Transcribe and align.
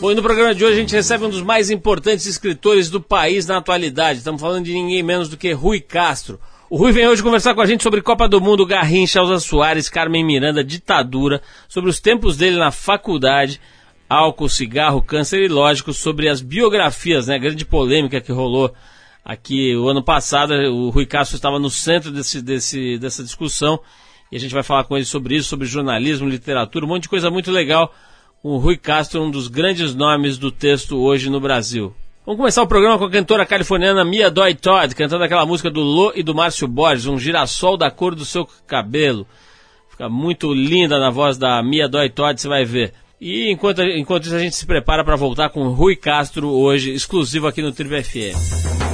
Bom, 0.00 0.10
e 0.10 0.14
no 0.14 0.22
programa 0.22 0.54
de 0.54 0.64
hoje 0.64 0.78
a 0.78 0.80
gente 0.80 0.94
recebe 0.94 1.26
um 1.26 1.28
dos 1.28 1.42
mais 1.42 1.70
importantes 1.70 2.24
escritores 2.24 2.88
do 2.88 3.02
país 3.02 3.46
na 3.46 3.58
atualidade. 3.58 4.20
Estamos 4.20 4.40
falando 4.40 4.64
de 4.64 4.72
ninguém 4.72 5.02
menos 5.02 5.28
do 5.28 5.36
que 5.36 5.52
Rui 5.52 5.78
Castro. 5.78 6.40
O 6.70 6.78
Rui 6.78 6.90
vem 6.90 7.06
hoje 7.06 7.22
conversar 7.22 7.54
com 7.54 7.60
a 7.60 7.66
gente 7.66 7.82
sobre 7.82 8.00
Copa 8.00 8.26
do 8.26 8.40
Mundo, 8.40 8.64
Garrincha, 8.64 9.18
Elza 9.18 9.38
Soares, 9.40 9.90
Carmen 9.90 10.24
Miranda, 10.24 10.64
ditadura, 10.64 11.42
sobre 11.68 11.90
os 11.90 12.00
tempos 12.00 12.38
dele 12.38 12.56
na 12.56 12.70
faculdade, 12.70 13.60
álcool, 14.08 14.48
cigarro, 14.48 15.02
câncer 15.02 15.42
e, 15.42 15.48
lógico, 15.48 15.92
sobre 15.92 16.30
as 16.30 16.40
biografias, 16.40 17.26
né? 17.26 17.34
A 17.34 17.38
grande 17.38 17.66
polêmica 17.66 18.22
que 18.22 18.32
rolou 18.32 18.72
aqui 19.22 19.76
o 19.76 19.86
ano 19.86 20.02
passado. 20.02 20.54
O 20.54 20.88
Rui 20.88 21.04
Castro 21.04 21.36
estava 21.36 21.58
no 21.58 21.68
centro 21.68 22.10
desse, 22.10 22.40
desse, 22.40 22.96
dessa 22.96 23.22
discussão 23.22 23.78
e 24.32 24.36
a 24.36 24.40
gente 24.40 24.54
vai 24.54 24.62
falar 24.62 24.84
com 24.84 24.96
ele 24.96 25.04
sobre 25.04 25.36
isso, 25.36 25.50
sobre 25.50 25.66
jornalismo, 25.66 26.26
literatura, 26.26 26.86
um 26.86 26.88
monte 26.88 27.02
de 27.02 27.10
coisa 27.10 27.30
muito 27.30 27.50
legal 27.50 27.94
o 28.42 28.56
Rui 28.56 28.76
Castro, 28.76 29.22
um 29.22 29.30
dos 29.30 29.48
grandes 29.48 29.94
nomes 29.94 30.38
do 30.38 30.50
texto 30.50 30.98
hoje 30.98 31.28
no 31.28 31.40
Brasil. 31.40 31.94
Vamos 32.24 32.38
começar 32.38 32.62
o 32.62 32.66
programa 32.66 32.98
com 32.98 33.04
a 33.04 33.10
cantora 33.10 33.44
californiana 33.44 34.04
Mia 34.04 34.30
Doi 34.30 34.54
Todd, 34.54 34.94
cantando 34.94 35.24
aquela 35.24 35.44
música 35.44 35.70
do 35.70 35.80
Lô 35.80 36.12
e 36.14 36.22
do 36.22 36.34
Márcio 36.34 36.68
Borges, 36.68 37.06
um 37.06 37.18
girassol 37.18 37.76
da 37.76 37.90
cor 37.90 38.14
do 38.14 38.24
seu 38.24 38.48
cabelo. 38.66 39.26
Fica 39.90 40.08
muito 40.08 40.52
linda 40.54 40.98
na 40.98 41.10
voz 41.10 41.36
da 41.36 41.62
Mia 41.62 41.88
Doi 41.88 42.08
Todd, 42.08 42.40
você 42.40 42.48
vai 42.48 42.64
ver. 42.64 42.94
E 43.20 43.50
enquanto, 43.50 43.82
enquanto 43.82 44.24
isso 44.24 44.34
a 44.34 44.38
gente 44.38 44.56
se 44.56 44.64
prepara 44.64 45.04
para 45.04 45.16
voltar 45.16 45.50
com 45.50 45.68
Rui 45.68 45.94
Castro 45.96 46.48
hoje, 46.48 46.92
exclusivo 46.94 47.46
aqui 47.46 47.60
no 47.60 47.72
Tribo 47.72 48.02
FM. 48.02 48.89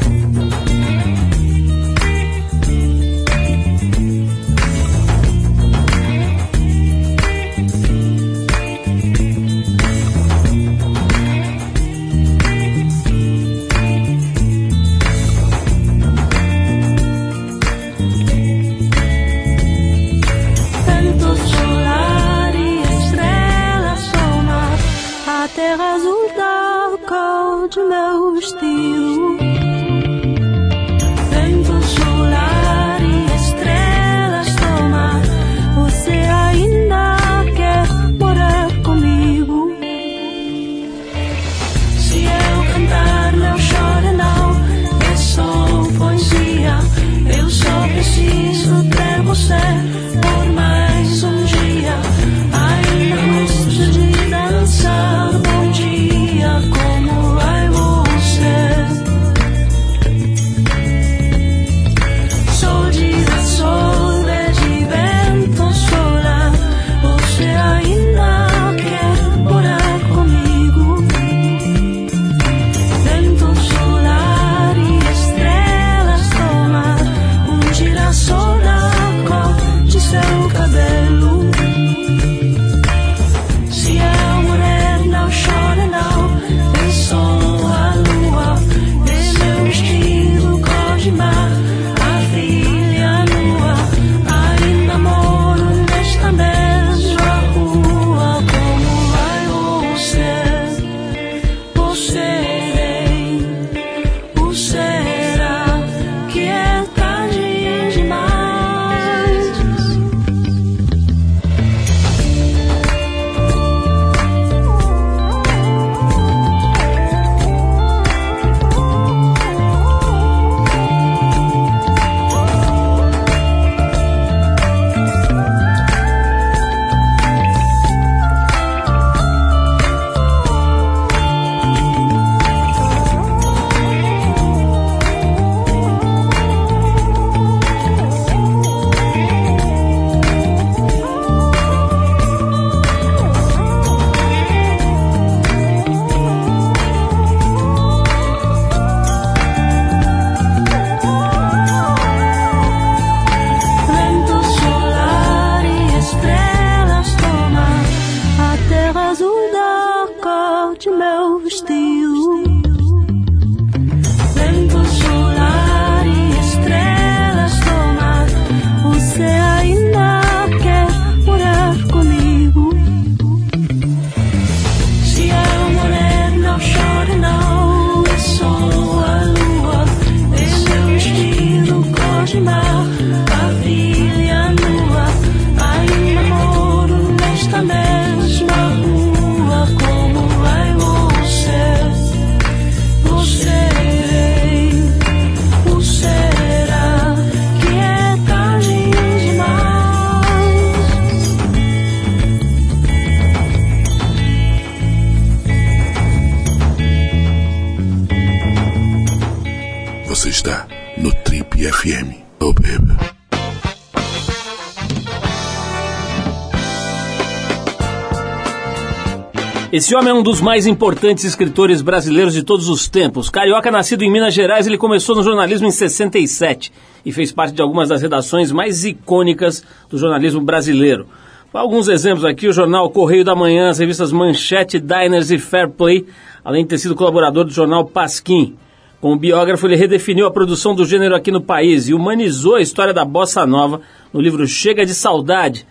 Esse 219.86 219.94
homem 219.94 220.10
é 220.10 220.14
um 220.14 220.20
dos 220.20 220.40
mais 220.40 220.66
importantes 220.66 221.22
escritores 221.22 221.80
brasileiros 221.80 222.34
de 222.34 222.42
todos 222.42 222.68
os 222.68 222.88
tempos. 222.88 223.30
Carioca, 223.30 223.70
nascido 223.70 224.02
em 224.02 224.10
Minas 224.10 224.34
Gerais, 224.34 224.66
ele 224.66 224.76
começou 224.76 225.14
no 225.14 225.22
jornalismo 225.22 225.68
em 225.68 225.70
67 225.70 226.72
e 227.04 227.12
fez 227.12 227.30
parte 227.30 227.54
de 227.54 227.62
algumas 227.62 227.88
das 227.88 228.02
redações 228.02 228.50
mais 228.50 228.84
icônicas 228.84 229.64
do 229.88 229.96
jornalismo 229.96 230.40
brasileiro. 230.40 231.06
Alguns 231.54 231.86
exemplos 231.86 232.24
aqui: 232.24 232.48
o 232.48 232.52
jornal 232.52 232.90
Correio 232.90 233.24
da 233.24 233.36
Manhã, 233.36 233.68
as 233.68 233.78
revistas 233.78 234.10
Manchete, 234.10 234.80
Diners 234.80 235.30
e 235.30 235.38
Fair 235.38 235.70
Play, 235.70 236.04
além 236.44 236.64
de 236.64 236.70
ter 236.70 236.78
sido 236.78 236.96
colaborador 236.96 237.44
do 237.44 237.52
jornal 237.52 237.84
Pasquim. 237.84 238.56
Como 239.00 239.16
biógrafo, 239.16 239.68
ele 239.68 239.76
redefiniu 239.76 240.26
a 240.26 240.32
produção 240.32 240.74
do 240.74 240.84
gênero 240.84 241.14
aqui 241.14 241.30
no 241.30 241.40
país 241.40 241.88
e 241.88 241.94
humanizou 241.94 242.56
a 242.56 242.60
história 242.60 242.92
da 242.92 243.04
bossa 243.04 243.46
nova 243.46 243.80
no 244.12 244.20
livro 244.20 244.48
Chega 244.48 244.84
de 244.84 244.94
Saudade, 244.94 245.64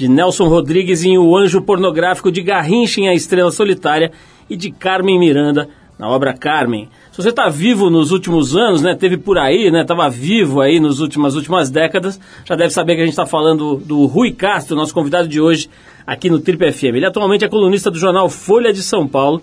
de 0.00 0.08
Nelson 0.08 0.48
Rodrigues 0.48 1.04
em 1.04 1.18
O 1.18 1.36
Anjo 1.36 1.60
Pornográfico 1.60 2.32
de 2.32 2.40
Garrincha 2.40 3.02
em 3.02 3.08
A 3.08 3.12
Estrela 3.12 3.50
Solitária 3.50 4.10
e 4.48 4.56
de 4.56 4.70
Carmen 4.70 5.18
Miranda 5.18 5.68
na 5.98 6.08
obra 6.08 6.32
Carmen. 6.32 6.88
Se 7.12 7.20
você 7.20 7.28
está 7.28 7.50
vivo 7.50 7.90
nos 7.90 8.10
últimos 8.10 8.56
anos, 8.56 8.80
né, 8.80 8.94
teve 8.94 9.18
por 9.18 9.36
aí, 9.36 9.70
né, 9.70 9.82
estava 9.82 10.08
vivo 10.08 10.62
aí 10.62 10.80
nos 10.80 11.00
últimas 11.00 11.34
últimas 11.34 11.68
décadas, 11.68 12.18
já 12.46 12.56
deve 12.56 12.72
saber 12.72 12.94
que 12.94 13.02
a 13.02 13.04
gente 13.04 13.12
está 13.12 13.26
falando 13.26 13.76
do 13.76 14.06
Rui 14.06 14.32
Castro, 14.32 14.74
nosso 14.74 14.94
convidado 14.94 15.28
de 15.28 15.38
hoje 15.38 15.68
aqui 16.06 16.30
no 16.30 16.40
Trip 16.40 16.72
FM. 16.72 16.94
Ele 16.94 17.04
atualmente 17.04 17.44
é 17.44 17.48
colunista 17.48 17.90
do 17.90 17.98
jornal 17.98 18.30
Folha 18.30 18.72
de 18.72 18.82
São 18.82 19.06
Paulo 19.06 19.42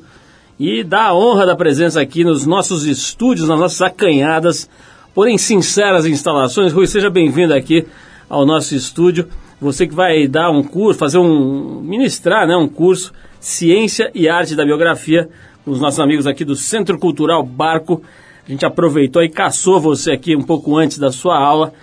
e 0.60 0.84
dá 0.84 1.04
a 1.04 1.16
honra 1.16 1.46
da 1.46 1.56
presença 1.56 2.02
aqui 2.02 2.24
nos 2.24 2.48
nossos 2.48 2.84
estúdios, 2.84 3.48
nas 3.48 3.60
nossas 3.60 3.84
acanhadas, 3.84 4.68
porém 5.14 5.38
sinceras 5.38 6.08
instalações. 6.08 6.74
Rui, 6.74 6.88
seja 6.88 7.12
bem-vindo 7.12 7.54
aqui 7.54 7.86
ao 8.28 8.44
nosso 8.44 8.74
estúdio. 8.74 9.28
Você 9.60 9.88
que 9.88 9.96
vai 9.96 10.28
dar 10.28 10.52
um 10.52 10.64
curso, 10.64 11.00
fazer 11.00 11.18
um 11.18 11.82
ministrar, 11.82 12.48
né, 12.48 12.56
um 12.56 12.68
curso 12.68 13.12
Ciência 13.40 14.12
e 14.14 14.28
Arte 14.28 14.56
da 14.56 14.66
Biografia 14.66 15.30
os 15.66 15.82
nossos 15.82 16.00
amigos 16.00 16.26
aqui 16.26 16.46
do 16.46 16.56
Centro 16.56 16.98
Cultural 16.98 17.44
Barco. 17.44 18.02
A 18.48 18.52
gente 18.52 18.66
aproveitou 18.66 19.22
e 19.22 19.30
caçou 19.30 19.80
você 19.80 20.12
aqui 20.12 20.36
um 20.36 20.42
pouco 20.42 20.78
antes 20.78 20.98
da 20.98 21.12
sua 21.12 21.38
aula 21.38 21.74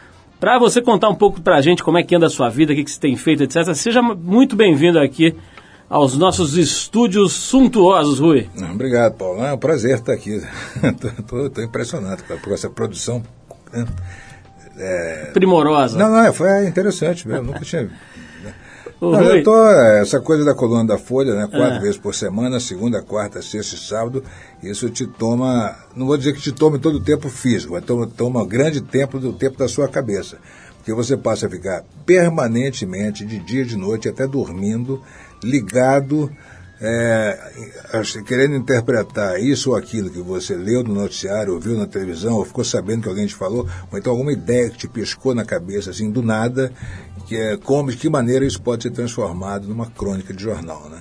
para 0.41 0.59
você 0.59 0.81
contar 0.81 1.09
um 1.09 1.15
pouco 1.15 1.41
para 1.41 1.56
a 1.56 1.61
gente 1.61 1.82
como 1.82 1.99
é 1.99 2.03
que 2.03 2.15
anda 2.15 2.26
a 2.26 2.31
sua 2.31 2.49
vida, 2.49 2.73
o 2.73 2.76
que, 2.76 2.85
que 2.85 2.91
você 2.91 3.00
tem 3.00 3.17
feito, 3.17 3.43
etc. 3.43 3.75
Seja 3.75 4.03
muito 4.03 4.56
bem-vindo 4.56 4.99
aqui 4.99 5.35
aos 5.88 6.17
nossos 6.17 6.56
estúdios 6.56 7.32
suntuosos, 7.32 8.19
Rui. 8.19 8.49
Obrigado, 8.73 9.15
Paulo. 9.15 9.43
É 9.44 9.53
um 9.53 9.59
prazer 9.59 9.99
estar 9.99 10.12
aqui. 10.12 10.31
Estou 11.19 11.65
impressionado 11.65 12.23
com 12.25 12.53
essa 12.53 12.69
produção. 12.69 13.23
Né? 14.75 14.85
É... 14.85 15.31
Primorosa. 15.32 15.99
Não, 15.99 16.11
não, 16.11 16.21
é, 16.21 16.32
foi 16.32 16.67
interessante 16.67 17.26
mesmo. 17.26 17.47
Nunca 17.47 17.61
tinha 17.61 17.91
não, 19.00 19.21
eu 19.23 19.43
tô, 19.43 19.69
é, 19.69 20.00
essa 20.00 20.21
coisa 20.21 20.44
da 20.44 20.55
coluna 20.55 20.85
da 20.85 20.99
Folha, 20.99 21.35
né? 21.35 21.47
Quatro 21.47 21.76
é. 21.76 21.81
vezes 21.81 21.97
por 21.97 22.15
semana, 22.15 22.61
segunda, 22.61 23.03
quarta, 23.03 23.43
sexta 23.43 23.75
e 23.75 23.79
sábado, 23.79 24.23
isso 24.62 24.88
te 24.88 25.06
toma, 25.06 25.76
não 25.94 26.06
vou 26.06 26.17
dizer 26.17 26.32
que 26.32 26.41
te 26.41 26.53
tome 26.53 26.79
todo 26.79 26.97
o 26.97 27.03
tempo 27.03 27.29
físico, 27.29 27.75
mas 27.75 27.85
toma, 27.85 28.06
toma 28.06 28.47
grande 28.47 28.81
tempo 28.81 29.19
do 29.19 29.32
tempo 29.32 29.59
da 29.59 29.69
sua 29.69 29.88
cabeça. 29.88 30.38
Porque 30.76 30.93
você 30.93 31.17
passa 31.17 31.47
a 31.47 31.50
ficar 31.50 31.82
permanentemente, 32.05 33.25
de 33.25 33.38
dia 33.38 33.62
e 33.62 33.67
de 33.67 33.76
noite, 33.76 34.09
até 34.09 34.26
dormindo, 34.26 35.03
ligado 35.43 36.31
é, 36.86 37.38
querendo 38.26 38.56
interpretar 38.56 39.40
isso 39.40 39.70
ou 39.70 39.76
aquilo 39.76 40.10
que 40.10 40.20
você 40.20 40.54
leu 40.54 40.84
no 40.84 40.92
noticiário, 40.92 41.54
ouviu 41.54 41.78
na 41.78 41.86
televisão, 41.86 42.34
ou 42.34 42.44
ficou 42.44 42.62
sabendo 42.62 43.02
que 43.02 43.08
alguém 43.08 43.26
te 43.26 43.34
falou, 43.34 43.66
ou 43.90 43.98
então 43.98 44.12
alguma 44.12 44.32
ideia 44.32 44.69
que 44.69 44.76
te 44.76 44.88
piscou 44.88 45.34
na 45.34 45.46
cabeça, 45.46 45.90
assim, 45.90 46.10
do 46.10 46.22
nada, 46.22 46.70
que 47.26 47.36
é 47.36 47.56
como, 47.56 47.90
de 47.90 47.96
que 47.96 48.10
maneira 48.10 48.44
isso 48.44 48.60
pode 48.60 48.82
ser 48.82 48.90
transformado 48.90 49.66
numa 49.66 49.86
crônica 49.86 50.34
de 50.34 50.42
jornal, 50.42 50.90
né? 50.90 51.00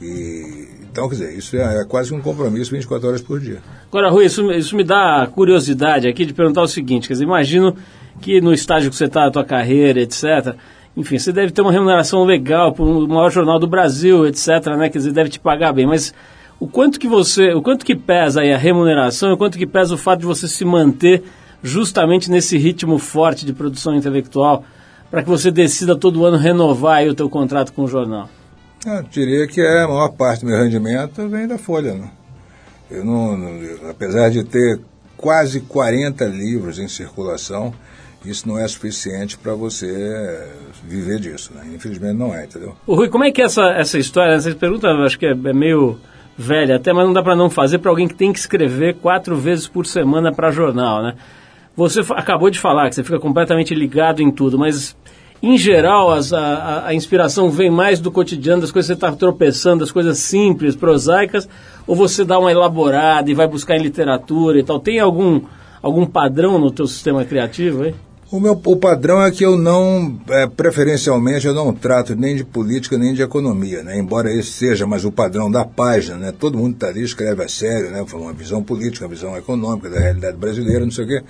E, 0.00 0.68
então, 0.82 1.08
quer 1.08 1.16
dizer, 1.16 1.36
isso 1.36 1.56
é, 1.56 1.82
é, 1.82 1.84
quase 1.84 2.14
um 2.14 2.20
compromisso 2.20 2.70
24 2.70 3.08
horas 3.08 3.20
por 3.20 3.38
dia. 3.38 3.60
Agora, 3.88 4.10
Rui, 4.10 4.24
isso, 4.24 4.50
isso 4.52 4.74
me 4.74 4.84
dá 4.84 5.28
curiosidade 5.32 6.08
aqui 6.08 6.24
de 6.24 6.32
perguntar 6.32 6.62
o 6.62 6.68
seguinte, 6.68 7.08
quer 7.08 7.14
dizer, 7.14 7.24
imagino 7.24 7.76
que 8.20 8.40
no 8.40 8.54
estágio 8.54 8.90
que 8.90 8.96
você 8.96 9.04
está, 9.04 9.26
a 9.26 9.30
tua 9.30 9.44
carreira, 9.44 10.00
etc., 10.00 10.56
enfim, 10.96 11.18
você 11.18 11.32
deve 11.32 11.52
ter 11.52 11.60
uma 11.60 11.72
remuneração 11.72 12.24
legal 12.24 12.72
para 12.72 12.84
o 12.84 13.08
maior 13.08 13.30
jornal 13.30 13.58
do 13.58 13.66
Brasil, 13.66 14.26
etc., 14.26 14.48
né? 14.78 14.88
Quer 14.88 14.98
dizer, 14.98 15.12
deve 15.12 15.30
te 15.30 15.40
pagar 15.40 15.72
bem, 15.72 15.86
mas 15.86 16.14
o 16.60 16.68
quanto 16.68 17.00
que 17.00 17.08
você, 17.08 17.52
o 17.52 17.60
quanto 17.60 17.84
que 17.84 17.96
pesa 17.96 18.42
aí 18.42 18.52
a 18.52 18.58
remuneração, 18.58 19.32
o 19.32 19.36
quanto 19.36 19.58
que 19.58 19.66
pesa 19.66 19.94
o 19.94 19.98
fato 19.98 20.20
de 20.20 20.26
você 20.26 20.46
se 20.46 20.64
manter 20.64 21.24
justamente 21.62 22.30
nesse 22.30 22.56
ritmo 22.56 22.98
forte 22.98 23.44
de 23.44 23.52
produção 23.52 23.94
intelectual, 23.94 24.64
para 25.10 25.22
que 25.22 25.28
você 25.28 25.50
decida 25.50 25.96
todo 25.96 26.24
ano 26.24 26.36
renovar 26.36 26.98
aí 26.98 27.08
o 27.08 27.14
teu 27.14 27.28
contrato 27.28 27.72
com 27.72 27.82
o 27.82 27.88
jornal? 27.88 28.28
Eu 28.86 29.02
diria 29.02 29.46
que 29.46 29.60
é 29.60 29.82
a 29.82 29.88
maior 29.88 30.10
parte 30.10 30.40
do 30.40 30.46
meu 30.46 30.58
rendimento 30.58 31.26
vem 31.28 31.48
da 31.48 31.56
Folha, 31.56 31.94
né? 31.94 32.10
Eu 32.90 33.04
não, 33.04 33.36
não 33.36 33.90
apesar 33.90 34.28
de 34.28 34.44
ter 34.44 34.80
quase 35.16 35.60
40 35.60 36.24
livros 36.26 36.78
em 36.78 36.86
circulação, 36.86 37.72
isso 38.24 38.48
não 38.48 38.58
é 38.58 38.66
suficiente 38.66 39.36
para 39.36 39.54
você 39.54 40.48
viver 40.82 41.18
disso. 41.20 41.52
Né? 41.54 41.72
Infelizmente 41.74 42.16
não 42.16 42.34
é, 42.34 42.44
entendeu? 42.44 42.74
O 42.86 42.94
Rui, 42.94 43.08
como 43.08 43.24
é 43.24 43.30
que 43.30 43.42
é 43.42 43.44
essa, 43.44 43.62
essa 43.70 43.98
história? 43.98 44.32
Essa 44.32 44.54
pergunta 44.54 44.88
acho 44.88 45.18
que 45.18 45.26
é, 45.26 45.30
é 45.30 45.52
meio 45.52 45.98
velha 46.36 46.76
até, 46.76 46.92
mas 46.92 47.06
não 47.06 47.12
dá 47.12 47.22
para 47.22 47.36
não 47.36 47.48
fazer 47.48 47.78
para 47.78 47.90
alguém 47.90 48.08
que 48.08 48.14
tem 48.14 48.32
que 48.32 48.38
escrever 48.38 48.96
quatro 48.96 49.36
vezes 49.36 49.68
por 49.68 49.86
semana 49.86 50.32
para 50.32 50.50
jornal, 50.50 51.02
né? 51.02 51.14
Você 51.76 52.00
acabou 52.10 52.50
de 52.50 52.58
falar 52.58 52.88
que 52.88 52.94
você 52.94 53.02
fica 53.02 53.18
completamente 53.18 53.74
ligado 53.74 54.22
em 54.22 54.30
tudo, 54.30 54.58
mas 54.58 54.96
em 55.42 55.58
geral 55.58 56.12
as, 56.12 56.32
a, 56.32 56.86
a, 56.86 56.94
inspiração 56.94 57.50
vem 57.50 57.70
mais 57.70 58.00
do 58.00 58.10
cotidiano, 58.10 58.62
das 58.62 58.70
coisas 58.70 58.88
que 58.88 59.00
você 59.00 59.06
está 59.06 59.16
tropeçando, 59.16 59.80
das 59.80 59.90
coisas 59.90 60.18
simples, 60.18 60.76
prosaicas, 60.76 61.48
ou 61.86 61.96
você 61.96 62.24
dá 62.24 62.38
uma 62.38 62.50
elaborada 62.50 63.30
e 63.30 63.34
vai 63.34 63.46
buscar 63.46 63.76
em 63.76 63.82
literatura 63.82 64.58
e 64.58 64.62
tal? 64.62 64.78
Tem 64.78 65.00
algum, 65.00 65.42
algum 65.82 66.06
padrão 66.06 66.58
no 66.58 66.70
teu 66.70 66.86
sistema 66.86 67.24
criativo 67.24 67.82
aí? 67.82 67.94
O 68.34 68.40
meu 68.40 68.60
o 68.64 68.76
padrão 68.76 69.22
é 69.22 69.30
que 69.30 69.46
eu 69.46 69.56
não, 69.56 70.18
é, 70.28 70.44
preferencialmente, 70.44 71.46
eu 71.46 71.54
não 71.54 71.72
trato 71.72 72.16
nem 72.16 72.34
de 72.34 72.42
política 72.42 72.98
nem 72.98 73.14
de 73.14 73.22
economia, 73.22 73.84
né? 73.84 73.96
embora 73.96 74.28
esse 74.28 74.50
seja 74.50 74.84
mais 74.88 75.04
o 75.04 75.12
padrão 75.12 75.48
da 75.48 75.64
página, 75.64 76.16
né? 76.16 76.34
todo 76.36 76.58
mundo 76.58 76.74
está 76.74 76.88
ali, 76.88 77.04
escreve 77.04 77.44
a 77.44 77.48
sério, 77.48 77.92
né? 77.92 78.04
uma 78.12 78.32
visão 78.32 78.60
política, 78.60 79.04
uma 79.04 79.14
visão 79.14 79.36
econômica 79.36 79.88
da 79.88 80.00
realidade 80.00 80.36
brasileira, 80.36 80.84
não 80.84 80.90
sei 80.90 81.04
o 81.04 81.06
quê, 81.06 81.22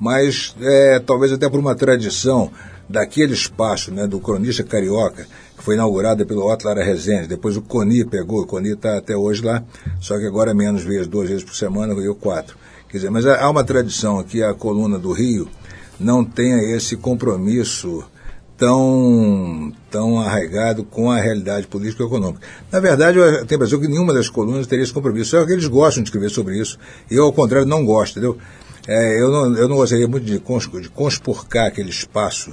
mas 0.00 0.56
é, 0.62 0.98
talvez 1.00 1.32
até 1.32 1.50
por 1.50 1.60
uma 1.60 1.74
tradição 1.74 2.50
daquele 2.88 3.34
espaço 3.34 3.92
né, 3.92 4.06
do 4.06 4.18
cronista 4.18 4.64
carioca, 4.64 5.26
que 5.54 5.62
foi 5.62 5.74
inaugurada 5.74 6.24
pelo 6.24 6.50
Otto 6.50 6.66
Lara 6.66 6.82
Rezende, 6.82 7.28
depois 7.28 7.58
o 7.58 7.60
Coni 7.60 8.06
pegou, 8.06 8.40
o 8.40 8.46
Coni 8.46 8.70
está 8.70 8.96
até 8.96 9.14
hoje 9.14 9.44
lá, 9.44 9.62
só 10.00 10.16
que 10.16 10.24
agora 10.24 10.54
menos 10.54 10.82
vezes, 10.82 11.08
duas 11.08 11.28
vezes 11.28 11.44
por 11.44 11.54
semana, 11.54 11.92
eu 11.92 12.14
quatro. 12.14 12.56
Quer 12.88 12.96
dizer, 12.96 13.10
mas 13.10 13.26
há 13.26 13.50
uma 13.50 13.62
tradição 13.62 14.18
aqui, 14.18 14.42
a 14.42 14.54
coluna 14.54 14.98
do 14.98 15.12
Rio, 15.12 15.46
não 15.98 16.24
tenha 16.24 16.76
esse 16.76 16.96
compromisso 16.96 18.04
tão, 18.58 19.72
tão 19.90 20.20
arraigado 20.20 20.84
com 20.84 21.10
a 21.10 21.20
realidade 21.20 21.66
política 21.68 22.02
e 22.02 22.06
econômica. 22.06 22.40
Na 22.70 22.80
verdade, 22.80 23.18
eu 23.18 23.24
tenho 23.46 23.52
a 23.52 23.54
impressão 23.54 23.80
que 23.80 23.88
nenhuma 23.88 24.12
das 24.12 24.28
colunas 24.28 24.66
teria 24.66 24.82
esse 24.82 24.92
compromisso. 24.92 25.30
Só 25.30 25.46
que 25.46 25.52
eles 25.52 25.66
gostam 25.66 26.02
de 26.02 26.08
escrever 26.08 26.28
sobre 26.28 26.58
isso. 26.58 26.76
Eu, 27.10 27.24
ao 27.24 27.32
contrário, 27.32 27.66
não 27.66 27.86
gosto, 27.86 28.18
entendeu? 28.18 28.36
É, 28.86 29.20
eu, 29.20 29.30
não, 29.30 29.56
eu 29.56 29.68
não 29.68 29.76
gostaria 29.76 30.08
muito 30.08 30.24
de, 30.24 30.38
cons, 30.40 30.68
de 30.80 30.88
conspurcar 30.88 31.66
aquele 31.66 31.90
espaço 31.90 32.52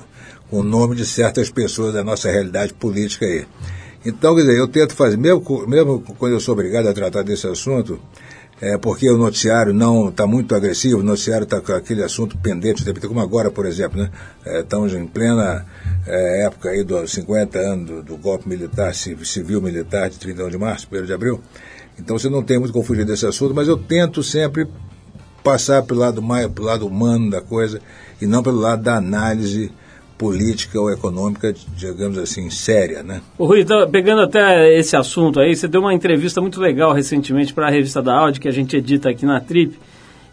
com 0.50 0.60
o 0.60 0.64
nome 0.64 0.96
de 0.96 1.06
certas 1.06 1.50
pessoas 1.50 1.94
da 1.94 2.04
nossa 2.04 2.30
realidade 2.30 2.74
política 2.74 3.26
aí. 3.26 3.48
Então, 4.06 4.36
quer 4.36 4.42
dizer, 4.42 4.60
eu 4.60 4.68
tento 4.68 4.94
fazer, 4.94 5.18
mesmo, 5.18 5.42
mesmo 5.68 6.04
quando 6.20 6.34
eu 6.34 6.40
sou 6.40 6.54
obrigado 6.54 6.88
a 6.88 6.94
tratar 6.94 7.24
desse 7.24 7.48
assunto, 7.48 8.00
é, 8.62 8.78
porque 8.78 9.10
o 9.10 9.18
noticiário 9.18 9.74
não 9.74 10.10
está 10.10 10.26
muito 10.26 10.56
agressivo, 10.56 11.00
o 11.00 11.04
noticiário 11.04 11.44
está 11.44 11.60
com 11.60 11.74
aquele 11.74 12.04
assunto 12.04 12.38
pendente, 12.38 12.84
como 13.08 13.20
agora, 13.20 13.52
por 13.52 13.66
exemplo, 13.66 14.02
né? 14.02 14.10
É, 14.46 14.62
estamos 14.62 14.94
em 14.94 15.06
plena 15.06 15.66
é, 16.08 16.46
época 16.46 16.70
aí 16.70 16.84
dos 16.84 17.12
50 17.12 17.60
anos 17.60 17.86
do, 17.86 18.04
do 18.04 18.18
golpe 18.18 18.48
militar, 18.48 18.94
civil-militar 18.94 20.10
de 20.10 20.18
31 20.18 20.50
de 20.50 20.58
março, 20.58 20.88
1 20.92 21.06
de 21.06 21.14
abril. 21.14 21.42
Então 22.00 22.18
você 22.18 22.30
não 22.30 22.44
tem 22.44 22.58
muito 22.58 22.72
como 22.72 22.84
fugir 22.84 23.06
desse 23.06 23.26
assunto, 23.26 23.54
mas 23.54 23.68
eu 23.68 23.78
tento 23.78 24.24
sempre 24.24 24.68
passar 25.44 25.84
pelo 25.84 26.00
lado 26.00 26.24
pelo 26.50 26.68
lado 26.68 26.88
humano 26.88 27.30
da 27.30 27.42
coisa 27.42 27.80
e 28.22 28.26
não 28.26 28.42
pelo 28.42 28.60
lado 28.60 28.82
da 28.82 28.96
análise 28.96 29.72
política 30.18 30.80
ou 30.80 30.90
econômica, 30.90 31.54
digamos 31.76 32.18
assim, 32.18 32.50
séria, 32.50 33.04
né? 33.04 33.22
O 33.38 33.46
Rui, 33.46 33.62
então, 33.62 33.90
pegando 33.90 34.22
até 34.22 34.78
esse 34.78 34.96
assunto 34.96 35.40
aí, 35.40 35.56
você 35.56 35.68
deu 35.68 35.82
uma 35.82 35.94
entrevista 35.94 36.40
muito 36.40 36.60
legal 36.60 36.94
recentemente 36.94 37.54
para 37.54 37.68
a 37.68 37.72
revista 37.72 38.02
da 38.02 38.16
Audi, 38.16 38.40
que 38.40 38.48
a 38.48 38.52
gente 38.52 38.78
edita 38.78 39.10
aqui 39.10 39.26
na 39.26 39.42
Trip, 39.42 39.78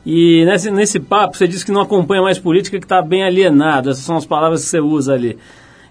e 0.05 0.45
nesse, 0.45 0.71
nesse 0.71 1.01
papo 1.01 1.37
você 1.37 1.47
disse 1.47 1.65
que 1.65 1.73
não 1.73 1.81
acompanha 1.81 2.23
mais 2.23 2.39
política, 2.39 2.79
que 2.79 2.85
está 2.85 3.01
bem 3.01 3.25
alienado, 3.25 3.91
essas 3.91 4.05
são 4.05 4.17
as 4.17 4.27
palavras 4.27 4.63
que 4.65 4.71
você 4.71 4.81
usa 4.81 5.15
ali. 5.15 5.39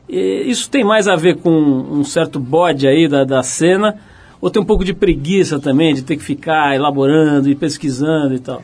E 0.07 0.43
isso 0.49 0.69
tem 0.69 0.83
mais 0.83 1.07
a 1.07 1.15
ver 1.15 1.37
com 1.37 1.51
um 1.51 2.03
certo 2.03 2.39
bode 2.39 2.87
aí 2.87 3.07
da, 3.07 3.23
da 3.23 3.43
cena, 3.43 3.95
ou 4.41 4.49
tem 4.49 4.61
um 4.61 4.65
pouco 4.65 4.83
de 4.83 4.93
preguiça 4.93 5.59
também, 5.59 5.93
de 5.93 6.01
ter 6.01 6.17
que 6.17 6.23
ficar 6.23 6.75
elaborando 6.75 7.49
e 7.49 7.55
pesquisando 7.55 8.33
e 8.33 8.39
tal? 8.39 8.61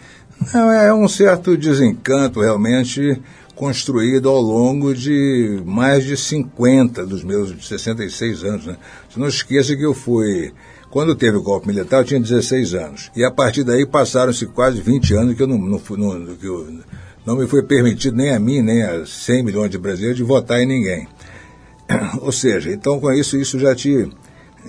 Não, 0.54 0.72
é 0.72 0.94
um 0.94 1.08
certo 1.08 1.58
desencanto 1.58 2.42
realmente 2.42 3.20
construído 3.58 4.30
ao 4.30 4.40
longo 4.40 4.94
de 4.94 5.62
mais 5.66 6.06
de 6.06 6.16
50 6.16 7.06
dos 7.06 7.24
meus 7.24 7.68
66 7.68 8.44
anos. 8.44 8.66
Né? 8.68 8.78
Você 9.10 9.20
não 9.20 9.28
esqueça 9.28 9.76
que 9.76 9.84
eu 9.84 9.94
fui. 9.94 10.54
Quando 10.90 11.16
teve 11.16 11.36
o 11.36 11.44
golpe 11.44 11.68
militar, 11.68 12.00
eu 12.00 12.06
tinha 12.06 12.20
16 12.20 12.74
anos. 12.76 13.12
E 13.16 13.26
a 13.26 13.32
partir 13.32 13.64
daí 13.64 13.86
passaram-se 13.86 14.46
quase 14.46 14.80
20 14.80 15.14
anos 15.16 15.36
que 15.36 15.44
eu 15.44 15.48
não, 15.48 15.58
não, 15.58 15.82
não, 15.98 16.36
que 16.36 16.46
eu, 16.46 16.80
não 17.26 17.36
me 17.36 17.48
foi 17.48 17.64
permitido 17.64 18.16
nem 18.16 18.34
a 18.34 18.40
mim, 18.40 18.62
nem 18.62 18.84
a 18.84 19.06
100 19.06 19.44
milhões 19.44 19.70
de 19.70 19.78
brasileiros 19.78 20.18
de 20.18 20.24
votar 20.24 20.62
em 20.62 20.66
ninguém. 20.66 21.08
Ou 22.22 22.32
seja, 22.32 22.72
então 22.72 23.00
com 23.00 23.12
isso, 23.12 23.38
isso 23.38 23.60
já 23.60 23.76
te 23.76 24.10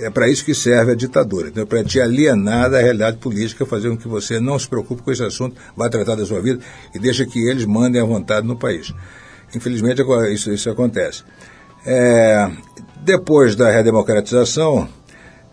é 0.00 0.11
para 0.11 0.28
isso 0.28 0.45
que 0.45 0.55
serve 0.55 0.93
a 0.93 0.95
ditadura, 0.95 1.49
então, 1.49 1.67
para 1.67 1.83
te 1.85 2.00
alienar 2.00 2.71
da 2.71 2.81
realidade 2.81 3.19
política, 3.19 3.67
fazer 3.67 3.90
com 3.90 3.97
que 3.97 4.09
você 4.09 4.38
não 4.40 4.59
se 4.59 4.69
preocupe 4.69 5.02
com 5.02 5.11
esse 5.11 5.23
assunto, 5.23 5.57
vá 5.76 5.88
tratar 5.88 6.14
da 6.14 6.25
sua 6.25 6.40
vida 6.40 6.61
e 6.95 6.99
deixa 6.99 7.26
que 7.26 7.38
eles 7.49 7.64
mandem 7.64 8.00
à 8.00 8.05
vontade 8.05 8.47
no 8.47 8.57
país. 8.57 8.93
Infelizmente, 9.55 10.02
isso, 10.33 10.52
isso 10.52 10.71
acontece. 10.71 11.25
É, 11.87 12.50
depois 13.02 13.57
da 13.57 13.71
redemocratização, 13.71 14.88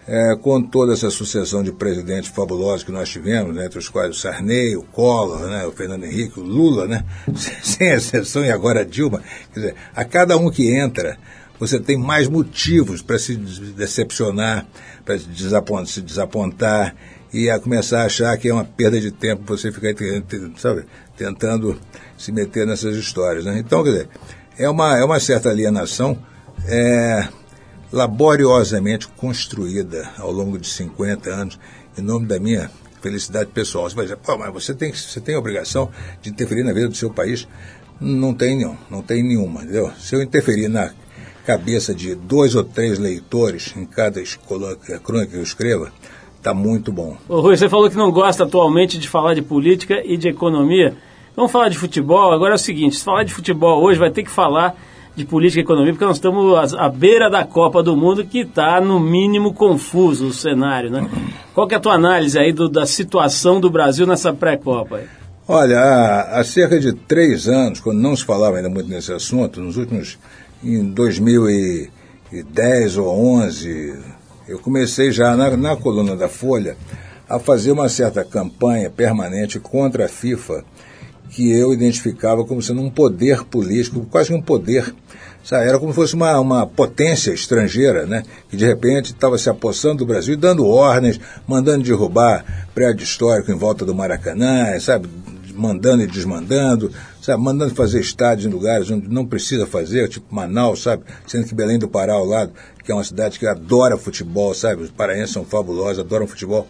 é, 0.07 0.35
com 0.35 0.61
toda 0.61 0.93
essa 0.93 1.09
sucessão 1.09 1.63
de 1.63 1.71
presidentes 1.71 2.29
fabulosos 2.29 2.83
que 2.83 2.91
nós 2.91 3.09
tivemos, 3.09 3.55
né, 3.55 3.65
entre 3.65 3.79
os 3.79 3.89
quais 3.89 4.15
o 4.15 4.19
Sarney, 4.19 4.75
o 4.75 4.83
Collor, 4.83 5.47
né, 5.47 5.65
o 5.65 5.71
Fernando 5.71 6.03
Henrique, 6.03 6.39
o 6.39 6.43
Lula, 6.43 6.87
né, 6.87 7.03
sem 7.63 7.89
exceção, 7.89 8.45
e 8.45 8.51
agora 8.51 8.81
a 8.81 8.83
Dilma. 8.83 9.21
Quer 9.53 9.59
dizer, 9.59 9.75
a 9.95 10.05
cada 10.05 10.37
um 10.37 10.51
que 10.51 10.75
entra, 10.75 11.17
você 11.59 11.79
tem 11.79 11.97
mais 11.97 12.27
motivos 12.27 13.01
para 13.01 13.17
se 13.17 13.35
decepcionar, 13.35 14.65
para 15.03 15.17
se 15.17 15.27
desapontar, 15.27 15.87
se 15.87 16.01
desapontar 16.01 16.95
e 17.33 17.49
a 17.49 17.59
começar 17.59 18.01
a 18.01 18.05
achar 18.05 18.37
que 18.37 18.49
é 18.49 18.53
uma 18.53 18.65
perda 18.65 18.99
de 18.99 19.11
tempo 19.11 19.43
você 19.45 19.71
ficar 19.71 19.93
sabe, 20.57 20.85
tentando 21.17 21.79
se 22.17 22.31
meter 22.31 22.65
nessas 22.65 22.95
histórias. 22.95 23.45
Né? 23.45 23.59
Então, 23.59 23.83
quer 23.83 23.91
dizer, 23.91 24.09
é 24.57 24.69
uma, 24.69 24.97
é 24.97 25.03
uma 25.03 25.19
certa 25.19 25.49
alienação. 25.49 26.17
É, 26.67 27.27
laboriosamente 27.91 29.07
construída 29.07 30.11
ao 30.17 30.31
longo 30.31 30.57
de 30.57 30.67
50 30.67 31.29
anos, 31.29 31.59
em 31.97 32.01
nome 32.01 32.27
da 32.27 32.39
minha 32.39 32.69
felicidade 33.01 33.51
pessoal. 33.51 33.89
Você 33.89 33.95
vai 33.95 34.05
dizer, 34.05 34.17
pô, 34.17 34.37
mas 34.37 34.51
você 34.51 34.73
tem, 34.73 34.91
você 34.91 35.21
tem 35.21 35.35
a 35.35 35.39
obrigação 35.39 35.89
de 36.21 36.29
interferir 36.29 36.63
na 36.63 36.73
vida 36.73 36.89
do 36.89 36.95
seu 36.95 37.09
país? 37.09 37.47
Não 37.99 38.33
tem 38.33 38.59
não, 38.59 38.77
não 38.89 39.01
tem 39.01 39.23
nenhuma, 39.23 39.63
entendeu? 39.63 39.91
Se 39.97 40.15
eu 40.15 40.21
interferir 40.21 40.67
na 40.67 40.91
cabeça 41.45 41.93
de 41.93 42.15
dois 42.15 42.55
ou 42.55 42.63
três 42.63 42.97
leitores 42.97 43.73
em 43.77 43.85
cada 43.85 44.21
crônica 45.03 45.31
que 45.31 45.37
eu 45.37 45.43
escreva, 45.43 45.91
está 46.37 46.53
muito 46.53 46.91
bom. 46.91 47.15
Ô 47.29 47.39
Rui, 47.41 47.55
você 47.55 47.69
falou 47.69 47.89
que 47.89 47.95
não 47.95 48.11
gosta 48.11 48.43
atualmente 48.43 48.97
de 48.97 49.07
falar 49.07 49.33
de 49.33 49.41
política 49.41 50.01
e 50.03 50.17
de 50.17 50.27
economia. 50.27 50.95
Vamos 51.35 51.51
falar 51.51 51.69
de 51.69 51.77
futebol? 51.77 52.31
Agora 52.31 52.53
é 52.53 52.55
o 52.55 52.59
seguinte, 52.59 52.95
se 52.95 53.03
falar 53.03 53.23
de 53.23 53.33
futebol 53.33 53.83
hoje 53.83 53.99
vai 53.99 54.09
ter 54.09 54.23
que 54.23 54.31
falar 54.31 54.75
de 55.15 55.25
política 55.25 55.61
e 55.61 55.63
economia, 55.63 55.93
porque 55.93 56.05
nós 56.05 56.17
estamos 56.17 56.73
à, 56.73 56.89
beira 56.89 57.29
da 57.29 57.45
Copa 57.45 57.81
do 57.81 57.95
Mundo, 57.95 58.25
que 58.25 58.39
está, 58.39 58.81
no 58.81 58.99
mínimo, 58.99 59.53
confuso 59.53 60.27
o 60.27 60.33
cenário, 60.33 60.89
né? 60.89 61.09
Qual 61.53 61.67
que 61.67 61.73
é 61.73 61.77
a 61.77 61.79
tua 61.79 61.93
análise 61.93 62.37
aí 62.37 62.51
do, 62.51 62.67
da 62.67 62.85
situação 62.85 63.61
do 63.61 63.69
Brasil 63.69 64.05
nessa 64.05 64.33
pré-Copa? 64.33 65.03
Olha, 65.47 65.77
há, 65.77 66.39
há, 66.39 66.43
cerca 66.43 66.79
de 66.79 66.91
três 66.91 67.47
anos, 67.47 67.79
quando 67.79 67.99
não 67.99 68.15
se 68.15 68.25
falava 68.25 68.57
ainda 68.57 68.69
muito 68.69 68.89
nesse 68.89 69.13
assunto, 69.13 69.61
nos 69.61 69.77
últimos, 69.77 70.17
em 70.73 70.83
2010 70.83 72.97
ou 72.97 73.07
11, 73.07 73.93
eu 74.47 74.59
comecei 74.59 75.11
já 75.11 75.35
na, 75.35 75.55
na 75.55 75.75
coluna 75.75 76.15
da 76.15 76.27
Folha 76.27 76.75
a 77.27 77.39
fazer 77.39 77.71
uma 77.71 77.89
certa 77.89 78.23
campanha 78.23 78.89
permanente 78.89 79.59
contra 79.59 80.05
a 80.05 80.09
FIFA, 80.09 80.63
que 81.29 81.51
eu 81.51 81.73
identificava 81.73 82.45
como 82.45 82.61
sendo 82.61 82.81
um 82.81 82.89
poder 82.89 83.43
político, 83.43 84.07
quase 84.09 84.33
um 84.33 84.41
poder 84.41 84.93
Sabe, 85.45 85.67
era 85.67 85.77
como 85.77 85.91
se 85.91 85.95
fosse 85.95 86.15
uma, 86.15 86.39
uma 86.39 86.65
potência 86.65 87.31
estrangeira, 87.31 88.07
né? 88.07 88.23
Que 88.49 88.57
de 88.57 88.65
repente 88.65 89.11
estava 89.11 89.37
se 89.37 89.47
apossando 89.47 89.97
do 89.97 90.05
Brasil 90.07 90.35
dando 90.35 90.65
ordens, 90.65 91.19
mandando 91.47 91.83
derrubar 91.83 92.43
prédio 92.73 93.03
histórico 93.03 93.51
em 93.51 93.55
volta 93.55 93.85
do 93.85 93.93
Maracanã, 93.93 94.77
sabe? 94.79 95.07
Mandando 95.53 96.01
e 96.01 96.07
desmandando, 96.07 96.91
sabe? 97.25 97.41
Mandando 97.41 97.73
fazer 97.73 97.99
estádios 97.99 98.45
em 98.45 98.49
lugares 98.49 98.89
onde 98.91 99.09
não 99.09 99.25
precisa 99.25 99.65
fazer, 99.65 100.07
tipo 100.07 100.33
Manaus, 100.33 100.83
sabe? 100.83 101.03
Sendo 101.25 101.47
que 101.47 101.55
Belém 101.55 101.79
do 101.79 101.87
Pará 101.87 102.13
ao 102.13 102.25
lado, 102.25 102.53
que 102.83 102.91
é 102.91 102.95
uma 102.95 103.03
cidade 103.03 103.39
que 103.39 103.47
adora 103.47 103.97
futebol, 103.97 104.53
sabe? 104.53 104.83
Os 104.83 104.91
paraenses 104.91 105.31
são 105.31 105.43
fabulosos, 105.43 105.99
adoram 105.99 106.27
futebol 106.27 106.67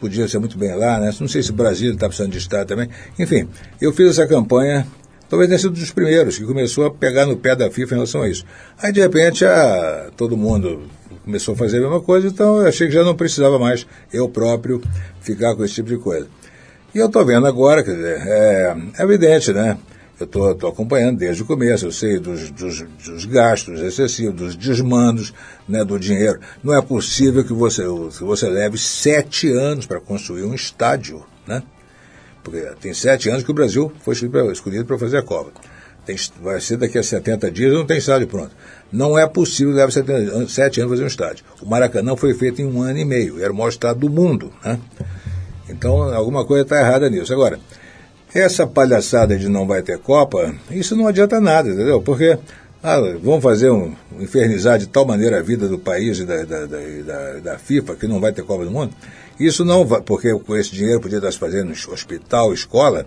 podia 0.00 0.26
ser 0.26 0.40
muito 0.40 0.58
bem 0.58 0.74
lá, 0.74 0.98
né? 0.98 1.12
Não 1.20 1.28
sei 1.28 1.44
se 1.44 1.52
o 1.52 1.54
Brasil 1.54 1.92
está 1.92 2.08
precisando 2.08 2.32
de 2.32 2.38
Estado 2.38 2.66
também. 2.66 2.88
Enfim, 3.16 3.48
eu 3.80 3.92
fiz 3.92 4.10
essa 4.10 4.26
campanha 4.26 4.84
talvez 5.32 5.48
tenha 5.48 5.58
sido 5.58 5.70
um 5.70 5.80
dos 5.80 5.90
primeiros 5.90 6.36
que 6.36 6.44
começou 6.44 6.84
a 6.84 6.90
pegar 6.90 7.24
no 7.24 7.38
pé 7.38 7.56
da 7.56 7.70
FIFA 7.70 7.94
em 7.94 7.96
relação 7.96 8.20
a 8.20 8.28
isso. 8.28 8.44
Aí, 8.82 8.92
de 8.92 9.00
repente, 9.00 9.46
a, 9.46 10.10
todo 10.14 10.36
mundo 10.36 10.82
começou 11.24 11.54
a 11.54 11.56
fazer 11.56 11.78
a 11.78 11.80
mesma 11.80 12.02
coisa, 12.02 12.26
então 12.26 12.60
eu 12.60 12.66
achei 12.66 12.86
que 12.86 12.92
já 12.92 13.02
não 13.02 13.14
precisava 13.16 13.58
mais 13.58 13.86
eu 14.12 14.28
próprio 14.28 14.82
ficar 15.22 15.56
com 15.56 15.64
esse 15.64 15.72
tipo 15.72 15.88
de 15.88 15.96
coisa. 15.96 16.26
E 16.94 16.98
eu 16.98 17.06
estou 17.06 17.24
vendo 17.24 17.46
agora, 17.46 17.82
quer 17.82 17.94
dizer, 17.94 18.20
é, 18.26 18.76
é 18.98 19.02
evidente, 19.02 19.54
né? 19.54 19.78
Eu 20.22 20.52
estou 20.52 20.70
acompanhando 20.70 21.18
desde 21.18 21.42
o 21.42 21.46
começo, 21.46 21.86
eu 21.86 21.92
sei 21.92 22.18
dos, 22.18 22.50
dos, 22.50 22.82
dos, 23.04 23.24
gastos 23.24 23.80
excessivos, 23.80 24.34
dos 24.34 24.56
desmandos 24.56 25.34
né, 25.68 25.84
do 25.84 25.98
dinheiro. 25.98 26.38
Não 26.62 26.72
é 26.72 26.80
possível 26.80 27.44
que 27.44 27.52
você, 27.52 27.82
que 27.82 28.24
você 28.24 28.48
leve 28.48 28.78
sete 28.78 29.50
anos 29.50 29.84
para 29.84 30.00
construir 30.00 30.44
um 30.44 30.54
estádio, 30.54 31.24
né? 31.46 31.62
Porque 32.42 32.60
tem 32.80 32.94
sete 32.94 33.28
anos 33.28 33.42
que 33.42 33.50
o 33.50 33.54
Brasil 33.54 33.92
foi 34.00 34.14
escolhido 34.14 34.84
para 34.84 34.98
fazer 34.98 35.18
a 35.18 35.22
Copa. 35.22 35.52
Tem, 36.04 36.16
vai 36.40 36.60
ser 36.60 36.76
daqui 36.76 36.98
a 36.98 37.02
70 37.02 37.50
dias, 37.50 37.72
não 37.72 37.86
tem 37.86 37.98
estádio 37.98 38.26
pronto. 38.26 38.50
Não 38.90 39.16
é 39.16 39.26
possível 39.28 39.72
levar 39.72 39.92
sete 39.92 40.80
anos 40.80 40.90
fazer 40.90 41.04
um 41.04 41.06
estádio. 41.06 41.44
O 41.60 41.66
Maracanã 41.66 42.16
foi 42.16 42.34
feito 42.34 42.60
em 42.60 42.66
um 42.66 42.82
ano 42.82 42.98
e 42.98 43.04
meio, 43.04 43.42
era 43.42 43.52
o 43.52 43.56
maior 43.56 43.68
estádio 43.68 44.00
do 44.00 44.10
mundo. 44.10 44.52
Né? 44.64 44.78
Então, 45.68 46.02
alguma 46.12 46.44
coisa 46.44 46.64
está 46.64 46.80
errada 46.80 47.08
nisso. 47.08 47.32
Agora, 47.32 47.58
essa 48.34 48.66
palhaçada 48.66 49.36
de 49.36 49.48
não 49.48 49.66
vai 49.66 49.82
ter 49.82 49.98
Copa, 49.98 50.54
isso 50.70 50.96
não 50.96 51.06
adianta 51.06 51.40
nada, 51.40 51.68
entendeu? 51.68 52.00
Porque 52.00 52.38
ah, 52.82 52.98
fazer 53.40 53.70
um, 53.70 53.94
infernizar 54.18 54.78
de 54.78 54.88
tal 54.88 55.06
maneira 55.06 55.38
a 55.38 55.42
vida 55.42 55.68
do 55.68 55.78
país 55.78 56.18
e 56.18 56.24
da, 56.24 56.44
da, 56.44 56.66
da, 56.66 57.38
da 57.40 57.58
FIFA 57.58 57.94
que 57.94 58.08
não 58.08 58.20
vai 58.20 58.32
ter 58.32 58.42
Copa 58.42 58.64
do 58.64 58.70
Mundo. 58.70 58.92
Isso 59.38 59.64
não 59.64 59.84
vai, 59.84 60.00
porque 60.00 60.32
com 60.34 60.56
esse 60.56 60.72
dinheiro 60.72 61.00
podia 61.00 61.18
estar 61.18 61.30
se 61.30 61.38
fazendo 61.38 61.72
hospital, 61.72 62.52
escola. 62.52 63.06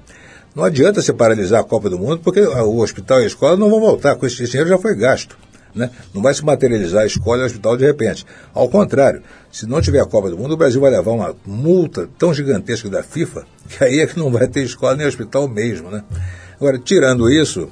Não 0.55 0.63
adianta 0.63 1.01
se 1.01 1.12
paralisar 1.12 1.60
a 1.60 1.63
Copa 1.65 1.89
do 1.89 2.00
Mundo, 2.00 2.20
porque 2.24 2.39
o 2.39 2.77
hospital 2.77 3.20
e 3.20 3.24
a 3.25 3.27
escola 3.27 3.58
não 3.58 3.70
vão 3.70 3.82
voltar, 3.82 4.15
com 4.15 4.25
esse 4.25 4.46
dinheiro 4.46 4.70
já 4.70 4.77
foi 4.77 4.96
gasto. 4.96 5.38
Né? 5.75 5.89
Não 6.13 6.22
vai 6.22 6.34
se 6.34 6.44
materializar 6.44 7.03
a 7.03 7.05
escola 7.05 7.39
e 7.39 7.44
o 7.44 7.46
hospital 7.46 7.75
de 7.75 7.86
repente. 7.86 8.25
Ao 8.53 8.70
contrário, 8.70 9.22
se 9.51 9.67
não 9.67 9.82
tiver 9.82 10.00
a 10.00 10.05
Copa 10.05 10.29
do 10.29 10.38
Mundo, 10.38 10.53
o 10.53 10.58
Brasil 10.58 10.79
vai 10.79 10.89
levar 10.89 11.12
uma 11.12 11.36
multa 11.46 12.10
tão 12.17 12.34
gigantesca 12.34 12.89
da 12.89 13.03
FIFA, 13.03 13.46
que 13.67 13.84
aí 13.84 14.00
é 14.00 14.08
que 14.08 14.17
não 14.17 14.32
vai 14.32 14.48
ter 14.48 14.63
escola 14.63 14.96
nem 14.96 15.05
hospital 15.05 15.48
mesmo. 15.48 15.91
Né? 15.91 16.03
Agora, 16.55 16.79
tirando 16.79 17.29
isso, 17.29 17.70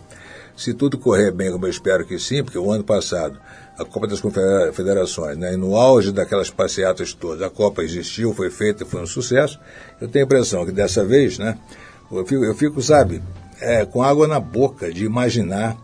se 0.55 0.73
tudo 0.73 0.97
correr 0.97 1.31
bem, 1.31 1.51
como 1.51 1.65
eu 1.65 1.69
espero 1.69 2.05
que 2.05 2.19
sim, 2.19 2.43
porque 2.43 2.57
o 2.57 2.71
ano 2.71 2.83
passado 2.83 3.39
a 3.77 3.83
Copa 3.83 4.07
das 4.07 4.21
Confederações, 4.21 5.37
né? 5.37 5.53
E 5.53 5.57
no 5.57 5.75
auge 5.75 6.11
daquelas 6.11 6.49
passeatas 6.49 7.13
todas, 7.13 7.41
a 7.41 7.49
Copa 7.49 7.83
existiu, 7.83 8.33
foi 8.33 8.51
feita, 8.51 8.85
foi 8.85 9.01
um 9.01 9.07
sucesso. 9.07 9.59
Eu 9.99 10.07
tenho 10.07 10.25
a 10.25 10.27
impressão 10.27 10.65
que 10.65 10.71
dessa 10.71 11.03
vez, 11.03 11.39
né? 11.39 11.57
Eu 12.11 12.25
fico, 12.25 12.43
eu 12.43 12.53
fico 12.53 12.81
sabe, 12.81 13.21
é, 13.59 13.85
com 13.85 14.03
água 14.03 14.27
na 14.27 14.39
boca 14.39 14.93
de 14.93 15.05
imaginar 15.05 15.75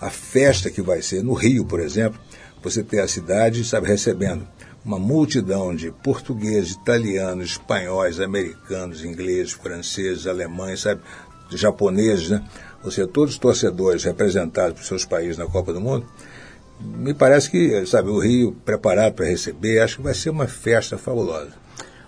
a 0.00 0.10
festa 0.10 0.70
que 0.70 0.82
vai 0.82 1.02
ser 1.02 1.22
no 1.22 1.34
Rio, 1.34 1.64
por 1.64 1.80
exemplo. 1.80 2.20
Você 2.62 2.82
ter 2.82 3.00
a 3.00 3.08
cidade, 3.08 3.64
sabe, 3.64 3.86
recebendo 3.86 4.46
uma 4.84 4.98
multidão 4.98 5.74
de 5.74 5.90
portugueses, 5.90 6.72
italianos, 6.72 7.52
espanhóis, 7.52 8.20
americanos, 8.20 9.04
ingleses, 9.04 9.52
franceses, 9.52 10.26
alemães, 10.26 10.80
sabe, 10.80 11.00
japoneses, 11.50 12.30
né? 12.30 12.44
Ou 12.84 12.90
seja, 12.90 13.06
todos 13.06 13.34
os 13.34 13.38
torcedores 13.38 14.04
representados 14.04 14.78
por 14.78 14.84
seus 14.84 15.04
países 15.04 15.36
na 15.36 15.46
Copa 15.46 15.72
do 15.72 15.80
Mundo 15.80 16.06
me 16.80 17.14
parece 17.14 17.50
que, 17.50 17.86
sabe, 17.86 18.10
o 18.10 18.18
Rio 18.18 18.56
preparado 18.64 19.14
para 19.14 19.26
receber, 19.26 19.80
acho 19.80 19.96
que 19.96 20.02
vai 20.02 20.14
ser 20.14 20.30
uma 20.30 20.46
festa 20.46 20.98
fabulosa. 20.98 21.50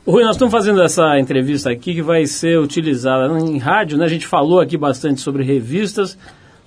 Rui, 0.07 0.23
nós 0.23 0.37
estamos 0.37 0.53
fazendo 0.53 0.83
essa 0.83 1.19
entrevista 1.19 1.71
aqui 1.71 1.95
que 1.95 2.03
vai 2.03 2.27
ser 2.27 2.59
utilizada 2.59 3.27
em 3.41 3.59
rádio, 3.59 3.99
né? 3.99 4.05
A 4.05 4.09
gente 4.09 4.27
falou 4.27 4.61
aqui 4.61 4.77
bastante 4.77 5.21
sobre 5.21 5.43
revistas, 5.43 6.17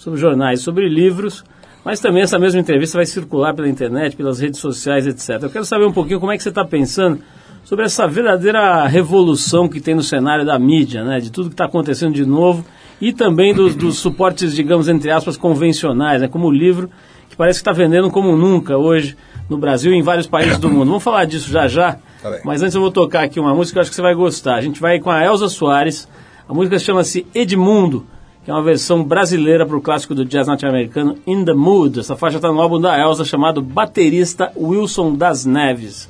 sobre 0.01 0.19
jornais, 0.19 0.61
sobre 0.61 0.89
livros, 0.89 1.43
mas 1.85 1.99
também 1.99 2.23
essa 2.23 2.39
mesma 2.39 2.59
entrevista 2.59 2.97
vai 2.97 3.05
circular 3.05 3.53
pela 3.53 3.69
internet, 3.69 4.15
pelas 4.15 4.39
redes 4.39 4.59
sociais, 4.59 5.05
etc. 5.05 5.43
Eu 5.43 5.49
quero 5.51 5.63
saber 5.63 5.85
um 5.85 5.91
pouquinho 5.91 6.19
como 6.19 6.31
é 6.31 6.37
que 6.37 6.41
você 6.41 6.49
está 6.49 6.65
pensando 6.65 7.19
sobre 7.63 7.85
essa 7.85 8.07
verdadeira 8.07 8.87
revolução 8.87 9.69
que 9.69 9.79
tem 9.79 9.93
no 9.93 10.01
cenário 10.01 10.43
da 10.43 10.57
mídia, 10.57 11.03
né? 11.03 11.19
De 11.19 11.31
tudo 11.31 11.49
que 11.49 11.53
está 11.53 11.65
acontecendo 11.65 12.15
de 12.15 12.25
novo 12.25 12.65
e 12.99 13.13
também 13.13 13.53
dos, 13.53 13.75
dos 13.75 13.99
suportes, 13.99 14.55
digamos, 14.55 14.89
entre 14.89 15.11
aspas, 15.11 15.37
convencionais, 15.37 16.19
né? 16.19 16.27
Como 16.27 16.47
o 16.47 16.51
livro 16.51 16.89
que 17.29 17.35
parece 17.35 17.59
que 17.59 17.69
está 17.69 17.71
vendendo 17.71 18.09
como 18.09 18.35
nunca 18.35 18.77
hoje 18.77 19.15
no 19.47 19.55
Brasil 19.55 19.93
e 19.93 19.97
em 19.97 20.01
vários 20.01 20.25
países 20.25 20.57
do 20.57 20.67
mundo. 20.67 20.87
Vamos 20.87 21.03
falar 21.03 21.25
disso 21.25 21.51
já 21.51 21.67
já, 21.67 21.99
tá 22.23 22.39
mas 22.43 22.63
antes 22.63 22.73
eu 22.73 22.81
vou 22.81 22.91
tocar 22.91 23.21
aqui 23.21 23.39
uma 23.39 23.53
música 23.53 23.75
que 23.75 23.77
eu 23.77 23.81
acho 23.81 23.91
que 23.91 23.95
você 23.95 24.01
vai 24.01 24.15
gostar. 24.15 24.55
A 24.55 24.61
gente 24.61 24.81
vai 24.81 24.99
com 24.99 25.11
a 25.11 25.23
Elza 25.23 25.47
Soares, 25.47 26.09
a 26.49 26.53
música 26.55 26.79
chama-se 26.79 27.27
Edmundo, 27.35 28.07
que 28.43 28.49
é 28.49 28.53
uma 28.53 28.63
versão 28.63 29.03
brasileira 29.03 29.65
para 29.65 29.77
o 29.77 29.81
clássico 29.81 30.15
do 30.15 30.25
jazz 30.25 30.47
norte-americano 30.47 31.17
In 31.27 31.45
the 31.45 31.53
Mood. 31.53 31.99
Essa 31.99 32.15
faixa 32.15 32.37
está 32.37 32.51
no 32.51 32.59
álbum 32.59 32.79
da 32.79 32.97
Elza 32.97 33.23
chamado 33.23 33.61
Baterista 33.61 34.51
Wilson 34.57 35.13
das 35.13 35.45
Neves. 35.45 36.09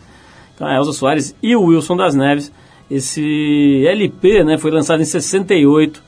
Então 0.56 0.66
a 0.66 0.76
Elza 0.76 0.94
Soares 0.94 1.36
e 1.44 1.56
o 1.56 1.64
Wilson 1.64 1.98
das 1.98 2.16
Neves. 2.16 2.52
Esse 2.90 3.86
LP 3.86 4.44
né, 4.44 4.58
foi 4.58 4.72
lançado 4.72 5.02
em 5.02 5.06
68 5.06 6.04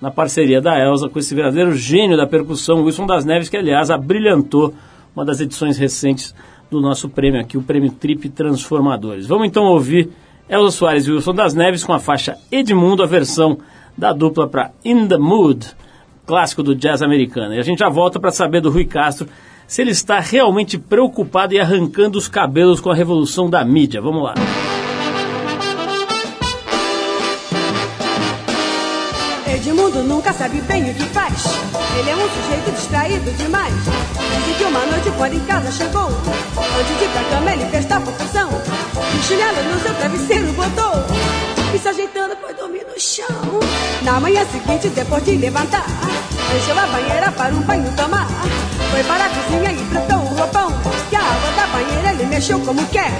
na 0.00 0.10
parceria 0.10 0.60
da 0.60 0.78
Elsa 0.78 1.08
com 1.08 1.18
esse 1.18 1.34
verdadeiro 1.34 1.74
gênio 1.74 2.16
da 2.16 2.26
percussão, 2.26 2.84
Wilson 2.84 3.06
das 3.06 3.24
Neves, 3.24 3.48
que 3.48 3.56
aliás 3.56 3.90
abrilhantou 3.90 4.74
uma 5.14 5.24
das 5.24 5.40
edições 5.40 5.78
recentes 5.78 6.34
do 6.70 6.80
nosso 6.80 7.08
prêmio 7.08 7.40
aqui, 7.40 7.56
o 7.56 7.62
prêmio 7.62 7.90
Trip 7.90 8.28
Transformadores. 8.28 9.26
Vamos 9.26 9.46
então 9.46 9.64
ouvir 9.64 10.10
Elza 10.48 10.70
Soares 10.70 11.06
e 11.06 11.12
Wilson 11.12 11.34
das 11.34 11.54
Neves 11.54 11.84
com 11.84 11.92
a 11.92 11.98
faixa 11.98 12.36
Edmundo, 12.50 13.02
a 13.02 13.06
versão 13.06 13.58
da 13.96 14.12
dupla 14.12 14.48
para 14.48 14.72
In 14.84 15.06
the 15.06 15.18
Mood, 15.18 15.66
clássico 16.26 16.62
do 16.62 16.74
jazz 16.74 17.02
americano. 17.02 17.54
E 17.54 17.58
a 17.58 17.62
gente 17.62 17.78
já 17.78 17.88
volta 17.88 18.18
para 18.18 18.30
saber 18.30 18.60
do 18.60 18.70
Rui 18.70 18.84
Castro 18.84 19.28
se 19.66 19.80
ele 19.82 19.90
está 19.90 20.20
realmente 20.20 20.78
preocupado 20.78 21.54
e 21.54 21.60
arrancando 21.60 22.18
os 22.18 22.28
cabelos 22.28 22.80
com 22.80 22.90
a 22.90 22.94
revolução 22.94 23.48
da 23.48 23.64
mídia. 23.64 24.00
Vamos 24.00 24.22
lá. 24.22 24.34
Edmundo 29.46 30.02
nunca 30.02 30.32
sabe 30.32 30.60
bem 30.62 30.90
o 30.90 30.94
que 30.94 31.04
faz. 31.04 31.44
Ele 31.98 32.10
é 32.10 32.16
um 32.16 32.28
sujeito 32.28 32.74
distraído 32.74 33.30
demais. 33.32 33.74
Dizem 33.74 34.54
que 34.58 34.64
uma 34.64 34.84
noite 34.86 35.10
quando 35.16 35.34
em 35.34 35.40
casa 35.40 35.70
chegou, 35.70 36.08
antes 36.08 36.98
de 36.98 37.04
ir 37.04 37.08
pra 37.10 37.24
cama 37.24 37.52
ele 37.52 37.64
fez 37.66 37.86
tal 37.86 38.02
confusão. 38.02 38.50
O 38.50 39.22
chinelo 39.22 39.62
no 39.72 39.80
seu 39.80 39.94
travesseiro 39.94 40.52
botou 40.52 41.63
e 41.74 41.78
se 41.78 41.88
ajeitando 41.88 42.36
foi 42.36 42.54
dormir 42.54 42.86
no 42.86 43.00
chão. 43.00 43.26
Na 44.02 44.20
manhã 44.20 44.44
seguinte, 44.46 44.88
depois 44.90 45.24
de 45.24 45.36
levantar, 45.36 45.84
encheu 46.56 46.78
a 46.78 46.86
banheira 46.86 47.32
para 47.32 47.52
um 47.52 47.60
banho 47.62 47.92
tomar. 47.96 48.28
Foi 48.90 49.02
para 49.02 49.24
a 49.24 49.28
cozinha 49.28 49.72
e 49.72 49.78
fritou 49.86 50.18
o 50.18 50.36
roupão. 50.36 50.70
Que 51.10 51.16
a 51.16 51.20
água 51.20 51.50
da 51.50 51.66
banheira 51.66 52.12
ele 52.12 52.26
mexeu 52.26 52.60
como 52.60 52.86
quer. 52.88 53.10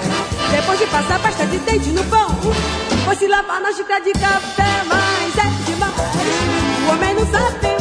Depois 0.52 0.78
de 0.78 0.86
passar 0.86 1.18
pasta 1.20 1.46
de 1.46 1.58
dente 1.58 1.88
no 1.90 2.04
pão, 2.04 2.28
foi 3.04 3.16
se 3.16 3.26
lavar 3.26 3.60
na 3.60 3.72
xícara 3.72 4.00
de 4.00 4.12
café. 4.12 4.84
Mas 4.86 5.36
é 5.36 5.64
demais. 5.66 5.94
O 6.86 6.92
homem 6.92 7.14
não 7.14 7.26
sabe 7.26 7.73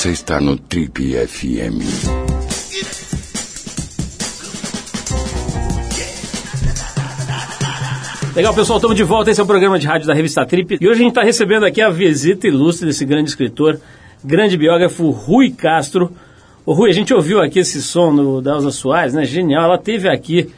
Você 0.00 0.12
está 0.12 0.40
no 0.40 0.56
Trip 0.56 1.12
FM. 1.12 1.76
Legal, 8.34 8.54
pessoal, 8.54 8.78
estamos 8.78 8.96
de 8.96 9.02
volta. 9.02 9.30
Esse 9.30 9.42
é 9.42 9.44
o 9.44 9.46
programa 9.46 9.78
de 9.78 9.86
rádio 9.86 10.06
da 10.06 10.14
revista 10.14 10.46
Trip. 10.46 10.78
E 10.80 10.88
hoje 10.88 11.00
a 11.00 11.02
gente 11.02 11.10
está 11.10 11.22
recebendo 11.22 11.66
aqui 11.66 11.82
a 11.82 11.90
visita 11.90 12.48
ilustre 12.48 12.86
desse 12.86 13.04
grande 13.04 13.28
escritor, 13.28 13.78
grande 14.24 14.56
biógrafo 14.56 15.10
Rui 15.10 15.50
Castro. 15.50 16.10
Ô 16.64 16.72
Rui, 16.72 16.88
a 16.88 16.94
gente 16.94 17.12
ouviu 17.12 17.38
aqui 17.38 17.58
esse 17.58 17.82
som 17.82 18.10
no, 18.10 18.40
da 18.40 18.58
Soares, 18.70 19.12
né? 19.12 19.26
Genial. 19.26 19.64
Ela 19.64 19.76
teve 19.76 20.08
aqui 20.08 20.48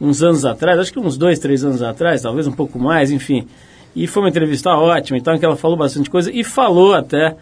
uns 0.00 0.22
anos 0.22 0.44
atrás, 0.44 0.78
acho 0.78 0.92
que 0.92 1.00
uns 1.00 1.18
dois, 1.18 1.40
três 1.40 1.64
anos 1.64 1.82
atrás, 1.82 2.22
talvez 2.22 2.46
um 2.46 2.52
pouco 2.52 2.78
mais, 2.78 3.10
enfim. 3.10 3.48
E 3.96 4.06
foi 4.06 4.22
uma 4.22 4.28
entrevista 4.28 4.70
ótima, 4.70 5.18
então, 5.18 5.36
que 5.36 5.44
ela 5.44 5.56
falou 5.56 5.76
bastante 5.76 6.08
coisa 6.08 6.30
e 6.32 6.44
falou 6.44 6.94
até 6.94 7.34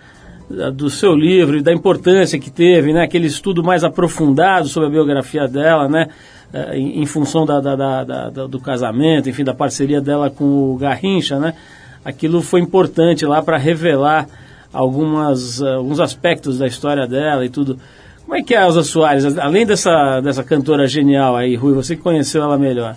do 0.74 0.90
seu 0.90 1.14
livro 1.14 1.56
e 1.58 1.62
da 1.62 1.72
importância 1.72 2.38
que 2.38 2.50
teve, 2.50 2.92
né? 2.92 3.02
Aquele 3.04 3.26
estudo 3.26 3.62
mais 3.62 3.84
aprofundado 3.84 4.66
sobre 4.68 4.88
a 4.88 4.92
biografia 4.92 5.46
dela, 5.46 5.88
né? 5.88 6.08
eh, 6.52 6.76
Em, 6.76 7.06
função 7.06 7.46
da, 7.46 7.60
da- 7.60 8.04
da- 8.04 8.46
do 8.48 8.58
casamento, 8.58 9.28
enfim, 9.30 9.44
da 9.44 9.54
parceria 9.54 10.00
dela 10.00 10.28
com 10.28 10.72
o 10.74 10.76
Garrincha, 10.76 11.38
né? 11.38 11.54
Aquilo 12.04 12.42
foi 12.42 12.60
importante 12.60 13.24
lá 13.24 13.40
para 13.42 13.56
revelar 13.56 14.26
algumas, 14.72 15.60
eh, 15.60 15.74
alguns 15.74 16.00
aspectos 16.00 16.58
da 16.58 16.66
história 16.66 17.06
dela 17.06 17.44
e 17.44 17.48
tudo. 17.48 17.78
Como 18.24 18.36
é 18.36 18.42
que 18.42 18.54
é 18.54 18.58
a 18.58 18.64
Elza 18.66 18.82
Soares? 18.82 19.38
Além 19.38 19.66
dessa, 19.66 20.20
dessa 20.20 20.42
cantora 20.44 20.86
genial 20.86 21.36
aí, 21.36 21.54
Rui, 21.56 21.74
você 21.74 21.94
conheceu 21.96 22.42
ela 22.42 22.56
melhor. 22.58 22.96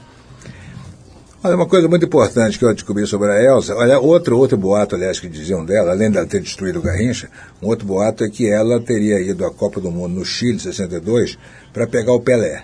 Olha, 1.45 1.58
uma 1.58 1.65
coisa 1.65 1.89
muito 1.89 2.06
importante 2.06 2.58
que 2.58 2.63
eu 2.63 2.73
descobri 2.73 3.06
sobre 3.06 3.29
a 3.29 3.43
Elsa, 3.43 3.75
olha, 3.75 3.99
outro, 3.99 4.38
outro 4.38 4.56
boato, 4.56 4.95
aliás, 4.95 5.19
que 5.19 5.27
diziam 5.27 5.65
dela, 5.65 5.91
além 5.91 6.10
dela 6.10 6.25
ter 6.25 6.39
destruído 6.39 6.79
o 6.79 6.82
Garrincha, 6.82 7.29
um 7.62 7.67
outro 7.67 7.86
boato 7.86 8.23
é 8.23 8.29
que 8.29 8.49
ela 8.49 8.79
teria 8.79 9.19
ido 9.19 9.45
à 9.45 9.51
Copa 9.51 9.82
do 9.82 9.91
Mundo 9.91 10.15
no 10.15 10.23
Chile, 10.23 10.56
em 10.56 10.60
62, 10.60 11.38
para 11.73 11.86
pegar 11.86 12.13
o 12.13 12.21
Pelé. 12.21 12.63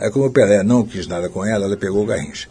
Aí, 0.00 0.10
como 0.10 0.24
o 0.24 0.30
Pelé 0.30 0.62
não 0.62 0.86
quis 0.86 1.06
nada 1.06 1.28
com 1.28 1.44
ela, 1.44 1.66
ela 1.66 1.76
pegou 1.76 2.02
o 2.02 2.06
Garrincha. 2.06 2.48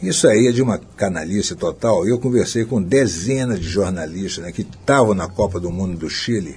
Isso 0.00 0.28
aí 0.28 0.46
é 0.46 0.52
de 0.52 0.62
uma 0.62 0.78
canalice 0.78 1.56
total. 1.56 2.06
Eu 2.06 2.20
conversei 2.20 2.64
com 2.64 2.80
dezenas 2.80 3.58
de 3.58 3.68
jornalistas 3.68 4.44
né, 4.44 4.52
que 4.52 4.62
estavam 4.62 5.12
na 5.12 5.26
Copa 5.26 5.58
do 5.58 5.72
Mundo 5.72 5.98
do 5.98 6.08
Chile, 6.08 6.56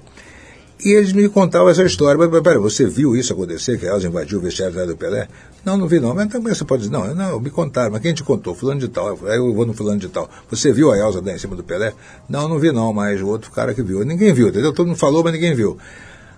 e 0.85 0.89
eles 0.89 1.11
me 1.11 1.27
contavam 1.27 1.69
essa 1.69 1.83
história. 1.83 2.19
Mas, 2.19 2.29
mas, 2.29 2.43
pera, 2.43 2.59
você 2.59 2.85
viu 2.85 3.15
isso 3.15 3.33
acontecer, 3.33 3.79
que 3.79 3.87
a 3.87 3.93
Elza 3.93 4.07
invadiu 4.07 4.37
o 4.37 4.41
vestiário 4.41 4.85
do 4.85 4.95
Pelé? 4.95 5.27
Não, 5.65 5.77
não 5.77 5.87
vi 5.87 5.99
não. 5.99 6.13
Mas 6.13 6.27
também 6.27 6.53
você 6.53 6.65
pode 6.65 6.83
dizer, 6.83 6.93
não, 6.93 7.13
não, 7.15 7.39
me 7.39 7.49
contaram. 7.49 7.91
Mas 7.91 8.01
quem 8.01 8.13
te 8.13 8.23
contou? 8.23 8.53
Fulano 8.53 8.79
de 8.79 8.87
tal. 8.87 9.17
Aí 9.25 9.37
eu 9.37 9.53
vou 9.53 9.65
no 9.65 9.73
fulano 9.73 9.99
de 9.99 10.09
tal. 10.09 10.29
Você 10.49 10.71
viu 10.71 10.91
a 10.91 10.97
Elza 10.97 11.21
dar 11.21 11.33
em 11.33 11.37
cima 11.37 11.55
do 11.55 11.63
Pelé? 11.63 11.93
Não, 12.27 12.47
não 12.47 12.59
vi 12.59 12.71
não, 12.71 12.91
mas 12.91 13.21
o 13.21 13.27
outro 13.27 13.51
cara 13.51 13.73
que 13.73 13.81
viu. 13.81 14.03
Ninguém 14.03 14.33
viu, 14.33 14.49
entendeu? 14.49 14.73
Todo 14.73 14.87
mundo 14.87 14.97
falou, 14.97 15.23
mas 15.23 15.33
ninguém 15.33 15.55
viu. 15.55 15.77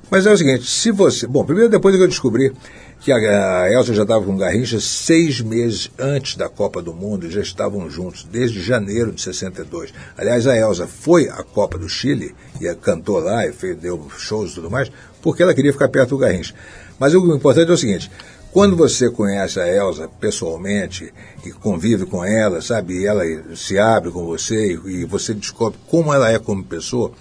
Mas 0.10 0.28
é 0.28 0.32
o 0.32 0.38
seguinte, 0.38 0.70
se 0.70 0.92
você... 0.92 1.26
Bom, 1.26 1.44
primeiro 1.44 1.70
depois 1.70 1.96
que 1.96 2.02
eu 2.02 2.08
descobri 2.08 2.54
que 3.00 3.12
a, 3.12 3.62
a 3.62 3.72
Elza 3.72 3.94
já 3.94 4.04
estava 4.04 4.24
com 4.24 4.38
Garrincha 4.38 4.80
seis 4.80 5.42
meses 5.42 5.90
antes 5.98 6.36
da 6.36 6.48
Copa 6.48 6.82
do 6.82 6.94
Mundo, 6.94 7.30
já 7.30 7.42
estavam 7.42 7.90
juntos, 7.90 8.28
desde 8.32 8.62
janeiro 8.62 9.12
de 9.12 9.22
62. 9.22 9.94
Aliás, 10.16 10.46
a 10.46 10.56
Elza 10.56 10.86
foi 10.86 11.28
à 11.28 11.44
Copa 11.44 11.78
do 11.78 11.90
Chile, 11.90 12.36
e 12.62 12.74
cantou 12.76 13.20
lá, 13.20 13.48
e 13.48 13.52
fez, 13.52 13.78
deu 13.78 14.08
shows 14.18 14.52
e 14.52 14.56
tudo 14.56 14.70
mais, 14.70 14.92
porque 15.22 15.42
ela 15.42 15.56
queria 15.56 15.74
ficar 15.74 15.90
perto 15.90 16.10
do 16.10 16.18
Garrincha. 16.20 16.54
Mas 17.00 17.14
o 17.14 17.36
importante 17.36 17.70
é 17.70 17.74
o 17.74 17.78
seguinte, 17.78 18.10
quando 18.56 18.78
você 18.78 19.12
conhece 19.12 19.60
a 19.60 19.68
Elza 19.68 20.08
pessoalmente 20.08 21.14
e 21.46 21.52
convive 21.52 22.06
com 22.06 22.24
ela, 22.24 22.62
sabe, 22.62 23.02
e 23.02 23.06
ela 23.06 23.22
se 23.54 23.78
abre 23.78 24.10
com 24.12 24.26
você 24.26 24.80
e 24.86 25.04
você 25.04 25.34
descobre 25.34 25.78
como 25.90 26.14
ela 26.14 26.32
é 26.32 26.40
como 26.40 26.64
pessoa, 26.64 27.12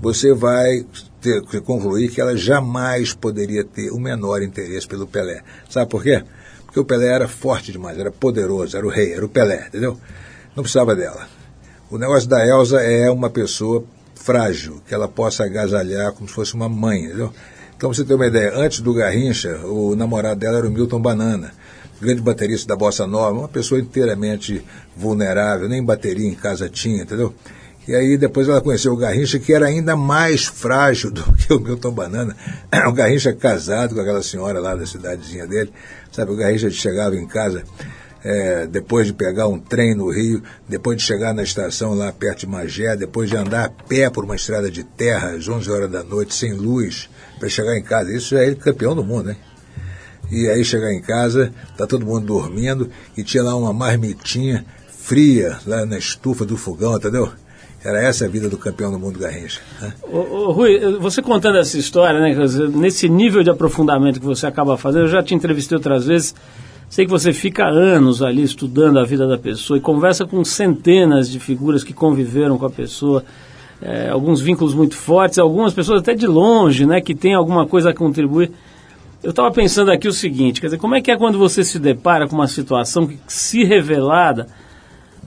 você 0.00 0.34
vai 0.34 0.84
ter, 1.20 1.42
que 1.42 1.60
concluir 1.60 2.10
que 2.10 2.20
ela 2.20 2.36
jamais 2.36 3.14
poderia 3.14 3.62
ter 3.62 3.92
o 3.92 4.00
menor 4.00 4.42
interesse 4.42 4.88
pelo 4.88 5.06
Pelé. 5.06 5.44
Sabe 5.68 5.88
por 5.88 6.02
quê? 6.02 6.24
Porque 6.66 6.80
o 6.80 6.84
Pelé 6.84 7.06
era 7.06 7.28
forte 7.28 7.70
demais, 7.70 7.96
era 7.96 8.10
poderoso, 8.10 8.76
era 8.76 8.84
o 8.84 8.90
rei, 8.90 9.12
era 9.12 9.24
o 9.24 9.28
Pelé, 9.28 9.68
entendeu? 9.68 9.96
Não 10.56 10.64
precisava 10.64 10.96
dela. 10.96 11.28
O 11.88 11.98
negócio 11.98 12.28
da 12.28 12.44
Elsa 12.44 12.80
é 12.82 13.08
uma 13.08 13.30
pessoa 13.30 13.84
frágil, 14.16 14.82
que 14.88 14.92
ela 14.92 15.06
possa 15.06 15.44
agasalhar 15.44 16.12
como 16.14 16.28
se 16.28 16.34
fosse 16.34 16.54
uma 16.54 16.68
mãe, 16.68 17.04
entendeu? 17.04 17.32
Então, 17.80 17.94
você 17.94 18.04
ter 18.04 18.12
uma 18.12 18.26
ideia, 18.26 18.52
antes 18.54 18.82
do 18.82 18.92
Garrincha, 18.92 19.56
o 19.64 19.96
namorado 19.96 20.38
dela 20.38 20.58
era 20.58 20.68
o 20.68 20.70
Milton 20.70 21.00
Banana, 21.00 21.50
grande 21.98 22.20
baterista 22.20 22.68
da 22.68 22.76
Bossa 22.76 23.06
Nova, 23.06 23.38
uma 23.38 23.48
pessoa 23.48 23.80
inteiramente 23.80 24.62
vulnerável, 24.94 25.66
nem 25.66 25.82
bateria 25.82 26.28
em 26.28 26.34
casa 26.34 26.68
tinha, 26.68 27.04
entendeu? 27.04 27.34
E 27.88 27.94
aí 27.94 28.18
depois 28.18 28.46
ela 28.50 28.60
conheceu 28.60 28.92
o 28.92 28.98
Garrincha, 28.98 29.38
que 29.38 29.54
era 29.54 29.64
ainda 29.64 29.96
mais 29.96 30.44
frágil 30.44 31.08
do 31.10 31.22
que 31.32 31.54
o 31.54 31.58
Milton 31.58 31.92
Banana. 31.92 32.36
O 32.86 32.92
Garrincha 32.92 33.32
casado 33.32 33.94
com 33.94 34.02
aquela 34.02 34.22
senhora 34.22 34.60
lá 34.60 34.74
da 34.74 34.84
cidadezinha 34.84 35.46
dele. 35.46 35.72
Sabe, 36.12 36.32
o 36.32 36.36
Garrincha 36.36 36.68
chegava 36.68 37.16
em 37.16 37.26
casa 37.26 37.64
é, 38.22 38.66
depois 38.66 39.06
de 39.06 39.14
pegar 39.14 39.48
um 39.48 39.58
trem 39.58 39.94
no 39.94 40.10
Rio, 40.10 40.42
depois 40.68 40.98
de 40.98 41.02
chegar 41.02 41.32
na 41.32 41.42
estação 41.42 41.94
lá 41.94 42.12
perto 42.12 42.40
de 42.40 42.46
Magé, 42.46 42.94
depois 42.94 43.30
de 43.30 43.38
andar 43.38 43.64
a 43.64 43.70
pé 43.70 44.10
por 44.10 44.22
uma 44.22 44.36
estrada 44.36 44.70
de 44.70 44.84
terra 44.84 45.30
às 45.30 45.48
11 45.48 45.70
horas 45.70 45.90
da 45.90 46.02
noite, 46.02 46.34
sem 46.34 46.52
luz, 46.52 47.08
para 47.40 47.48
chegar 47.48 47.76
em 47.76 47.82
casa. 47.82 48.14
Isso 48.14 48.36
já 48.36 48.42
é 48.42 48.46
ele 48.46 48.56
campeão 48.56 48.94
do 48.94 49.02
mundo, 49.02 49.30
hein? 49.30 49.36
E 50.30 50.48
aí 50.48 50.64
chegar 50.64 50.92
em 50.92 51.00
casa, 51.00 51.52
tá 51.76 51.86
todo 51.86 52.06
mundo 52.06 52.26
dormindo 52.26 52.88
e 53.16 53.24
tinha 53.24 53.42
lá 53.42 53.56
uma 53.56 53.72
marmitinha 53.72 54.64
fria 54.86 55.58
lá 55.66 55.84
na 55.84 55.98
estufa 55.98 56.44
do 56.44 56.56
fogão, 56.56 56.96
entendeu? 56.96 57.32
Era 57.82 58.00
essa 58.00 58.26
a 58.26 58.28
vida 58.28 58.48
do 58.48 58.58
campeão 58.58 58.92
do 58.92 58.98
mundo 58.98 59.18
Garrincha. 59.18 59.60
Né? 59.80 59.92
Ô, 60.02 60.18
ô, 60.18 60.52
Rui, 60.52 60.78
você 61.00 61.22
contando 61.22 61.56
essa 61.56 61.78
história, 61.78 62.20
né, 62.20 62.36
nesse 62.74 63.08
nível 63.08 63.42
de 63.42 63.50
aprofundamento 63.50 64.20
que 64.20 64.26
você 64.26 64.46
acaba 64.46 64.76
fazendo, 64.76 65.04
eu 65.04 65.08
já 65.08 65.22
te 65.22 65.34
entrevistei 65.34 65.76
outras 65.76 66.06
vezes, 66.06 66.34
sei 66.90 67.06
que 67.06 67.10
você 67.10 67.32
fica 67.32 67.64
anos 67.64 68.22
ali 68.22 68.42
estudando 68.42 68.98
a 68.98 69.04
vida 69.04 69.26
da 69.26 69.38
pessoa 69.38 69.78
e 69.78 69.80
conversa 69.80 70.26
com 70.26 70.44
centenas 70.44 71.28
de 71.28 71.40
figuras 71.40 71.82
que 71.82 71.94
conviveram 71.94 72.58
com 72.58 72.66
a 72.66 72.70
pessoa, 72.70 73.24
é, 73.82 74.10
alguns 74.10 74.40
vínculos 74.40 74.74
muito 74.74 74.96
fortes, 74.96 75.38
algumas 75.38 75.72
pessoas 75.72 76.00
até 76.00 76.14
de 76.14 76.26
longe, 76.26 76.84
né, 76.84 77.00
que 77.00 77.14
tem 77.14 77.34
alguma 77.34 77.66
coisa 77.66 77.90
a 77.90 77.94
contribuir. 77.94 78.50
Eu 79.22 79.30
estava 79.30 79.50
pensando 79.50 79.90
aqui 79.90 80.08
o 80.08 80.12
seguinte, 80.12 80.60
quer 80.60 80.68
dizer, 80.68 80.78
como 80.78 80.94
é 80.94 81.00
que 81.00 81.10
é 81.10 81.16
quando 81.16 81.38
você 81.38 81.62
se 81.62 81.78
depara 81.78 82.26
com 82.26 82.34
uma 82.34 82.48
situação 82.48 83.06
que, 83.06 83.18
se 83.26 83.64
revelada, 83.64 84.46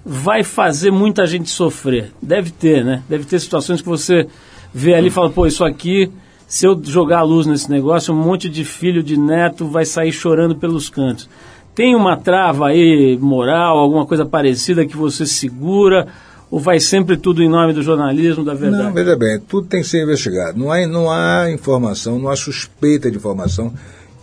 vai 0.05 0.43
fazer 0.43 0.91
muita 0.91 1.25
gente 1.25 1.49
sofrer? 1.49 2.11
Deve 2.21 2.49
ter, 2.49 2.83
né? 2.83 3.03
Deve 3.07 3.23
ter 3.23 3.39
situações 3.39 3.81
que 3.81 3.87
você 3.87 4.27
vê 4.73 4.95
ali 4.95 5.07
e 5.07 5.11
fala, 5.11 5.29
pô, 5.29 5.45
isso 5.45 5.63
aqui, 5.63 6.11
se 6.47 6.65
eu 6.65 6.79
jogar 6.83 7.19
a 7.19 7.23
luz 7.23 7.45
nesse 7.45 7.69
negócio, 7.69 8.13
um 8.13 8.17
monte 8.17 8.49
de 8.49 8.65
filho, 8.65 9.03
de 9.03 9.15
neto 9.15 9.67
vai 9.67 9.85
sair 9.85 10.11
chorando 10.11 10.55
pelos 10.55 10.89
cantos. 10.89 11.29
Tem 11.75 11.95
uma 11.95 12.17
trava 12.17 12.67
aí 12.67 13.17
moral, 13.19 13.77
alguma 13.77 14.05
coisa 14.05 14.25
parecida 14.25 14.85
que 14.85 14.97
você 14.97 15.25
segura? 15.25 16.07
Ou 16.53 16.59
vai 16.59 16.79
sempre 16.79 17.17
tudo 17.17 17.41
em 17.41 17.49
nome 17.49 17.73
do 17.73 17.81
jornalismo, 17.81 18.45
da 18.45 18.53
verdade? 18.53 18.83
Não, 18.83 18.93
veja 18.93 19.15
bem, 19.15 19.39
tudo 19.39 19.67
tem 19.67 19.81
que 19.81 19.87
ser 19.87 20.03
investigado. 20.03 20.55
Não 20.55 20.71
há, 20.71 20.85
não 20.85 21.09
há 21.09 21.49
informação, 21.49 22.19
não 22.19 22.29
há 22.29 22.35
suspeita 22.35 23.09
de 23.09 23.17
informação 23.17 23.73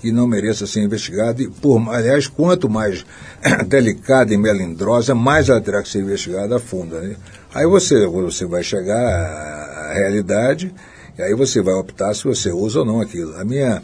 que 0.01 0.13
não 0.13 0.29
mereça 0.29 0.65
ser 0.65 0.81
investigada. 0.81 1.43
Por, 1.61 1.83
aliás, 1.93 2.29
quanto 2.29 2.71
mais 2.71 3.05
delicada 3.67 4.33
e 4.33 4.37
melindrosa, 4.37 5.13
mais 5.13 5.49
ela 5.49 5.61
terá 5.61 5.83
que 5.83 5.89
ser 5.89 6.03
investigada 6.03 6.55
a 6.55 6.61
fundo. 6.61 6.95
Né? 7.01 7.17
Aí 7.53 7.67
você, 7.67 8.07
você 8.07 8.47
vai 8.47 8.63
chegar 8.63 8.95
à, 8.97 9.91
à 9.91 9.95
realidade 9.95 10.73
e 11.19 11.23
aí 11.23 11.35
você 11.35 11.61
vai 11.61 11.75
optar 11.75 12.15
se 12.15 12.23
você 12.23 12.53
usa 12.53 12.79
ou 12.79 12.85
não 12.85 13.01
aquilo. 13.01 13.35
A 13.41 13.45
minha, 13.45 13.83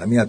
a 0.00 0.04
minha 0.04 0.28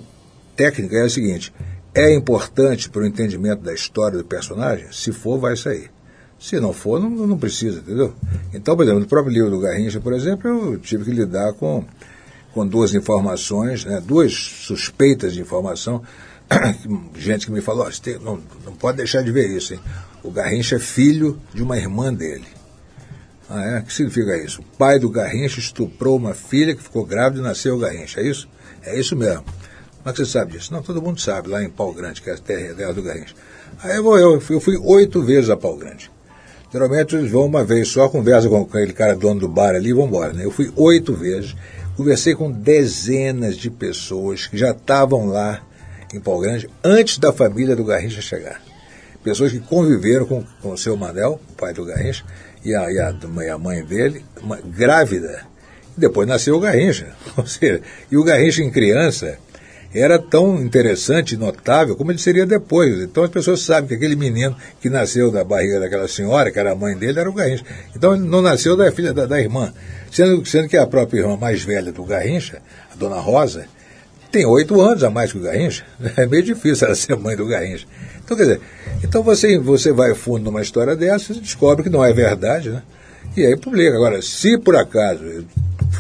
técnica 0.56 0.97
é 0.97 1.06
a 1.06 1.10
seguinte: 1.10 1.51
é 1.95 2.13
importante 2.13 2.91
para 2.91 3.01
o 3.01 3.08
entendimento 3.08 3.63
da 3.63 3.73
história 3.73 4.19
do 4.19 4.23
personagem? 4.23 4.86
Se 4.91 5.12
for, 5.12 5.39
vai 5.39 5.58
sair. 5.58 5.95
Se 6.46 6.60
não 6.60 6.72
for, 6.72 7.00
não, 7.00 7.10
não 7.10 7.40
precisa, 7.40 7.80
entendeu? 7.80 8.14
Então, 8.54 8.76
por 8.76 8.84
exemplo, 8.84 9.00
no 9.00 9.08
próprio 9.08 9.34
livro 9.34 9.50
do 9.50 9.60
Garrincha, 9.60 10.00
por 10.00 10.14
exemplo, 10.14 10.48
eu 10.48 10.78
tive 10.78 11.04
que 11.04 11.10
lidar 11.10 11.54
com, 11.54 11.84
com 12.54 12.68
duas 12.68 12.94
informações, 12.94 13.84
né, 13.84 14.00
duas 14.00 14.32
suspeitas 14.32 15.34
de 15.34 15.42
informação. 15.42 16.04
Gente 17.18 17.48
que 17.48 17.52
me 17.52 17.62
falou, 17.62 17.88
oh, 17.90 18.24
não, 18.24 18.40
não 18.64 18.74
pode 18.76 18.98
deixar 18.98 19.24
de 19.24 19.32
ver 19.32 19.50
isso, 19.50 19.74
hein? 19.74 19.80
O 20.22 20.30
Garrincha 20.30 20.76
é 20.76 20.80
filho 20.80 21.42
de 21.52 21.64
uma 21.64 21.80
irmã 21.80 22.14
dele. 22.14 22.46
Ah, 23.50 23.64
é? 23.64 23.80
O 23.80 23.84
que 23.84 23.94
significa 23.94 24.38
isso? 24.38 24.62
O 24.62 24.78
pai 24.78 25.00
do 25.00 25.10
Garrincha 25.10 25.60
estuprou 25.60 26.16
uma 26.16 26.36
filha 26.36 26.76
que 26.76 26.84
ficou 26.84 27.08
grávida 27.08 27.42
e 27.42 27.44
nasceu 27.44 27.76
o 27.76 27.80
Garrincha, 27.80 28.22
é 28.22 28.28
isso? 28.28 28.48
É 28.84 29.00
isso 29.00 29.16
mesmo. 29.16 29.44
Como 29.44 30.10
é 30.10 30.12
que 30.12 30.18
você 30.20 30.28
sabe 30.28 30.52
disso? 30.52 30.72
Não, 30.72 30.84
todo 30.84 31.02
mundo 31.02 31.20
sabe, 31.20 31.50
lá 31.50 31.64
em 31.64 31.72
Pau 31.72 31.92
Grande, 31.92 32.22
que 32.22 32.30
é 32.30 32.34
a 32.34 32.38
terra 32.38 32.94
do 32.94 33.02
Garrincha. 33.02 33.34
Aí 33.82 33.96
eu, 33.96 34.06
eu, 34.16 34.44
eu 34.48 34.62
fui 34.62 34.78
oito 34.78 35.24
vezes 35.24 35.50
a 35.50 35.58
Pau 35.58 35.76
Grande. 35.76 36.14
Geralmente 36.76 37.16
eles 37.16 37.32
vão 37.32 37.46
uma 37.46 37.64
vez 37.64 37.88
só, 37.88 38.10
conversa 38.10 38.50
com 38.50 38.64
aquele 38.64 38.92
cara 38.92 39.16
dono 39.16 39.40
do 39.40 39.48
bar 39.48 39.74
ali 39.74 39.92
e 39.92 39.94
vão 39.94 40.08
embora. 40.08 40.34
Né? 40.34 40.44
Eu 40.44 40.52
fui 40.52 40.70
oito 40.76 41.14
vezes, 41.14 41.56
conversei 41.96 42.36
com 42.36 42.52
dezenas 42.52 43.56
de 43.56 43.70
pessoas 43.70 44.46
que 44.48 44.58
já 44.58 44.72
estavam 44.72 45.26
lá 45.26 45.62
em 46.14 46.20
Pau 46.20 46.38
Grande 46.38 46.70
antes 46.84 47.18
da 47.18 47.32
família 47.32 47.78
do 47.78 47.86
Garrincha 47.86 48.20
chegar. 48.20 48.62
Pessoas 49.24 49.54
que 49.54 49.60
conviveram 49.62 50.26
com, 50.26 50.44
com 50.62 50.72
o 50.72 50.78
seu 50.78 50.98
Manel, 50.98 51.40
o 51.50 51.54
pai 51.54 51.74
do 51.74 51.86
Garrincha, 51.86 52.26
e 52.66 52.76
a, 52.76 52.92
e 52.92 53.00
a, 53.00 53.16
e 53.46 53.50
a 53.50 53.58
mãe 53.58 53.82
dele, 53.82 54.26
uma, 54.44 54.58
grávida. 54.58 55.46
Depois 55.96 56.28
nasceu 56.28 56.58
o 56.58 56.60
Garrincha. 56.60 57.08
Ou 57.38 57.48
seja, 57.48 57.82
e 58.12 58.18
o 58.18 58.24
Garrincha 58.26 58.62
em 58.62 58.70
criança 58.70 59.40
era 60.02 60.20
tão 60.20 60.62
interessante 60.62 61.38
notável 61.38 61.96
como 61.96 62.12
ele 62.12 62.20
seria 62.20 62.46
depois. 62.46 63.02
Então 63.02 63.24
as 63.24 63.30
pessoas 63.30 63.62
sabem 63.62 63.88
que 63.88 63.96
aquele 63.96 64.16
menino 64.16 64.56
que 64.82 64.90
nasceu 64.90 65.32
da 65.32 65.44
barriga 65.44 65.80
daquela 65.80 66.08
senhora, 66.08 66.52
que 66.52 66.60
era 66.60 66.72
a 66.72 66.76
mãe 66.76 66.96
dele, 66.98 67.20
era 67.20 67.30
o 67.30 67.34
Garrincha. 67.34 67.64
Então 67.96 68.14
ele 68.14 68.24
não 68.24 68.42
nasceu 68.42 68.76
da 68.76 68.92
filha 68.92 69.14
da, 69.14 69.26
da 69.26 69.40
irmã. 69.40 69.74
Sendo, 70.12 70.46
sendo 70.46 70.68
que 70.68 70.78
a 70.78 70.86
própria 70.86 71.20
irmã 71.20 71.38
mais 71.38 71.64
velha 71.64 71.92
do 71.92 72.04
Garrincha, 72.04 72.62
a 72.94 72.96
dona 72.96 73.20
Rosa, 73.20 73.68
tem 74.32 74.46
oito 74.46 74.82
anos 74.82 75.04
a 75.04 75.10
mais 75.10 75.32
que 75.32 75.38
o 75.38 75.42
Garrincha. 75.42 75.86
É 76.18 76.26
meio 76.26 76.44
difícil 76.44 76.88
ela 76.88 76.96
ser 76.96 77.16
mãe 77.16 77.36
do 77.36 77.46
Garrincha. 77.46 77.86
Então, 78.24 78.36
quer 78.36 78.44
dizer, 78.44 78.62
então 79.04 79.24
você, 79.24 79.58
você 79.60 79.92
vai 79.92 80.14
fundo 80.16 80.46
numa 80.46 80.62
história 80.62 80.96
dessa 80.96 81.32
e 81.32 81.40
descobre 81.40 81.84
que 81.84 81.90
não 81.90 82.04
é 82.04 82.12
verdade, 82.12 82.70
né? 82.70 82.82
E 83.38 83.46
aí 83.46 83.56
publica. 83.56 83.96
Agora, 83.96 84.22
se 84.22 84.58
por 84.58 84.76
acaso, 84.76 85.46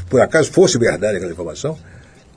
por 0.09 0.21
acaso 0.21 0.51
fosse 0.51 0.77
verdade 0.77 1.17
aquela 1.17 1.31
informação, 1.31 1.77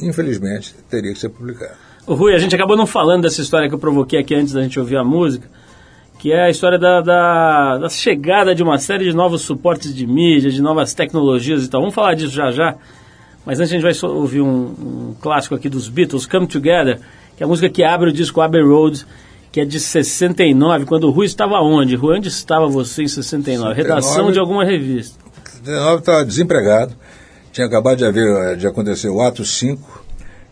infelizmente, 0.00 0.74
teria 0.90 1.12
que 1.12 1.18
ser 1.18 1.28
publicado. 1.28 1.74
O 2.06 2.14
Rui, 2.14 2.34
a 2.34 2.38
gente 2.38 2.54
acabou 2.54 2.76
não 2.76 2.86
falando 2.86 3.22
dessa 3.22 3.42
história 3.42 3.68
que 3.68 3.74
eu 3.74 3.78
provoquei 3.78 4.18
aqui 4.18 4.34
antes 4.34 4.52
da 4.52 4.62
gente 4.62 4.80
ouvir 4.80 4.96
a 4.96 5.04
música, 5.04 5.48
que 6.18 6.32
é 6.32 6.46
a 6.46 6.50
história 6.50 6.78
da, 6.78 7.00
da, 7.00 7.78
da 7.78 7.88
chegada 7.88 8.54
de 8.54 8.62
uma 8.62 8.78
série 8.78 9.04
de 9.04 9.14
novos 9.14 9.42
suportes 9.42 9.94
de 9.94 10.06
mídia, 10.06 10.50
de 10.50 10.60
novas 10.60 10.94
tecnologias 10.94 11.64
e 11.64 11.68
tal. 11.68 11.80
Vamos 11.80 11.94
falar 11.94 12.14
disso 12.14 12.32
já 12.32 12.50
já. 12.50 12.76
Mas 13.44 13.60
antes 13.60 13.72
a 13.72 13.78
gente 13.78 13.82
vai 13.82 14.10
ouvir 14.10 14.40
um, 14.40 14.48
um, 14.48 15.14
clássico 15.20 15.54
aqui 15.54 15.68
dos 15.68 15.88
Beatles, 15.88 16.26
Come 16.26 16.46
Together, 16.46 16.98
que 17.36 17.42
é 17.42 17.44
a 17.44 17.48
música 17.48 17.68
que 17.68 17.84
abre 17.84 18.10
o 18.10 18.12
disco 18.12 18.40
Abbey 18.40 18.62
Road, 18.62 19.06
que 19.52 19.60
é 19.60 19.64
de 19.64 19.80
69, 19.80 20.84
quando 20.84 21.04
o 21.04 21.10
Rui 21.10 21.26
estava 21.26 21.60
onde? 21.60 21.94
Rui, 21.94 22.16
onde 22.16 22.28
estava 22.28 22.66
você 22.66 23.04
em 23.04 23.08
69? 23.08 23.74
69 23.74 23.82
Redação 23.82 24.32
de 24.32 24.38
alguma 24.38 24.64
revista. 24.64 25.18
69 25.64 25.98
estava 26.00 26.24
desempregado, 26.24 26.94
tinha 27.58 27.66
acabado 27.66 27.98
de, 27.98 28.04
haver, 28.04 28.56
de 28.56 28.68
acontecer 28.68 29.08
o 29.08 29.20
ato 29.20 29.44
5, 29.44 30.04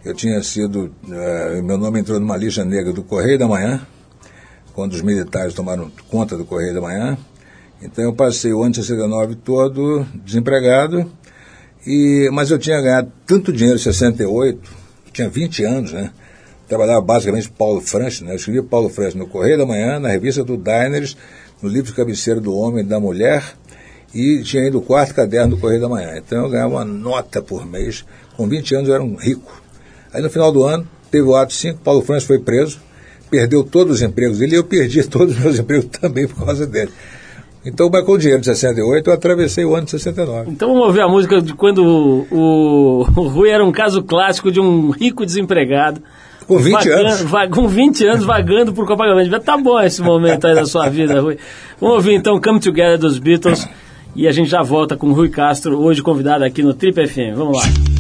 eu 0.05 0.13
tinha 0.13 0.43
sido, 0.43 0.93
uh, 1.05 1.63
meu 1.63 1.79
nome 1.79 2.01
entrou 2.01 2.19
numa 2.19 2.37
lista 2.37 2.65
negra 2.65 2.93
do 2.93 3.05
Correio 3.05 3.39
da 3.39 3.47
Manhã, 3.47 3.87
quando 4.75 4.95
os 4.95 5.03
militares 5.03 5.55
tomaram 5.55 5.89
conta 6.11 6.37
do 6.37 6.45
Correio 6.45 6.75
da 6.75 6.81
Manhã, 6.81 7.17
então 7.81 8.03
eu 8.03 8.13
passei 8.13 8.53
o 8.53 8.61
ano 8.61 8.73
de 8.73 8.79
69 8.79 9.37
todo 9.37 10.05
desempregado, 10.17 11.09
e, 11.87 12.29
mas 12.33 12.51
eu 12.51 12.59
tinha 12.59 12.83
ganhado 12.83 13.13
tanto 13.25 13.53
dinheiro 13.53 13.79
em 13.79 13.83
68, 13.83 14.69
tinha 15.13 15.29
20 15.29 15.63
anos, 15.63 15.93
né? 15.93 16.11
Trabalhava 16.67 17.01
basicamente 17.03 17.49
Paulo 17.49 17.81
Franchi, 17.81 18.25
né? 18.25 18.33
Eu 18.33 18.37
escrevia 18.37 18.65
Paulo 18.65 18.89
Franchi 18.89 19.17
no 19.17 19.29
Correio 19.29 19.59
da 19.59 19.65
Manhã, 19.65 20.01
na 20.01 20.09
revista 20.09 20.43
do 20.43 20.57
Diners, 20.57 21.17
no 21.63 21.69
livro 21.69 21.87
de 21.87 21.93
cabeceira 21.93 22.41
do 22.41 22.53
Homem 22.53 22.85
e 22.85 22.89
da 22.89 22.99
Mulher, 22.99 23.45
e 24.17 24.43
tinha 24.43 24.63
ainda 24.63 24.79
o 24.79 24.83
quarto 24.83 25.15
caderno 25.15 25.55
do 25.55 25.61
Correio 25.61 25.81
da 25.81 25.89
Manhã. 25.89 26.17
Então 26.17 26.45
eu 26.45 26.49
ganhava 26.49 26.75
uma 26.75 26.85
nota 26.85 27.43
por 27.43 27.67
mês. 27.67 28.05
Com 28.35 28.49
20 28.49 28.75
anos 28.75 28.89
eu 28.89 28.95
era 28.95 29.05
um 29.05 29.15
rico. 29.15 29.63
Aí 30.13 30.23
no 30.23 30.31
final 30.31 30.51
do 30.51 30.65
ano, 30.65 30.89
teve 31.11 31.29
o 31.29 31.37
ato 31.37 31.53
5, 31.53 31.81
Paulo 31.81 32.01
França 32.01 32.27
foi 32.27 32.39
preso, 32.39 32.81
perdeu 33.31 33.63
todos 33.63 33.97
os 33.97 34.03
empregos 34.03 34.39
dele 34.39 34.55
e 34.55 34.59
eu 34.59 34.65
perdi 34.65 35.05
todos 35.09 35.37
os 35.37 35.41
meus 35.43 35.59
empregos 35.59 35.87
também 36.01 36.27
por 36.27 36.47
causa 36.47 36.67
dele. 36.67 36.91
Então, 37.63 37.91
mas 37.93 38.05
com 38.05 38.13
o 38.13 38.19
dinheiro 38.19 38.41
de 38.41 38.47
68, 38.47 39.11
eu 39.11 39.13
atravessei 39.13 39.65
o 39.65 39.75
ano 39.75 39.85
de 39.85 39.91
69. 39.91 40.51
Então 40.51 40.69
vamos 40.69 40.87
ouvir 40.87 41.01
a 41.01 41.09
música 41.09 41.43
de 41.43 41.53
quando 41.53 41.85
o, 41.85 42.27
o, 42.31 43.01
o 43.01 43.29
Rui 43.29 43.51
era 43.51 43.65
um 43.65 43.73
caso 43.73 44.03
clássico 44.05 44.51
de 44.51 44.61
um 44.61 44.91
rico 44.91 45.27
desempregado. 45.27 46.01
Com 46.47 46.59
20 46.59 46.73
vagando, 46.73 47.01
anos. 47.01 47.23
Va, 47.23 47.49
com 47.49 47.67
20 47.67 48.07
anos 48.07 48.25
vagando 48.25 48.73
por 48.73 48.87
Copacabana. 48.87 49.41
Tá 49.41 49.59
bom 49.59 49.81
esse 49.81 50.01
momento 50.01 50.47
aí 50.47 50.55
da 50.55 50.65
sua 50.65 50.89
vida, 50.89 51.21
Rui. 51.21 51.39
Vamos 51.81 51.97
ouvir 51.97 52.15
então 52.15 52.41
Come 52.41 52.61
Together 52.61 52.97
dos 52.97 53.19
Beatles. 53.19 53.69
E 54.17 54.27
a 54.27 54.33
gente 54.33 54.49
já 54.49 54.63
volta 54.63 54.97
com 54.97 55.11
o 55.11 55.13
Rui 55.13 55.29
Castro, 55.29 55.79
hoje 55.79 56.03
convidado 56.03 56.43
aqui 56.43 56.63
no 56.63 56.73
Trip 56.73 57.07
FM. 57.07 57.37
Vamos 57.37 57.59
lá. 57.59 57.96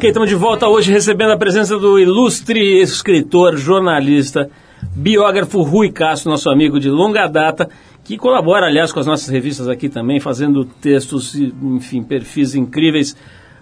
Ok, 0.00 0.08
estamos 0.08 0.30
de 0.30 0.34
volta 0.34 0.66
hoje 0.66 0.90
recebendo 0.90 1.32
a 1.32 1.36
presença 1.36 1.78
do 1.78 1.98
ilustre 1.98 2.80
escritor, 2.80 3.58
jornalista, 3.58 4.48
biógrafo 4.96 5.60
Rui 5.60 5.92
Castro, 5.92 6.30
nosso 6.30 6.48
amigo 6.48 6.80
de 6.80 6.88
longa 6.88 7.26
data, 7.26 7.68
que 8.02 8.16
colabora, 8.16 8.64
aliás, 8.64 8.92
com 8.92 9.00
as 9.00 9.04
nossas 9.04 9.28
revistas 9.28 9.68
aqui 9.68 9.90
também, 9.90 10.18
fazendo 10.18 10.64
textos, 10.64 11.34
enfim, 11.34 12.02
perfis 12.02 12.54
incríveis. 12.54 13.14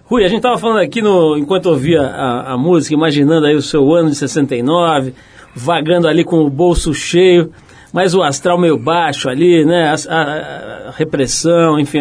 Rui, 0.04 0.24
a 0.24 0.28
gente 0.28 0.36
estava 0.36 0.56
falando 0.56 0.78
aqui 0.78 1.02
no, 1.02 1.36
enquanto 1.36 1.66
ouvia 1.66 2.02
a, 2.02 2.52
a 2.52 2.56
música, 2.56 2.94
imaginando 2.94 3.44
aí 3.44 3.56
o 3.56 3.60
seu 3.60 3.92
ano 3.92 4.08
de 4.08 4.14
69, 4.14 5.14
vagando 5.56 6.06
ali 6.06 6.22
com 6.22 6.36
o 6.44 6.48
bolso 6.48 6.94
cheio, 6.94 7.50
mas 7.92 8.14
o 8.14 8.22
astral 8.22 8.58
meio 8.58 8.76
baixo 8.76 9.28
ali, 9.28 9.64
né? 9.64 9.88
A, 9.88 10.14
a, 10.14 10.88
a, 10.88 10.90
repressão, 10.92 11.78
enfim, 11.78 12.00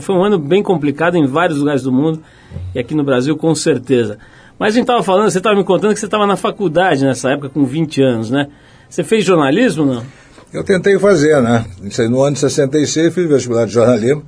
foi 0.00 0.14
um 0.14 0.24
ano 0.24 0.38
bem 0.38 0.62
complicado 0.62 1.16
em 1.16 1.26
vários 1.26 1.58
lugares 1.58 1.82
do 1.82 1.92
mundo 1.92 2.22
e 2.74 2.78
aqui 2.78 2.94
no 2.94 3.04
Brasil 3.04 3.36
com 3.36 3.54
certeza. 3.54 4.18
Mas 4.58 4.74
a 4.74 4.76
gente 4.76 4.82
estava 4.82 5.02
falando, 5.02 5.30
você 5.30 5.38
estava 5.38 5.56
me 5.56 5.64
contando 5.64 5.94
que 5.94 6.00
você 6.00 6.06
estava 6.06 6.26
na 6.26 6.36
faculdade 6.36 7.04
nessa 7.04 7.30
época 7.30 7.48
com 7.48 7.64
20 7.64 8.02
anos, 8.02 8.30
né? 8.30 8.48
Você 8.88 9.04
fez 9.04 9.24
jornalismo, 9.24 9.84
não? 9.86 10.02
Eu 10.52 10.64
tentei 10.64 10.98
fazer, 10.98 11.40
né? 11.40 11.64
No 12.08 12.22
ano 12.22 12.34
de 12.34 12.40
66 12.40 13.14
fiz 13.14 13.28
vestibular 13.28 13.66
de 13.66 13.72
jornalismo 13.72 14.24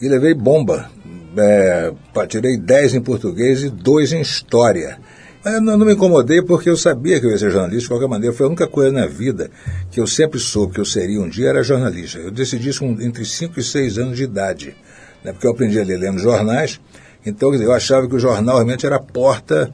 e 0.00 0.08
levei 0.08 0.32
bomba. 0.32 0.88
É, 1.36 1.92
tirei 2.28 2.56
10 2.56 2.94
em 2.94 3.00
português 3.00 3.64
e 3.64 3.70
2 3.70 4.12
em 4.12 4.20
história. 4.20 4.98
Eu 5.44 5.60
não, 5.60 5.76
não, 5.76 5.84
me 5.84 5.92
incomodei 5.92 6.40
porque 6.40 6.70
eu 6.70 6.76
sabia 6.76 7.20
que 7.20 7.26
eu 7.26 7.30
ia 7.30 7.36
ser 7.36 7.50
jornalista, 7.50 7.82
de 7.82 7.88
qualquer 7.88 8.08
maneira. 8.08 8.34
Foi 8.34 8.46
a 8.46 8.48
única 8.48 8.66
coisa 8.66 8.90
na 8.90 9.06
vida 9.06 9.50
que 9.90 10.00
eu 10.00 10.06
sempre 10.06 10.40
soube 10.40 10.72
que 10.72 10.80
eu 10.80 10.86
seria 10.86 11.20
um 11.20 11.28
dia, 11.28 11.50
era 11.50 11.62
jornalista. 11.62 12.18
Eu 12.18 12.30
decidi 12.30 12.70
isso 12.70 12.82
entre 12.82 13.26
5 13.26 13.60
e 13.60 13.62
6 13.62 13.98
anos 13.98 14.16
de 14.16 14.24
idade, 14.24 14.74
né? 15.22 15.32
porque 15.32 15.46
eu 15.46 15.50
aprendi 15.50 15.78
a 15.78 15.84
ler 15.84 15.98
lendo 15.98 16.18
jornais. 16.18 16.80
Então, 17.26 17.50
dizer, 17.50 17.64
eu 17.64 17.72
achava 17.72 18.08
que 18.08 18.14
o 18.14 18.18
jornal 18.18 18.56
realmente 18.56 18.86
era 18.86 18.96
a 18.96 19.02
porta, 19.02 19.70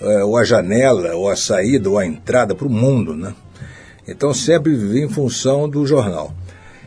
é, 0.00 0.24
ou 0.24 0.36
a 0.36 0.42
janela, 0.42 1.14
ou 1.14 1.30
a 1.30 1.36
saída, 1.36 1.88
ou 1.88 1.96
a 1.96 2.04
entrada 2.04 2.52
para 2.52 2.66
o 2.66 2.70
mundo. 2.70 3.14
Né? 3.14 3.32
Então, 4.08 4.34
sempre 4.34 4.74
vivi 4.74 5.00
em 5.00 5.08
função 5.08 5.68
do 5.68 5.86
jornal. 5.86 6.34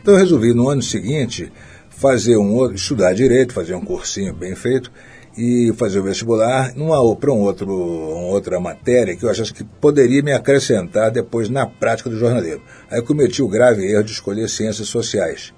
Então, 0.02 0.12
eu 0.12 0.20
resolvi, 0.20 0.52
no 0.52 0.68
ano 0.68 0.82
seguinte, 0.82 1.50
fazer 1.88 2.36
um 2.36 2.52
outro, 2.52 2.76
estudar 2.76 3.14
direito, 3.14 3.54
fazer 3.54 3.74
um 3.74 3.84
cursinho 3.84 4.34
bem 4.34 4.54
feito 4.54 4.92
e 5.38 5.72
fazer 5.74 6.00
o 6.00 6.02
vestibular 6.02 6.74
para 7.20 7.30
um 7.30 7.38
outro, 7.38 7.72
uma 7.72 8.32
outra 8.32 8.58
matéria 8.58 9.14
que 9.16 9.24
eu 9.24 9.30
achasse 9.30 9.54
que 9.54 9.62
poderia 9.62 10.20
me 10.20 10.32
acrescentar 10.32 11.12
depois 11.12 11.48
na 11.48 11.64
prática 11.64 12.10
do 12.10 12.18
jornalismo. 12.18 12.60
Aí 12.90 12.98
eu 12.98 13.04
cometi 13.04 13.40
o 13.40 13.46
grave 13.46 13.86
erro 13.88 14.02
de 14.02 14.10
escolher 14.10 14.48
ciências 14.48 14.88
sociais. 14.88 15.54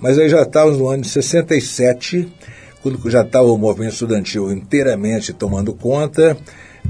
Mas 0.00 0.18
aí 0.18 0.28
já 0.28 0.42
estávamos 0.42 0.78
no 0.78 0.88
ano 0.88 1.02
de 1.02 1.08
67, 1.08 2.34
quando 2.82 3.08
já 3.08 3.22
estava 3.22 3.46
o 3.46 3.56
movimento 3.56 3.92
estudantil 3.92 4.50
inteiramente 4.50 5.32
tomando 5.32 5.72
conta, 5.72 6.36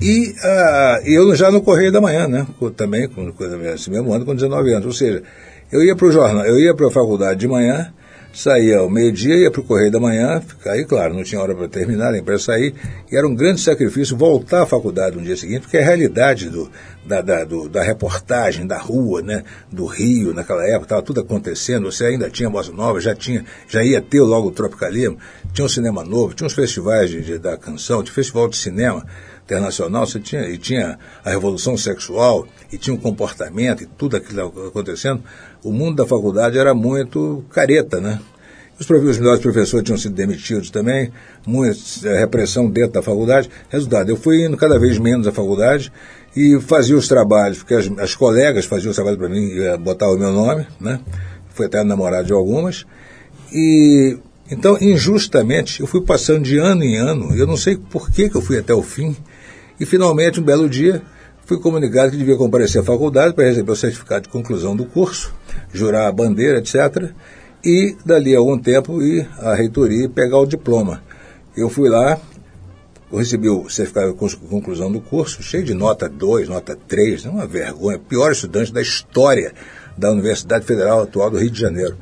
e 0.01 0.31
uh, 0.31 1.07
eu 1.07 1.37
já 1.37 1.51
no 1.51 1.61
Correio 1.61 1.93
da 1.93 2.01
Manhã, 2.01 2.27
né? 2.27 2.47
Também, 2.75 3.07
com, 3.07 3.31
esse 3.75 3.91
mesmo 3.91 4.11
ano, 4.11 4.25
com 4.25 4.35
19 4.35 4.73
anos. 4.73 4.87
Ou 4.87 4.93
seja, 4.93 5.23
eu 5.71 5.85
ia 5.85 5.95
para 5.95 6.07
o 6.07 6.11
jornal, 6.11 6.47
eu 6.47 6.59
ia 6.59 6.75
para 6.75 6.87
a 6.87 6.91
faculdade 6.91 7.41
de 7.41 7.47
manhã, 7.47 7.93
saía 8.33 8.79
ao 8.79 8.89
meio-dia, 8.89 9.37
ia 9.37 9.51
para 9.51 9.61
o 9.61 9.65
Correio 9.65 9.91
da 9.91 10.01
Manhã, 10.01 10.43
aí, 10.67 10.85
claro, 10.85 11.15
não 11.15 11.23
tinha 11.23 11.41
hora 11.41 11.55
para 11.55 11.69
terminar, 11.69 12.13
nem 12.13 12.23
para 12.23 12.39
sair, 12.39 12.75
e 13.11 13.17
era 13.17 13.27
um 13.27 13.35
grande 13.35 13.61
sacrifício 13.61 14.17
voltar 14.17 14.63
à 14.63 14.67
faculdade 14.67 15.17
no 15.17 15.23
dia 15.23 15.37
seguinte, 15.37 15.63
porque 15.63 15.77
a 15.77 15.85
realidade 15.85 16.49
do, 16.49 16.71
da, 17.05 17.21
da, 17.21 17.45
do, 17.45 17.69
da 17.69 17.83
reportagem, 17.83 18.67
da 18.67 18.79
rua, 18.79 19.23
né, 19.23 19.45
do 19.71 19.85
Rio, 19.85 20.33
naquela 20.33 20.65
época, 20.65 20.85
estava 20.85 21.03
tudo 21.03 21.21
acontecendo, 21.21 21.91
você 21.91 22.07
ainda 22.07 22.31
tinha 22.31 22.49
Bossa 22.49 22.73
Nova, 22.73 23.01
já, 23.01 23.15
tinha, 23.15 23.45
já 23.69 23.85
ia 23.85 24.01
ter 24.01 24.21
logo 24.21 24.49
o 24.49 24.53
Tropicalismo, 24.53 25.19
tinha 25.53 25.65
um 25.65 25.69
cinema 25.69 26.05
novo, 26.05 26.35
tinha 26.35 26.47
uns 26.47 26.55
festivais 26.55 27.11
de, 27.11 27.21
de 27.21 27.39
da 27.39 27.57
canção, 27.57 28.03
tinha 28.03 28.15
festival 28.15 28.49
de 28.49 28.57
cinema 28.57 29.05
internacional, 29.53 30.07
você 30.07 30.19
tinha, 30.19 30.49
e 30.49 30.59
tinha 30.59 30.99
a 31.25 31.31
revolução 31.31 31.77
sexual, 31.77 32.47
e 32.73 32.79
tinha 32.79 32.95
um 32.95 32.99
comportamento, 32.99 33.83
e 33.83 33.87
tudo 33.87 34.17
aquilo 34.17 34.69
acontecendo, 34.69 35.23
o 35.63 35.73
mundo 35.73 35.97
da 35.97 36.07
faculdade 36.07 36.59
era 36.59 36.75
muito 36.75 37.45
careta, 37.51 38.01
né? 38.01 38.19
Os, 38.79 38.89
os 38.89 39.19
melhores 39.19 39.41
professores 39.41 39.85
tinham 39.85 39.99
sido 39.99 40.15
demitidos 40.15 40.71
também, 40.71 41.13
muita 41.47 41.77
eh, 42.05 42.19
repressão 42.19 42.69
dentro 42.69 42.93
da 42.93 43.03
faculdade. 43.03 43.49
Resultado, 43.69 44.11
eu 44.11 44.17
fui 44.17 44.45
indo 44.45 44.57
cada 44.57 44.79
vez 44.79 44.99
menos 44.99 45.27
à 45.27 45.33
faculdade 45.33 45.93
e 46.35 46.59
fazia 46.61 46.97
os 46.97 47.07
trabalhos, 47.07 47.59
porque 47.59 47.75
as, 47.75 47.91
as 47.99 48.15
colegas 48.17 48.65
faziam 48.65 48.91
os 48.91 48.97
trabalhos 48.97 49.19
para 49.19 49.29
mim, 49.29 49.51
botavam 49.81 50.17
o 50.17 50.19
meu 50.19 50.33
nome, 50.33 50.67
né? 50.81 50.99
Fui 51.51 51.67
até 51.67 51.85
namorado 51.85 52.27
de 52.27 52.33
algumas. 52.33 52.87
E 53.53 54.19
então, 54.51 54.77
injustamente, 54.81 55.81
eu 55.81 55.87
fui 55.87 56.03
passando 56.03 56.43
de 56.43 56.59
ano 56.59 56.83
em 56.83 56.97
ano, 56.97 57.35
eu 57.35 57.47
não 57.47 57.57
sei 57.57 57.77
por 57.77 58.11
que, 58.11 58.29
que 58.29 58.37
eu 58.37 58.43
fui 58.43 58.59
até 58.59 58.75
o 58.75 58.83
fim, 58.83 59.17
e 59.83 59.85
finalmente, 59.85 60.39
um 60.39 60.45
belo 60.45 60.69
dia, 60.69 61.03
fui 61.45 61.59
comunicado 61.59 62.13
que 62.13 62.17
devia 62.17 62.37
comparecer 62.37 62.81
à 62.81 62.85
faculdade 62.85 63.35
para 63.35 63.47
receber 63.47 63.73
o 63.73 63.75
certificado 63.75 64.23
de 64.23 64.29
conclusão 64.29 64.77
do 64.77 64.85
curso, 64.85 65.35
jurar 65.75 66.07
a 66.07 66.13
bandeira, 66.13 66.59
etc. 66.59 67.11
E, 67.65 67.97
dali 68.07 68.33
a 68.33 68.39
algum 68.39 68.57
tempo, 68.57 69.03
ir 69.03 69.29
à 69.41 69.57
reitoria 69.57 70.05
e 70.05 70.09
pegar 70.09 70.39
o 70.39 70.47
diploma. 70.47 71.03
Eu 71.57 71.69
fui 71.69 71.89
lá, 71.89 72.17
eu 73.11 73.19
recebi 73.19 73.49
o 73.49 73.69
certificado 73.69 74.13
de 74.13 74.37
conclusão 74.49 74.93
do 74.93 75.01
curso, 75.01 75.43
cheio 75.43 75.65
de 75.65 75.75
nota 75.75 76.09
2, 76.09 76.49
nota 76.49 76.79
3, 76.87 77.25
uma 77.25 77.45
vergonha, 77.45 77.99
pior 77.99 78.31
estudante 78.31 78.73
da 78.73 78.81
história 78.81 79.53
da 79.99 80.13
Universidade 80.13 80.65
Federal 80.65 81.03
atual 81.03 81.29
do 81.29 81.39
Rio 81.39 81.51
de 81.51 81.61
Janeiro. 81.61 81.99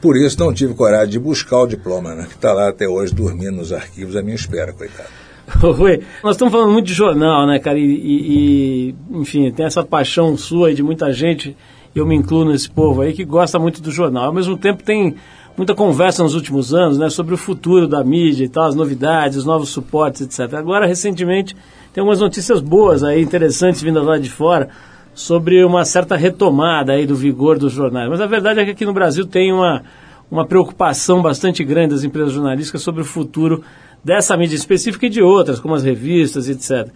Por 0.00 0.16
isso 0.16 0.40
não 0.40 0.54
tive 0.54 0.72
coragem 0.72 1.10
de 1.10 1.18
buscar 1.18 1.58
o 1.58 1.66
diploma, 1.66 2.14
né, 2.14 2.24
que 2.26 2.36
está 2.36 2.54
lá 2.54 2.70
até 2.70 2.88
hoje 2.88 3.14
dormindo 3.14 3.56
nos 3.56 3.70
arquivos 3.70 4.16
à 4.16 4.22
minha 4.22 4.34
espera, 4.34 4.72
coitado. 4.72 5.19
Rui, 5.60 6.00
nós 6.22 6.36
estamos 6.36 6.52
falando 6.52 6.72
muito 6.72 6.86
de 6.86 6.94
jornal, 6.94 7.46
né, 7.46 7.58
cara? 7.58 7.78
E, 7.78 7.82
e, 7.82 8.94
enfim, 9.10 9.50
tem 9.50 9.66
essa 9.66 9.84
paixão 9.84 10.36
sua 10.36 10.70
e 10.70 10.74
de 10.74 10.82
muita 10.82 11.12
gente, 11.12 11.56
eu 11.94 12.06
me 12.06 12.14
incluo 12.14 12.44
nesse 12.44 12.70
povo 12.70 13.00
aí, 13.02 13.12
que 13.12 13.24
gosta 13.24 13.58
muito 13.58 13.82
do 13.82 13.90
jornal. 13.90 14.26
Ao 14.26 14.32
mesmo 14.32 14.56
tempo, 14.56 14.82
tem 14.82 15.16
muita 15.56 15.74
conversa 15.74 16.22
nos 16.22 16.34
últimos 16.34 16.72
anos, 16.72 16.98
né, 16.98 17.10
sobre 17.10 17.34
o 17.34 17.36
futuro 17.36 17.88
da 17.88 18.02
mídia 18.04 18.44
e 18.44 18.48
tal, 18.48 18.64
as 18.64 18.74
novidades, 18.74 19.38
os 19.38 19.44
novos 19.44 19.70
suportes, 19.70 20.20
etc. 20.20 20.54
Agora, 20.54 20.86
recentemente, 20.86 21.56
tem 21.92 22.00
algumas 22.00 22.20
notícias 22.20 22.60
boas 22.60 23.02
aí, 23.02 23.20
interessantes 23.20 23.82
vindo 23.82 24.02
lá 24.02 24.18
de 24.18 24.30
fora, 24.30 24.68
sobre 25.12 25.64
uma 25.64 25.84
certa 25.84 26.16
retomada 26.16 26.92
aí 26.92 27.04
do 27.04 27.16
vigor 27.16 27.58
dos 27.58 27.72
jornais. 27.72 28.08
Mas 28.08 28.20
a 28.20 28.26
verdade 28.26 28.60
é 28.60 28.64
que 28.64 28.70
aqui 28.70 28.86
no 28.86 28.92
Brasil 28.92 29.26
tem 29.26 29.52
uma, 29.52 29.82
uma 30.30 30.46
preocupação 30.46 31.20
bastante 31.20 31.64
grande 31.64 31.94
das 31.94 32.04
empresas 32.04 32.32
jornalísticas 32.32 32.80
sobre 32.82 33.02
o 33.02 33.04
futuro 33.04 33.62
dessa 34.04 34.36
mídia 34.36 34.56
específica 34.56 35.06
e 35.06 35.10
de 35.10 35.22
outras, 35.22 35.60
como 35.60 35.74
as 35.74 35.82
revistas, 35.82 36.48
etc. 36.48 36.88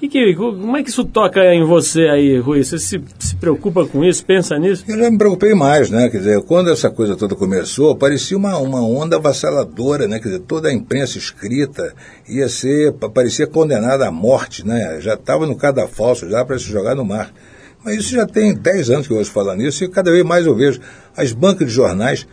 Que, 0.00 0.08
que, 0.08 0.34
como 0.34 0.78
é 0.78 0.82
que 0.82 0.88
isso 0.88 1.04
toca 1.04 1.44
em 1.54 1.62
você 1.62 2.04
aí, 2.04 2.38
Rui? 2.38 2.64
Você 2.64 2.78
se, 2.78 3.04
se 3.18 3.36
preocupa 3.36 3.86
com 3.86 4.02
isso, 4.02 4.24
pensa 4.24 4.58
nisso? 4.58 4.82
Eu 4.88 4.96
já 4.98 5.10
me 5.10 5.18
preocupei 5.18 5.54
mais, 5.54 5.90
né? 5.90 6.08
Quer 6.08 6.16
dizer, 6.16 6.42
quando 6.44 6.70
essa 6.70 6.88
coisa 6.88 7.14
toda 7.16 7.36
começou, 7.36 7.94
parecia 7.94 8.34
uma, 8.34 8.56
uma 8.56 8.80
onda 8.80 9.16
avassaladora, 9.16 10.08
né? 10.08 10.18
Quer 10.18 10.28
dizer, 10.28 10.40
toda 10.40 10.70
a 10.70 10.72
imprensa 10.72 11.18
escrita 11.18 11.94
ia 12.26 12.48
ser, 12.48 12.94
parecia 13.12 13.46
condenada 13.46 14.08
à 14.08 14.10
morte, 14.10 14.66
né? 14.66 14.98
Já 15.02 15.14
estava 15.14 15.46
no 15.46 15.54
cadafalso, 15.54 16.30
já 16.30 16.42
para 16.46 16.58
se 16.58 16.64
jogar 16.64 16.94
no 16.94 17.04
mar. 17.04 17.30
Mas 17.84 17.96
isso 17.96 18.14
já 18.14 18.26
tem 18.26 18.54
10 18.54 18.88
anos 18.88 19.06
que 19.06 19.12
eu 19.12 19.18
ouço 19.18 19.30
falar 19.30 19.54
nisso 19.54 19.84
e 19.84 19.88
cada 19.88 20.10
vez 20.10 20.24
mais 20.24 20.46
eu 20.46 20.54
vejo 20.54 20.80
as 21.14 21.32
bancas 21.32 21.68
de 21.68 21.74
jornais 21.74 22.26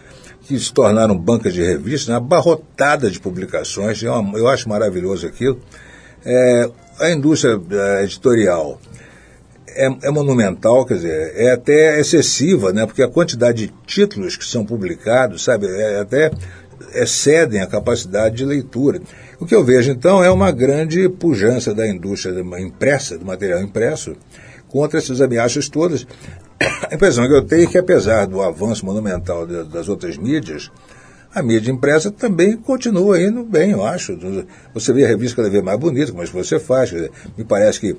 que 0.47 0.57
se 0.57 0.73
tornaram 0.73 1.17
bancas 1.17 1.53
de 1.53 1.61
revistas, 1.61 2.07
né, 2.07 2.15
abarrotada 2.15 3.11
de 3.11 3.19
publicações, 3.19 4.01
eu, 4.01 4.13
é 4.13 4.31
eu 4.35 4.47
acho 4.47 4.69
maravilhoso 4.69 5.27
aquilo. 5.27 5.59
É, 6.25 6.69
a 6.99 7.11
indústria 7.11 7.59
é, 7.69 8.03
editorial 8.03 8.79
é, 9.67 9.85
é, 10.03 10.09
monumental, 10.09 10.85
quer 10.85 10.95
dizer, 10.95 11.33
é 11.35 11.51
até 11.51 11.99
excessiva, 11.99 12.71
né, 12.71 12.85
porque 12.85 13.03
a 13.03 13.09
quantidade 13.09 13.67
de 13.67 13.73
títulos 13.85 14.37
que 14.37 14.45
são 14.45 14.65
publicados, 14.65 15.43
sabe, 15.43 15.67
é, 15.67 15.99
até 15.99 16.31
excedem 16.93 17.61
a 17.61 17.67
capacidade 17.67 18.37
de 18.37 18.45
leitura. 18.45 19.01
O 19.39 19.45
que 19.45 19.53
eu 19.53 19.63
vejo, 19.63 19.91
então, 19.91 20.23
é 20.23 20.31
uma 20.31 20.51
grande 20.51 21.09
pujança 21.09 21.73
da 21.73 21.87
indústria 21.87 22.33
impressa, 22.59 23.17
do 23.17 23.25
material 23.25 23.61
impresso, 23.61 24.15
contra 24.69 24.99
essas 24.99 25.21
ameaças 25.21 25.69
todas, 25.69 26.05
a 26.89 26.93
impressão 26.93 27.27
que 27.27 27.33
eu 27.33 27.45
tenho 27.45 27.63
é 27.63 27.67
que, 27.67 27.77
apesar 27.77 28.25
do 28.25 28.41
avanço 28.41 28.85
monumental 28.85 29.45
das 29.45 29.87
outras 29.87 30.17
mídias, 30.17 30.71
a 31.33 31.43
mídia 31.43 31.71
impressa 31.71 32.09
também 32.09 32.57
continua 32.57 33.21
indo 33.21 33.43
bem, 33.43 33.71
eu 33.71 33.85
acho. 33.85 34.17
Você 34.73 34.93
vê 34.93 35.05
a 35.05 35.07
revista 35.07 35.37
cada 35.37 35.49
vez 35.49 35.63
mais 35.63 35.79
bonita, 35.79 36.11
como 36.11 36.25
você 36.25 36.59
faz. 36.59 36.91
Me 37.37 37.43
parece 37.43 37.79
que, 37.79 37.97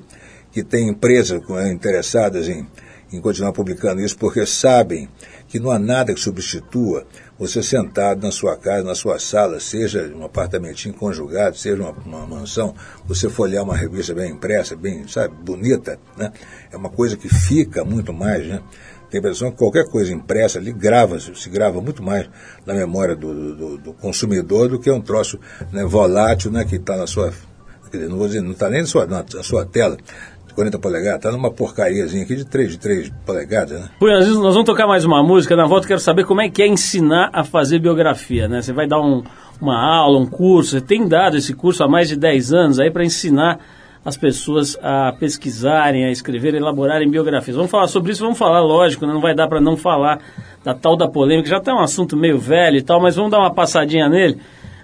que 0.51 0.63
tem 0.63 0.89
empresas 0.89 1.41
interessadas 1.71 2.49
em, 2.49 2.67
em 3.13 3.21
continuar 3.21 3.53
publicando 3.53 4.01
isso 4.01 4.17
porque 4.17 4.45
sabem 4.45 5.07
que 5.47 5.59
não 5.59 5.71
há 5.71 5.79
nada 5.79 6.13
que 6.13 6.19
substitua 6.19 7.05
você 7.39 7.63
sentado 7.63 8.21
na 8.21 8.31
sua 8.31 8.57
casa, 8.57 8.83
na 8.83 8.93
sua 8.93 9.17
sala, 9.17 9.61
seja 9.61 10.13
um 10.13 10.25
apartamentinho 10.25 10.93
conjugado, 10.93 11.57
seja 11.57 11.81
uma, 11.81 11.91
uma 11.91 12.27
mansão, 12.27 12.75
você 13.05 13.29
folhear 13.29 13.63
uma 13.63 13.77
revista 13.77 14.13
bem 14.13 14.31
impressa, 14.31 14.75
bem, 14.75 15.07
sabe, 15.07 15.33
bonita, 15.41 15.97
né? 16.17 16.33
É 16.69 16.75
uma 16.75 16.89
coisa 16.89 17.15
que 17.15 17.29
fica 17.29 17.85
muito 17.85 18.11
mais, 18.11 18.45
né? 18.45 18.61
Tem 19.09 19.17
a 19.17 19.21
impressão 19.21 19.51
que 19.51 19.57
qualquer 19.57 19.85
coisa 19.85 20.13
impressa 20.13 20.59
ali 20.59 20.73
grava, 20.73 21.17
se 21.19 21.49
grava 21.49 21.81
muito 21.81 22.03
mais 22.03 22.29
na 22.65 22.73
memória 22.73 23.15
do, 23.15 23.55
do, 23.55 23.77
do 23.77 23.93
consumidor 23.93 24.67
do 24.67 24.77
que 24.77 24.91
um 24.91 25.01
troço 25.01 25.39
né, 25.71 25.83
volátil 25.83 26.51
né, 26.51 26.63
que 26.65 26.75
está 26.75 26.95
na 26.95 27.07
sua 27.07 27.33
não 27.91 28.17
vou 28.17 28.27
dizer, 28.27 28.41
não 28.41 28.51
está 28.51 28.69
nem 28.69 28.81
na 28.81 28.87
sua, 28.87 29.07
na 29.07 29.25
sua 29.41 29.65
tela, 29.65 29.97
40 30.53 30.79
polegadas, 30.79 31.17
está 31.17 31.31
numa 31.31 31.51
porcariazinha 31.51 32.23
aqui 32.23 32.35
de 32.35 32.45
3 32.45 32.71
de 32.71 32.79
3 32.79 33.11
polegadas, 33.25 33.79
né? 33.79 33.89
Vezes 33.99 34.35
nós 34.37 34.53
vamos 34.53 34.65
tocar 34.65 34.87
mais 34.87 35.05
uma 35.05 35.23
música, 35.23 35.55
na 35.55 35.65
volta 35.65 35.87
quero 35.87 35.99
saber 35.99 36.25
como 36.25 36.41
é 36.41 36.49
que 36.49 36.61
é 36.61 36.67
ensinar 36.67 37.29
a 37.33 37.43
fazer 37.43 37.79
biografia, 37.79 38.47
né? 38.47 38.61
Você 38.61 38.73
vai 38.73 38.87
dar 38.87 38.99
um, 38.99 39.23
uma 39.61 39.79
aula, 39.79 40.19
um 40.19 40.25
curso, 40.25 40.71
você 40.71 40.81
tem 40.81 41.07
dado 41.07 41.37
esse 41.37 41.53
curso 41.53 41.83
há 41.83 41.87
mais 41.87 42.07
de 42.09 42.15
10 42.15 42.53
anos 42.53 42.79
aí 42.79 42.91
para 42.91 43.03
ensinar 43.03 43.59
as 44.03 44.15
pessoas 44.15 44.77
a 44.81 45.13
pesquisarem, 45.19 46.05
a 46.05 46.11
escrever, 46.11 46.55
a 46.55 46.57
elaborarem 46.57 47.09
biografias. 47.09 47.55
Vamos 47.55 47.71
falar 47.71 47.87
sobre 47.87 48.11
isso, 48.11 48.23
vamos 48.23 48.37
falar, 48.37 48.61
lógico, 48.61 49.05
né? 49.05 49.13
não 49.13 49.21
vai 49.21 49.35
dar 49.35 49.47
para 49.47 49.59
não 49.59 49.75
falar 49.75 50.19
da 50.63 50.73
tal 50.73 50.95
da 50.95 51.07
polêmica, 51.07 51.49
já 51.49 51.57
está 51.57 51.73
um 51.73 51.81
assunto 51.81 52.15
meio 52.15 52.37
velho 52.37 52.77
e 52.77 52.81
tal, 52.81 53.01
mas 53.01 53.15
vamos 53.15 53.31
dar 53.31 53.39
uma 53.39 53.53
passadinha 53.53 54.07
nele. 54.07 54.39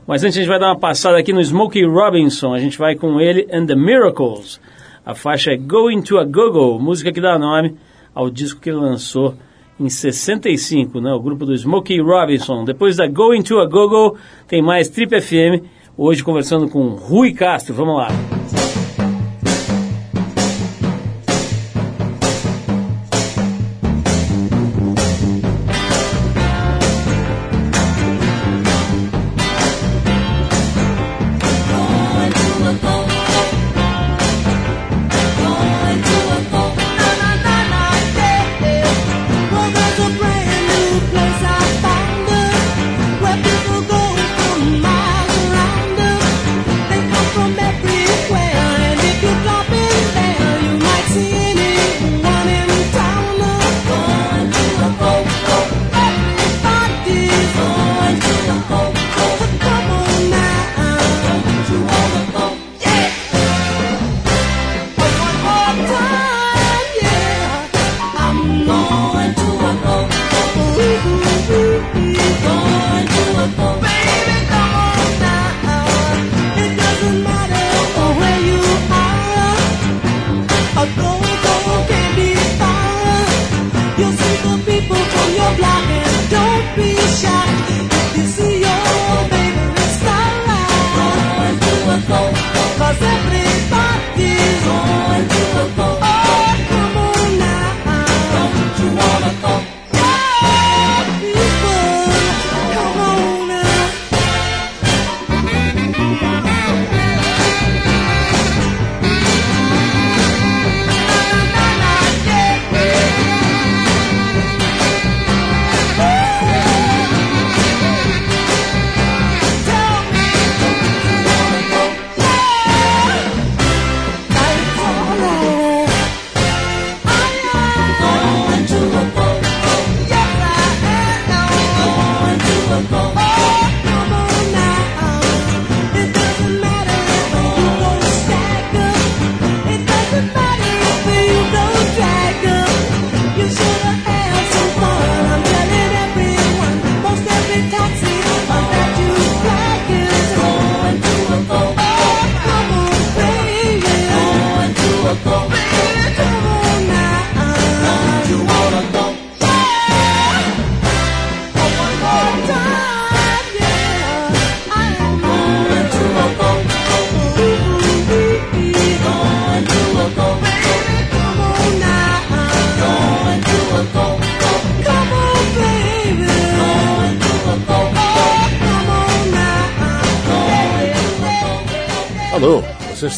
Mas 0.07 0.23
antes 0.23 0.37
a 0.37 0.39
gente 0.41 0.49
vai 0.49 0.59
dar 0.59 0.67
uma 0.67 0.79
passada 0.79 1.17
aqui 1.17 1.33
no 1.33 1.41
Smokey 1.41 1.83
Robinson, 1.85 2.53
a 2.53 2.59
gente 2.59 2.77
vai 2.77 2.95
com 2.95 3.19
ele 3.19 3.47
and 3.51 3.65
the 3.65 3.75
Miracles. 3.75 4.59
A 5.05 5.13
faixa 5.13 5.51
é 5.51 5.55
Going 5.55 6.01
to 6.01 6.17
a 6.17 6.23
Go-Go, 6.23 6.79
música 6.79 7.11
que 7.11 7.21
dá 7.21 7.37
nome 7.37 7.75
ao 8.13 8.27
disco 8.27 8.59
que 8.59 8.71
ele 8.71 8.79
lançou 8.79 9.35
em 9.79 9.87
65, 9.87 10.99
né? 10.99 11.11
o 11.13 11.19
grupo 11.19 11.45
do 11.45 11.55
Smokey 11.55 12.01
Robinson. 12.01 12.63
Depois 12.65 12.95
da 12.95 13.05
Going 13.05 13.43
to 13.43 13.59
a 13.59 13.67
Go-Go, 13.67 14.17
tem 14.47 14.63
mais 14.63 14.89
Trip 14.89 15.21
FM, 15.21 15.63
hoje 15.95 16.23
conversando 16.23 16.67
com 16.67 16.95
Rui 16.95 17.33
Castro. 17.33 17.75
Vamos 17.75 17.97
lá. 17.97 18.64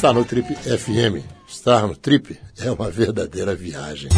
Está 0.08 0.14
no 0.14 0.24
Trip 0.24 0.56
FM. 0.56 1.22
Estar 1.46 1.86
no 1.86 1.94
Trip 1.94 2.38
é 2.64 2.72
uma 2.72 2.90
verdadeira 2.90 3.54
viagem. 3.54 4.10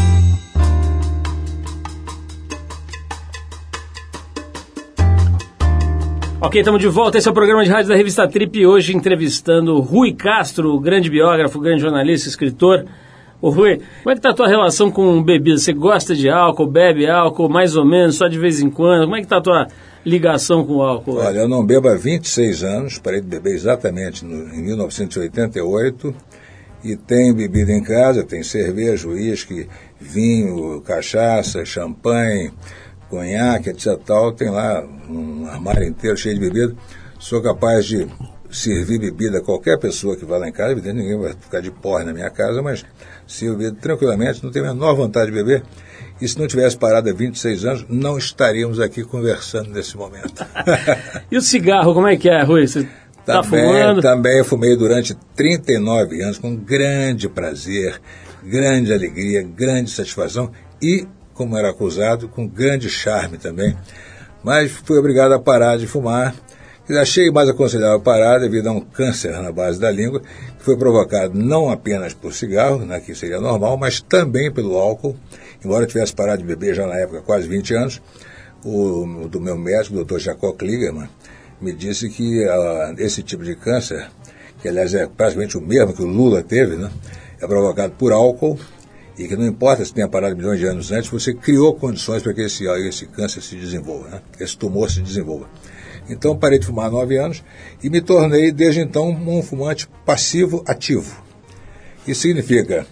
Ok, 6.40 6.62
estamos 6.62 6.80
de 6.80 6.88
volta. 6.88 7.18
Esse 7.18 7.28
é 7.28 7.32
o 7.32 7.34
programa 7.34 7.64
de 7.64 7.72
rádio 7.72 7.90
da 7.90 7.96
revista 7.96 8.28
Trip. 8.28 8.64
Hoje 8.68 8.96
entrevistando 8.96 9.80
Rui 9.80 10.14
Castro, 10.14 10.80
grande 10.80 11.10
biógrafo, 11.10 11.60
grande 11.60 11.82
jornalista, 11.82 12.30
escritor. 12.30 12.86
Ô 13.42 13.50
Rui, 13.50 13.82
como 14.04 14.12
é 14.12 14.16
que 14.16 14.22
tá 14.22 14.30
a 14.30 14.34
tua 14.36 14.48
relação 14.48 14.92
com 14.92 15.24
bebida? 15.24 15.58
Você 15.58 15.74
gosta 15.74 16.14
de 16.14 16.30
álcool, 16.30 16.68
bebe 16.68 17.10
álcool, 17.10 17.50
mais 17.50 17.76
ou 17.76 17.84
menos, 17.84 18.16
só 18.16 18.28
de 18.28 18.38
vez 18.38 18.62
em 18.62 18.70
quando? 18.70 19.06
Como 19.06 19.16
é 19.16 19.22
que 19.22 19.28
tá 19.28 19.38
a 19.38 19.42
tua 19.42 19.68
ligação 20.06 20.66
com 20.66 20.78
o 20.78 20.82
álcool? 20.82 21.18
Olha, 21.18 21.40
eu 21.40 21.48
não 21.48 21.66
bebo 21.66 21.90
há 21.90 21.96
26 21.96 22.64
anos, 22.64 23.00
parei 23.00 23.22
de 23.22 23.28
beber 23.28 23.54
exatamente 23.54 24.24
no, 24.26 24.54
em 24.54 24.62
1988 24.62 26.16
e 26.84 26.96
tenho 26.96 27.36
bebida 27.36 27.72
em 27.72 27.84
casa, 27.84 28.24
tem 28.24 28.42
cerveja, 28.42 29.08
uísque, 29.08 29.68
vinho, 30.00 30.82
cachaça, 30.82 31.66
champanhe, 31.66 32.52
conhaque, 33.10 33.70
etc. 33.70 34.00
Tal. 34.06 34.32
Tem 34.32 34.50
lá 34.50 34.86
um 35.10 35.46
armário 35.48 35.84
inteiro 35.84 36.16
cheio 36.16 36.36
de 36.36 36.42
bebida. 36.42 36.76
Sou 37.20 37.42
capaz 37.42 37.86
de 37.86 38.08
servir 38.50 39.00
bebida 39.00 39.40
a 39.40 39.42
qualquer 39.42 39.78
pessoa 39.78 40.16
que 40.16 40.26
vá 40.26 40.38
lá 40.38 40.48
em 40.48 40.54
casa. 40.54 40.74
Ninguém 40.76 41.20
vai 41.20 41.34
ficar 41.34 41.60
de 41.60 41.70
porra 41.70 42.06
na 42.06 42.14
minha 42.14 42.30
casa, 42.30 42.62
mas 42.62 42.86
sirvo 43.28 43.72
tranquilamente, 43.74 44.44
não 44.44 44.52
tenho 44.52 44.70
a 44.70 44.74
menor 44.74 44.96
vontade 44.96 45.32
de 45.32 45.38
beber. 45.38 45.64
E 46.22 46.28
se 46.28 46.38
não 46.38 46.48
tivesse 46.48 46.78
parado 46.78 47.10
há 47.10 47.14
26 47.14 47.66
anos, 47.66 47.86
não 47.88 48.18
estaríamos 48.18 48.80
aqui 48.80 49.04
conversando 49.04 49.70
nesse 49.70 49.96
momento. 49.96 50.46
e 51.32 51.38
o 51.38 51.42
cigarro, 51.42 51.94
como 51.94 52.08
é 52.08 52.18
que 52.18 52.30
é, 52.30 52.44
Rui? 52.44 52.68
Você 52.68 52.88
está 53.20 53.42
fumando? 53.42 54.02
Também 54.02 54.44
fumei 54.44 54.76
durante 54.76 55.16
39 55.36 56.22
anos, 56.22 56.38
com 56.38 56.56
grande 56.56 57.30
prazer, 57.30 58.02
grande 58.44 58.94
alegria, 58.94 59.42
grande 59.44 59.92
satisfação 59.92 60.52
e, 60.82 61.08
como 61.34 61.58
era 61.58 61.70
acusado, 61.70 62.28
com 62.28 62.46
grande 62.46 62.90
charme 62.90 63.38
também. 63.38 63.78
Mas 64.44 64.72
fui 64.72 64.98
obrigado 64.98 65.34
a 65.34 65.40
parar 65.40 65.78
de 65.78 65.88
fumar. 65.88 66.36
Achei 67.00 67.30
mais 67.30 67.48
aconselhável 67.48 68.00
parar 68.00 68.40
devido 68.40 68.68
a 68.68 68.72
um 68.72 68.82
câncer 68.82 69.32
na 69.40 69.52
base 69.52 69.80
da 69.80 69.92
língua, 69.92 70.22
que 70.22 70.64
foi 70.66 70.76
provocado 70.76 71.38
não 71.38 71.70
apenas 71.70 72.16
por 72.16 72.34
cigarro, 72.34 72.80
né, 72.80 73.00
que 73.00 73.14
seria 73.14 73.40
normal, 73.40 73.78
mas 73.78 74.02
também 74.02 74.52
pelo 74.52 74.76
álcool 74.76 75.16
embora 75.64 75.84
eu 75.84 75.88
tivesse 75.88 76.14
parado 76.14 76.42
de 76.42 76.48
beber 76.48 76.76
já 76.76 76.86
na 76.88 76.96
época, 76.96 77.22
quase 77.22 77.48
20 77.48 77.74
anos, 77.76 78.02
o 78.64 79.28
do 79.28 79.40
meu 79.40 79.58
médico, 79.58 79.98
o 79.98 80.04
Dr. 80.04 80.20
Jacó 80.20 80.52
Kligerman, 80.52 81.10
me 81.62 81.74
disse 81.74 82.10
que 82.10 82.46
uh, 82.46 82.96
esse 82.98 83.22
tipo 83.22 83.44
de 83.44 83.56
câncer, 83.56 84.10
que 84.62 84.68
aliás 84.68 84.94
é 84.94 85.08
praticamente 85.08 85.58
o 85.58 85.62
mesmo 85.62 85.94
que 85.94 86.02
o 86.02 86.06
Lula 86.06 86.44
teve, 86.44 86.76
né? 86.76 86.90
é 87.42 87.48
provocado 87.48 87.94
por 87.94 88.12
álcool 88.12 88.60
e 89.18 89.28
que 89.28 89.36
não 89.36 89.46
importa 89.46 89.84
se 89.84 89.94
tenha 89.94 90.08
parado 90.08 90.36
milhões 90.36 90.60
de 90.60 90.66
anos 90.66 90.92
antes, 90.92 91.10
você 91.10 91.34
criou 91.34 91.74
condições 91.76 92.24
para 92.24 92.34
que 92.34 92.42
esse, 92.42 92.66
esse 92.88 93.06
câncer 93.06 93.42
se 93.42 93.56
desenvolva, 93.56 94.10
né? 94.10 94.22
esse 94.40 94.58
tumor 94.58 94.90
se 94.90 95.02
desenvolva. 95.02 95.50
Então 96.10 96.38
parei 96.38 96.58
de 96.58 96.66
fumar 96.66 96.88
há 96.88 96.92
nove 96.92 97.18
anos 97.18 97.44
e 97.84 97.90
me 97.90 98.02
tornei, 98.02 98.52
desde 98.52 98.82
então, 98.82 99.10
um 99.10 99.44
fumante 99.44 99.88
passivo 100.06 100.64
ativo. 100.66 101.22
Isso 102.08 102.22
significa, 102.22 102.88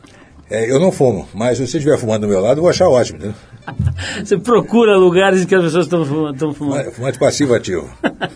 é, 0.49 0.71
eu 0.71 0.79
não 0.79 0.91
fumo, 0.91 1.27
mas 1.33 1.57
se 1.57 1.67
você 1.67 1.77
estiver 1.77 1.97
fumando 1.97 2.21
do 2.21 2.27
meu 2.27 2.39
lado, 2.39 2.57
eu 2.59 2.61
vou 2.61 2.69
achar 2.69 2.87
ótimo. 2.87 3.17
Entendeu? 3.17 3.35
Você 4.23 4.37
procura 4.37 4.95
lugares 4.95 5.43
em 5.43 5.45
que 5.45 5.53
as 5.53 5.61
pessoas 5.61 5.85
estão 5.85 6.05
fumando. 6.05 6.53
fumando. 6.53 6.91
Fumante 6.91 7.19
passivo 7.19 7.53
ativo. 7.53 7.89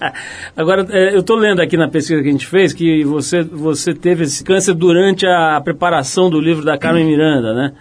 Agora, 0.58 0.86
é, 0.90 1.16
eu 1.16 1.22
estou 1.22 1.38
lendo 1.38 1.62
aqui 1.62 1.78
na 1.78 1.90
pesquisa 1.90 2.22
que 2.22 2.28
a 2.28 2.32
gente 2.32 2.48
fez 2.48 2.74
que 2.74 3.06
você, 3.06 3.42
você 3.42 3.94
teve 3.94 4.26
esse 4.26 4.44
câncer 4.44 4.74
durante 4.74 5.26
a 5.26 5.62
preparação 5.64 6.30
do 6.30 6.40
livro 6.40 6.66
da 6.66 6.78
Carmen 6.78 7.06
Miranda, 7.06 7.54
né? 7.54 7.72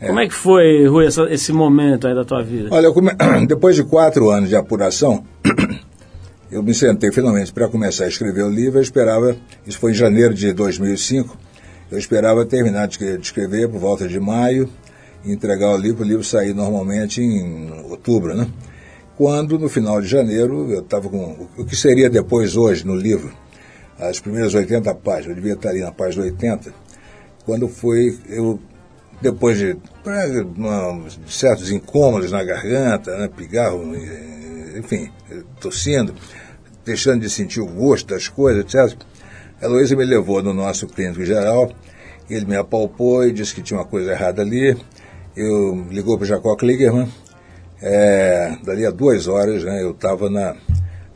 É. 0.00 0.08
Como 0.08 0.20
é 0.20 0.26
que 0.26 0.34
foi, 0.34 0.86
Rui, 0.86 1.06
essa, 1.06 1.22
esse 1.32 1.52
momento 1.52 2.06
aí 2.06 2.14
da 2.14 2.24
tua 2.24 2.42
vida? 2.42 2.68
Olha, 2.72 2.90
come... 2.90 3.12
depois 3.46 3.76
de 3.76 3.84
quatro 3.84 4.30
anos 4.30 4.48
de 4.48 4.56
apuração, 4.56 5.24
eu 6.50 6.62
me 6.62 6.74
sentei 6.74 7.10
finalmente 7.12 7.52
para 7.52 7.68
começar 7.68 8.04
a 8.04 8.08
escrever 8.08 8.42
o 8.42 8.50
livro. 8.50 8.78
Eu 8.78 8.82
esperava, 8.82 9.36
isso 9.66 9.78
foi 9.78 9.92
em 9.92 9.94
janeiro 9.94 10.34
de 10.34 10.52
2005, 10.52 11.36
eu 11.90 11.98
esperava 11.98 12.44
terminar 12.44 12.88
de 12.88 13.04
escrever 13.20 13.68
por 13.68 13.78
volta 13.78 14.08
de 14.08 14.18
maio 14.18 14.68
entregar 15.32 15.72
o 15.72 15.76
livro, 15.76 16.04
o 16.04 16.06
livro 16.06 16.24
sair 16.24 16.54
normalmente 16.54 17.20
em 17.20 17.70
outubro, 17.90 18.34
né? 18.34 18.48
Quando, 19.16 19.58
no 19.58 19.68
final 19.68 20.00
de 20.00 20.06
janeiro, 20.06 20.70
eu 20.70 20.80
estava 20.80 21.08
com 21.08 21.48
o 21.56 21.64
que 21.64 21.74
seria 21.74 22.10
depois 22.10 22.56
hoje 22.56 22.86
no 22.86 22.94
livro, 22.94 23.32
as 23.98 24.20
primeiras 24.20 24.54
80 24.54 24.94
páginas, 24.96 25.28
eu 25.28 25.34
devia 25.36 25.54
estar 25.54 25.70
ali 25.70 25.80
na 25.80 25.90
página 25.90 26.24
80, 26.24 26.72
quando 27.44 27.66
foi, 27.66 28.18
eu, 28.28 28.60
depois 29.22 29.56
de, 29.58 29.74
de 29.74 31.32
certos 31.32 31.70
incômodos 31.70 32.30
na 32.30 32.44
garganta, 32.44 33.16
né, 33.16 33.28
pigarro, 33.34 33.94
enfim, 34.76 35.10
tossindo, 35.60 36.14
deixando 36.84 37.22
de 37.22 37.30
sentir 37.30 37.60
o 37.60 37.66
gosto 37.66 38.08
das 38.08 38.28
coisas, 38.28 38.64
etc., 38.64 38.98
Heloísa 39.60 39.96
me 39.96 40.04
levou 40.04 40.42
no 40.42 40.52
nosso 40.52 40.86
clínico 40.86 41.24
geral, 41.24 41.72
ele 42.28 42.44
me 42.44 42.56
apalpou 42.56 43.26
e 43.26 43.32
disse 43.32 43.54
que 43.54 43.62
tinha 43.62 43.78
uma 43.78 43.86
coisa 43.86 44.12
errada 44.12 44.42
ali. 44.42 44.76
Eu 45.36 45.86
ligou 45.90 46.16
para 46.16 46.24
o 46.24 46.26
Jacó 46.26 46.56
Kligerman. 46.56 47.08
É, 47.80 48.56
dali 48.64 48.86
a 48.86 48.90
duas 48.90 49.28
horas, 49.28 49.62
né, 49.62 49.82
eu 49.82 49.90
estava 49.90 50.30
na, 50.30 50.56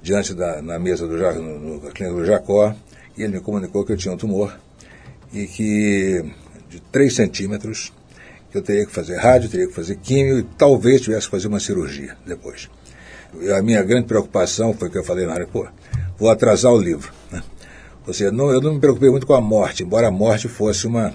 diante 0.02 0.34
da 0.34 0.60
na 0.60 0.78
mesa 0.78 1.06
do 1.06 1.16
no, 1.16 1.58
no 1.58 1.80
clínica 1.90 2.18
do 2.18 2.24
Jacó 2.24 2.74
e 3.16 3.22
ele 3.22 3.34
me 3.34 3.40
comunicou 3.40 3.84
que 3.84 3.92
eu 3.92 3.96
tinha 3.96 4.12
um 4.12 4.16
tumor 4.16 4.54
e 5.32 5.46
que 5.46 6.22
de 6.68 6.80
3 6.80 7.14
centímetros 7.14 7.92
que 8.50 8.58
eu 8.58 8.62
teria 8.62 8.84
que 8.84 8.92
fazer 8.92 9.16
rádio, 9.16 9.48
teria 9.48 9.68
que 9.68 9.72
fazer 9.72 9.96
químio 9.96 10.38
e 10.38 10.42
talvez 10.42 11.00
tivesse 11.00 11.26
que 11.26 11.30
fazer 11.30 11.48
uma 11.48 11.60
cirurgia 11.60 12.16
depois. 12.26 12.68
A 13.56 13.62
minha 13.62 13.82
grande 13.82 14.06
preocupação 14.06 14.74
foi 14.74 14.90
que 14.90 14.98
eu 14.98 15.04
falei 15.04 15.24
na 15.24 15.34
hora, 15.34 15.46
pô, 15.46 15.66
vou 16.18 16.28
atrasar 16.28 16.72
o 16.72 16.78
livro. 16.78 17.12
Né? 17.30 17.42
Ou 18.10 18.14
seja, 18.14 18.32
não, 18.32 18.50
eu 18.50 18.60
não 18.60 18.74
me 18.74 18.80
preocupei 18.80 19.08
muito 19.08 19.24
com 19.24 19.34
a 19.34 19.40
morte, 19.40 19.84
embora 19.84 20.08
a 20.08 20.10
morte 20.10 20.48
fosse 20.48 20.84
uma, 20.84 21.14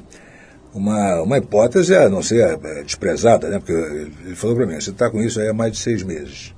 uma, 0.73 1.21
uma 1.23 1.37
hipótese 1.37 1.93
a 1.93 2.07
não 2.07 2.23
ser 2.23 2.57
é, 2.63 2.83
desprezada, 2.83 3.49
né? 3.49 3.59
porque 3.59 3.73
ele 3.73 4.33
falou 4.33 4.55
para 4.55 4.65
mim, 4.65 4.79
você 4.79 4.91
está 4.91 5.09
com 5.09 5.21
isso 5.21 5.41
aí 5.41 5.49
há 5.49 5.53
mais 5.53 5.73
de 5.73 5.79
seis 5.79 6.03
meses. 6.03 6.55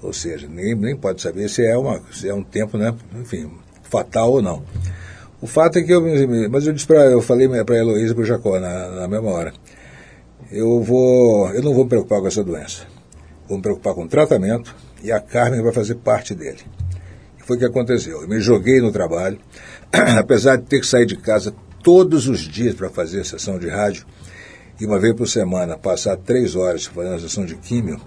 Ou 0.00 0.12
seja, 0.12 0.46
nem, 0.46 0.76
nem 0.76 0.94
pode 0.94 1.20
saber 1.20 1.48
se 1.48 1.66
é, 1.66 1.76
uma, 1.76 2.00
se 2.12 2.28
é 2.28 2.32
um 2.32 2.44
tempo, 2.44 2.78
né? 2.78 2.94
enfim, 3.20 3.50
fatal 3.82 4.34
ou 4.34 4.40
não. 4.40 4.62
O 5.42 5.48
fato 5.48 5.80
é 5.80 5.82
que 5.82 5.92
eu, 5.92 6.00
mas 6.48 6.64
eu 6.64 6.72
disse 6.72 6.86
para 6.86 7.06
eu 7.06 7.20
falei 7.20 7.48
para 7.64 7.74
a 7.74 7.78
Heloísa 7.78 8.12
e 8.12 8.14
para 8.14 8.22
o 8.22 8.24
Jacó 8.24 8.60
na, 8.60 8.88
na 8.90 9.08
mesma 9.08 9.30
hora, 9.32 9.52
eu 10.52 10.80
vou, 10.80 11.50
eu 11.50 11.60
não 11.60 11.74
vou 11.74 11.82
me 11.82 11.90
preocupar 11.90 12.20
com 12.20 12.28
essa 12.28 12.44
doença. 12.44 12.84
Vou 13.48 13.58
me 13.58 13.62
preocupar 13.62 13.94
com 13.94 14.04
o 14.04 14.08
tratamento 14.08 14.72
e 15.02 15.10
a 15.10 15.18
Carmen 15.18 15.60
vai 15.60 15.72
fazer 15.72 15.96
parte 15.96 16.36
dele. 16.36 16.60
Foi 17.46 17.56
o 17.56 17.58
que 17.60 17.64
aconteceu. 17.64 18.22
Eu 18.22 18.28
me 18.28 18.40
joguei 18.40 18.80
no 18.80 18.90
trabalho, 18.90 19.38
apesar 20.18 20.56
de 20.56 20.64
ter 20.64 20.80
que 20.80 20.86
sair 20.86 21.06
de 21.06 21.16
casa 21.16 21.54
todos 21.80 22.26
os 22.26 22.40
dias 22.40 22.74
para 22.74 22.90
fazer 22.90 23.20
a 23.20 23.24
sessão 23.24 23.56
de 23.56 23.68
rádio, 23.68 24.04
e 24.80 24.84
uma 24.84 24.98
vez 24.98 25.14
por 25.14 25.28
semana 25.28 25.78
passar 25.78 26.16
três 26.16 26.56
horas 26.56 26.86
fazendo 26.86 27.14
a 27.14 27.20
sessão 27.20 27.46
de 27.46 27.54
químio, 27.54 28.00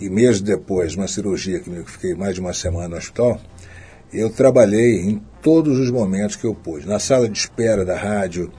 e 0.00 0.08
mesmo 0.08 0.46
depois 0.46 0.94
uma 0.96 1.06
cirurgia 1.06 1.60
que 1.60 1.68
me 1.68 1.84
fiquei 1.84 2.14
mais 2.14 2.34
de 2.34 2.40
uma 2.40 2.54
semana 2.54 2.88
no 2.88 2.96
hospital, 2.96 3.38
eu 4.10 4.30
trabalhei 4.30 5.02
em 5.02 5.22
todos 5.42 5.78
os 5.78 5.90
momentos 5.90 6.34
que 6.34 6.46
eu 6.46 6.54
pude. 6.54 6.86
Na 6.86 6.98
sala 6.98 7.28
de 7.28 7.38
espera 7.38 7.84
da 7.84 7.94
rádio, 7.94 8.50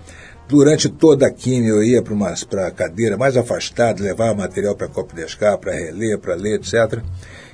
durante 0.47 0.89
toda 0.89 1.25
a 1.25 1.31
químio 1.31 1.77
eu 1.77 1.83
ia 1.83 2.03
para 2.03 2.67
a 2.67 2.71
cadeira 2.71 3.17
mais 3.17 3.35
afastada, 3.35 4.03
levava 4.03 4.35
material 4.35 4.75
para 4.75 4.87
copo 4.87 5.15
de 5.15 5.25
para 5.57 5.73
reler, 5.73 6.19
para 6.19 6.35
ler, 6.35 6.59
etc. 6.59 7.01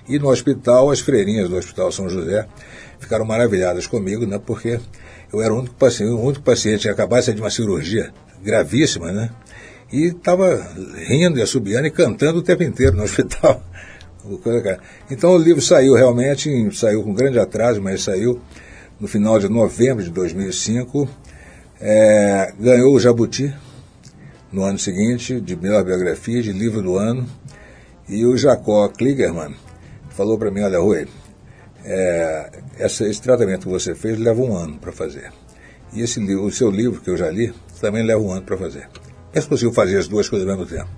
E 0.07 0.19
no 0.19 0.29
hospital, 0.29 0.91
as 0.91 0.99
freirinhas 0.99 1.49
do 1.49 1.55
Hospital 1.55 1.91
São 1.91 2.07
José 2.07 2.47
ficaram 2.99 3.25
maravilhadas 3.25 3.87
comigo, 3.87 4.25
né? 4.25 4.39
Porque 4.43 4.79
eu 5.33 5.41
era 5.41 5.53
o 5.53 5.59
único 5.59 5.75
paciente, 5.75 6.11
o 6.11 6.19
único 6.19 6.43
paciente 6.43 6.87
acabasse 6.87 7.33
de 7.33 7.41
uma 7.41 7.49
cirurgia 7.49 8.13
gravíssima, 8.43 9.11
né? 9.11 9.29
E 9.91 10.07
estava 10.07 10.67
rindo 11.07 11.39
e 11.39 11.41
assobiando 11.41 11.87
e 11.87 11.91
cantando 11.91 12.39
o 12.39 12.41
tempo 12.43 12.63
inteiro 12.63 12.95
no 12.95 13.03
hospital. 13.03 13.63
Então 15.09 15.31
o 15.31 15.37
livro 15.37 15.61
saiu 15.61 15.93
realmente, 15.93 16.49
saiu 16.75 17.03
com 17.03 17.13
grande 17.13 17.39
atraso, 17.39 17.81
mas 17.81 18.03
saiu 18.03 18.41
no 18.99 19.07
final 19.07 19.39
de 19.39 19.47
novembro 19.49 20.03
de 20.03 20.09
2005. 20.09 21.07
É, 21.79 22.53
ganhou 22.59 22.93
o 22.93 22.99
Jabuti 22.99 23.53
no 24.51 24.63
ano 24.63 24.79
seguinte, 24.79 25.39
de 25.39 25.55
melhor 25.55 25.83
biografia, 25.83 26.41
de 26.41 26.51
livro 26.51 26.81
do 26.81 26.97
ano. 26.97 27.27
E 28.07 28.25
o 28.25 28.37
Jacó 28.37 28.87
Kligerman 28.87 29.53
falou 30.15 30.37
para 30.37 30.49
mim, 30.49 30.61
olha, 30.61 30.79
Rui, 30.79 31.07
é, 31.83 32.49
esse 32.79 33.21
tratamento 33.21 33.67
que 33.67 33.71
você 33.71 33.93
fez 33.93 34.17
leva 34.17 34.41
um 34.41 34.55
ano 34.55 34.77
para 34.79 34.91
fazer. 34.91 35.31
E 35.93 36.01
esse 36.01 36.19
o 36.19 36.51
seu 36.51 36.71
livro, 36.71 37.01
que 37.01 37.09
eu 37.09 37.17
já 37.17 37.29
li, 37.29 37.53
também 37.79 38.03
leva 38.03 38.21
um 38.21 38.31
ano 38.31 38.41
para 38.41 38.57
fazer. 38.57 38.87
É 39.33 39.41
possível 39.41 39.73
fazer 39.73 39.97
as 39.97 40.07
duas 40.07 40.27
coisas 40.27 40.47
ao 40.47 40.57
mesmo 40.57 40.69
tempo. 40.69 40.89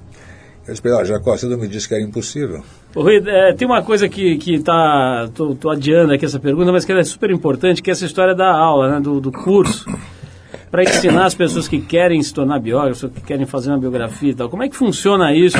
Eu 0.68 0.74
disse, 0.74 0.88
ah, 0.89 1.03
Jacó, 1.03 1.36
você 1.36 1.47
não 1.47 1.57
me 1.57 1.68
disse 1.68 1.88
que 1.88 1.93
era 1.93 2.03
impossível. 2.03 2.61
Ô, 2.93 3.01
Rui, 3.01 3.24
é, 3.26 3.53
tem 3.53 3.68
uma 3.68 3.82
coisa 3.82 4.07
que, 4.07 4.38
que 4.38 4.59
tá, 4.59 5.30
tô, 5.34 5.55
tô, 5.55 5.70
adiando 5.70 6.13
aqui 6.13 6.26
essa 6.26 6.39
pergunta, 6.39 6.72
mas 6.72 6.86
que 6.86 6.91
é 6.91 7.03
super 7.03 7.32
importante, 7.32 7.82
que 7.82 7.89
é 7.89 7.93
essa 7.93 8.05
história 8.05 8.36
da 8.36 8.51
aula, 8.51 8.91
né, 8.91 8.99
do, 8.99 9.22
do 9.22 9.32
curso, 9.32 9.86
para 10.70 10.84
ensinar 10.84 11.26
as 11.26 11.34
pessoas 11.34 11.68
que 11.68 11.80
querem 11.80 12.22
se 12.22 12.34
tornar 12.34 12.59
biógrafos, 12.59 13.09
que 13.11 13.22
querem 13.22 13.45
fazer 13.45 13.70
uma 13.70 13.80
biografia 13.80 14.32
e 14.32 14.36
tal. 14.36 14.49
Como 14.49 14.61
é 14.61 14.70
que 14.70 14.76
funciona 14.76 15.34
isso? 15.34 15.57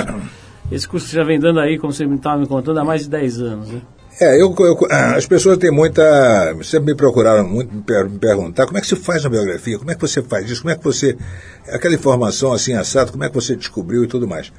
Esse 0.72 0.88
curso 0.88 1.08
já 1.14 1.24
vem 1.24 1.40
dando 1.40 1.60
aí, 1.60 1.78
como 1.78 1.94
você 1.94 2.04
estava 2.06 2.38
me 2.38 2.48
contando, 2.48 2.80
há 2.80 2.84
mais 2.84 3.04
de 3.04 3.10
10 3.10 3.42
anos, 3.42 3.70
né? 3.70 3.82
É, 4.20 4.42
eu, 4.42 4.54
eu, 4.60 4.78
as 5.16 5.28
pessoas 5.28 5.58
têm 5.60 5.72
muita. 5.72 6.04
Sempre 6.64 6.94
me 6.94 6.96
procuraram 6.96 7.48
muito 7.48 7.74
me, 7.74 7.84
per, 7.84 8.10
me, 8.10 8.18
perguntar 8.18 8.66
como 8.66 8.78
é 8.78 8.82
que 8.82 8.88
se 8.88 8.96
faz 8.96 9.24
uma 9.24 9.30
biografia, 9.30 9.78
como 9.78 9.92
é 9.92 9.96
que 9.96 10.02
você 10.02 10.24
faz 10.24 10.50
isso, 10.50 10.62
como 10.62 10.74
é 10.74 10.76
que 10.76 10.84
você. 10.84 11.16
Aquela 11.72 11.94
informação 11.94 12.52
assim 12.52 12.74
assado, 12.74 13.12
como 13.12 13.24
é 13.24 13.30
que 13.30 13.36
você 13.36 13.56
descobriu 13.56 14.04
e 14.04 14.08
tudo 14.08 14.28
mais. 14.28 14.52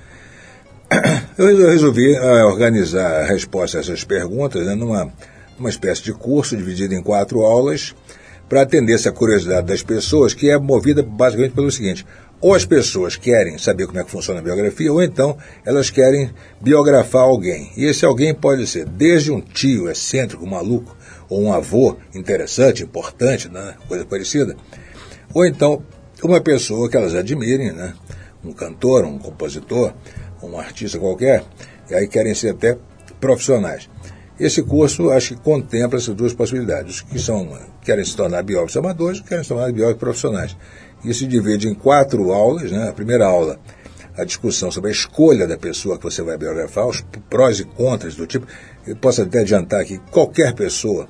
Eu 1.37 1.71
resolvi 1.71 2.13
uh, 2.13 2.47
organizar 2.47 3.23
a 3.23 3.27
resposta 3.27 3.79
a 3.79 3.81
essas 3.81 4.05
perguntas 4.05 4.65
né, 4.65 4.75
numa 4.75 5.13
uma 5.59 5.69
espécie 5.69 6.03
de 6.03 6.13
curso 6.13 6.57
dividido 6.57 6.95
em 6.95 7.03
quatro 7.03 7.41
aulas 7.41 7.95
para 8.49 8.63
atender 8.63 8.95
essa 8.95 9.13
curiosidade 9.13 9.67
das 9.67 9.83
pessoas, 9.83 10.33
que 10.33 10.49
é 10.49 10.57
movida 10.57 11.03
basicamente 11.03 11.53
pelo 11.53 11.71
seguinte: 11.71 12.07
ou 12.41 12.55
as 12.55 12.65
pessoas 12.65 13.17
querem 13.17 13.59
saber 13.59 13.87
como 13.87 13.99
é 13.99 14.05
que 14.05 14.11
funciona 14.11 14.41
a 14.41 14.43
biografia, 14.43 14.93
ou 14.93 15.03
então 15.03 15.37
elas 15.65 15.91
querem 15.91 16.31
biografar 16.61 17.23
alguém. 17.23 17.73
E 17.77 17.85
esse 17.85 18.05
alguém 18.05 18.35
pode 18.35 18.67
ser 18.67 18.85
desde 18.87 19.33
um 19.33 19.41
tio 19.41 19.91
excêntrico, 19.91 20.47
maluco, 20.47 20.97
ou 21.29 21.43
um 21.43 21.53
avô 21.53 21.97
interessante, 22.15 22.83
importante, 22.83 23.49
né? 23.49 23.75
coisa 23.87 24.05
parecida, 24.05 24.57
ou 25.35 25.45
então 25.45 25.83
uma 26.23 26.41
pessoa 26.41 26.89
que 26.89 26.97
elas 26.97 27.15
admirem, 27.15 27.73
né? 27.73 27.95
um 28.45 28.53
cantor, 28.53 29.05
um 29.05 29.19
compositor, 29.19 29.93
um 30.43 30.59
artista 30.59 30.99
qualquer, 30.99 31.45
e 31.91 31.95
aí 31.95 32.09
querem 32.09 32.35
ser 32.35 32.51
até 32.51 32.79
profissionais. 33.21 33.89
Esse 34.39 34.63
curso 34.63 35.11
acho 35.11 35.35
que 35.35 35.43
contempla 35.43 35.99
essas 35.99 36.15
duas 36.15 36.33
possibilidades, 36.33 37.01
que 37.01 37.19
são 37.19 37.59
querem 37.83 38.05
se 38.05 38.17
tornar 38.17 38.43
biógrafos 38.45 38.77
amadores, 38.77 39.21
querem 39.21 39.43
se 39.43 39.49
tornar 39.49 39.73
biógrafos 39.73 39.99
profissionais. 39.99 40.57
Isso 41.05 41.21
se 41.21 41.27
divide 41.27 41.69
em 41.69 41.75
quatro 41.75 42.33
aulas. 42.33 42.71
Né? 42.71 42.89
A 42.89 42.93
primeira 42.93 43.27
aula, 43.27 43.59
a 44.17 44.25
discussão 44.25 44.71
sobre 44.71 44.91
a 44.91 44.93
escolha 44.93 45.47
da 45.47 45.57
pessoa 45.57 45.97
que 45.97 46.05
você 46.05 46.23
vai 46.23 46.37
biografar, 46.37 46.87
os 46.87 47.05
prós 47.31 47.61
e 47.61 47.65
contras 47.65 48.15
do 48.15 48.27
tipo. 48.27 48.47
Eu 48.87 48.97
posso 48.97 49.23
até 49.23 49.41
adiantar 49.41 49.85
que 49.85 49.99
qualquer 50.11 50.55
pessoa 50.55 51.09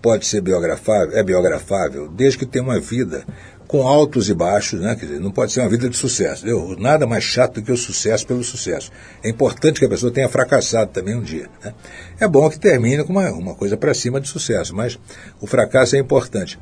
pode 0.00 0.26
ser 0.26 0.40
biografável, 0.40 1.16
é 1.16 1.22
biografável, 1.22 2.08
desde 2.08 2.38
que 2.38 2.46
tenha 2.46 2.62
uma 2.62 2.78
vida 2.78 3.24
com 3.66 3.86
altos 3.86 4.28
e 4.28 4.34
baixos, 4.34 4.80
né? 4.80 4.94
Quer 4.94 5.06
dizer, 5.06 5.20
não 5.20 5.30
pode 5.30 5.52
ser 5.52 5.60
uma 5.60 5.68
vida 5.68 5.88
de 5.88 5.96
sucesso. 5.96 6.46
Nada 6.78 7.06
mais 7.06 7.24
chato 7.24 7.54
do 7.54 7.62
que 7.62 7.72
o 7.72 7.76
sucesso 7.76 8.26
pelo 8.26 8.44
sucesso. 8.44 8.92
É 9.22 9.28
importante 9.28 9.80
que 9.80 9.86
a 9.86 9.88
pessoa 9.88 10.12
tenha 10.12 10.28
fracassado 10.28 10.92
também 10.92 11.16
um 11.16 11.22
dia. 11.22 11.48
Né? 11.64 11.74
É 12.20 12.28
bom 12.28 12.48
que 12.48 12.58
termine 12.58 13.02
com 13.02 13.12
uma, 13.12 13.30
uma 13.32 13.54
coisa 13.54 13.76
para 13.76 13.92
cima 13.92 14.20
de 14.20 14.28
sucesso, 14.28 14.74
mas 14.74 14.98
o 15.40 15.46
fracasso 15.46 15.96
é 15.96 15.98
importante. 15.98 16.58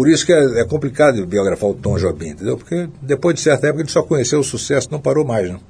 Por 0.00 0.08
isso 0.08 0.24
que 0.24 0.32
é, 0.32 0.60
é, 0.60 0.64
complicado 0.64 1.26
biografar 1.26 1.68
o 1.68 1.74
Tom 1.74 1.98
Jobim, 1.98 2.28
entendeu? 2.28 2.56
Porque 2.56 2.88
depois 3.02 3.34
de 3.34 3.42
certa 3.42 3.66
época 3.66 3.82
ele 3.82 3.90
só 3.90 4.02
conheceu 4.02 4.40
o 4.40 4.42
sucesso, 4.42 4.88
não 4.90 4.98
parou 4.98 5.26
mais. 5.26 5.50
Né? 5.50 5.60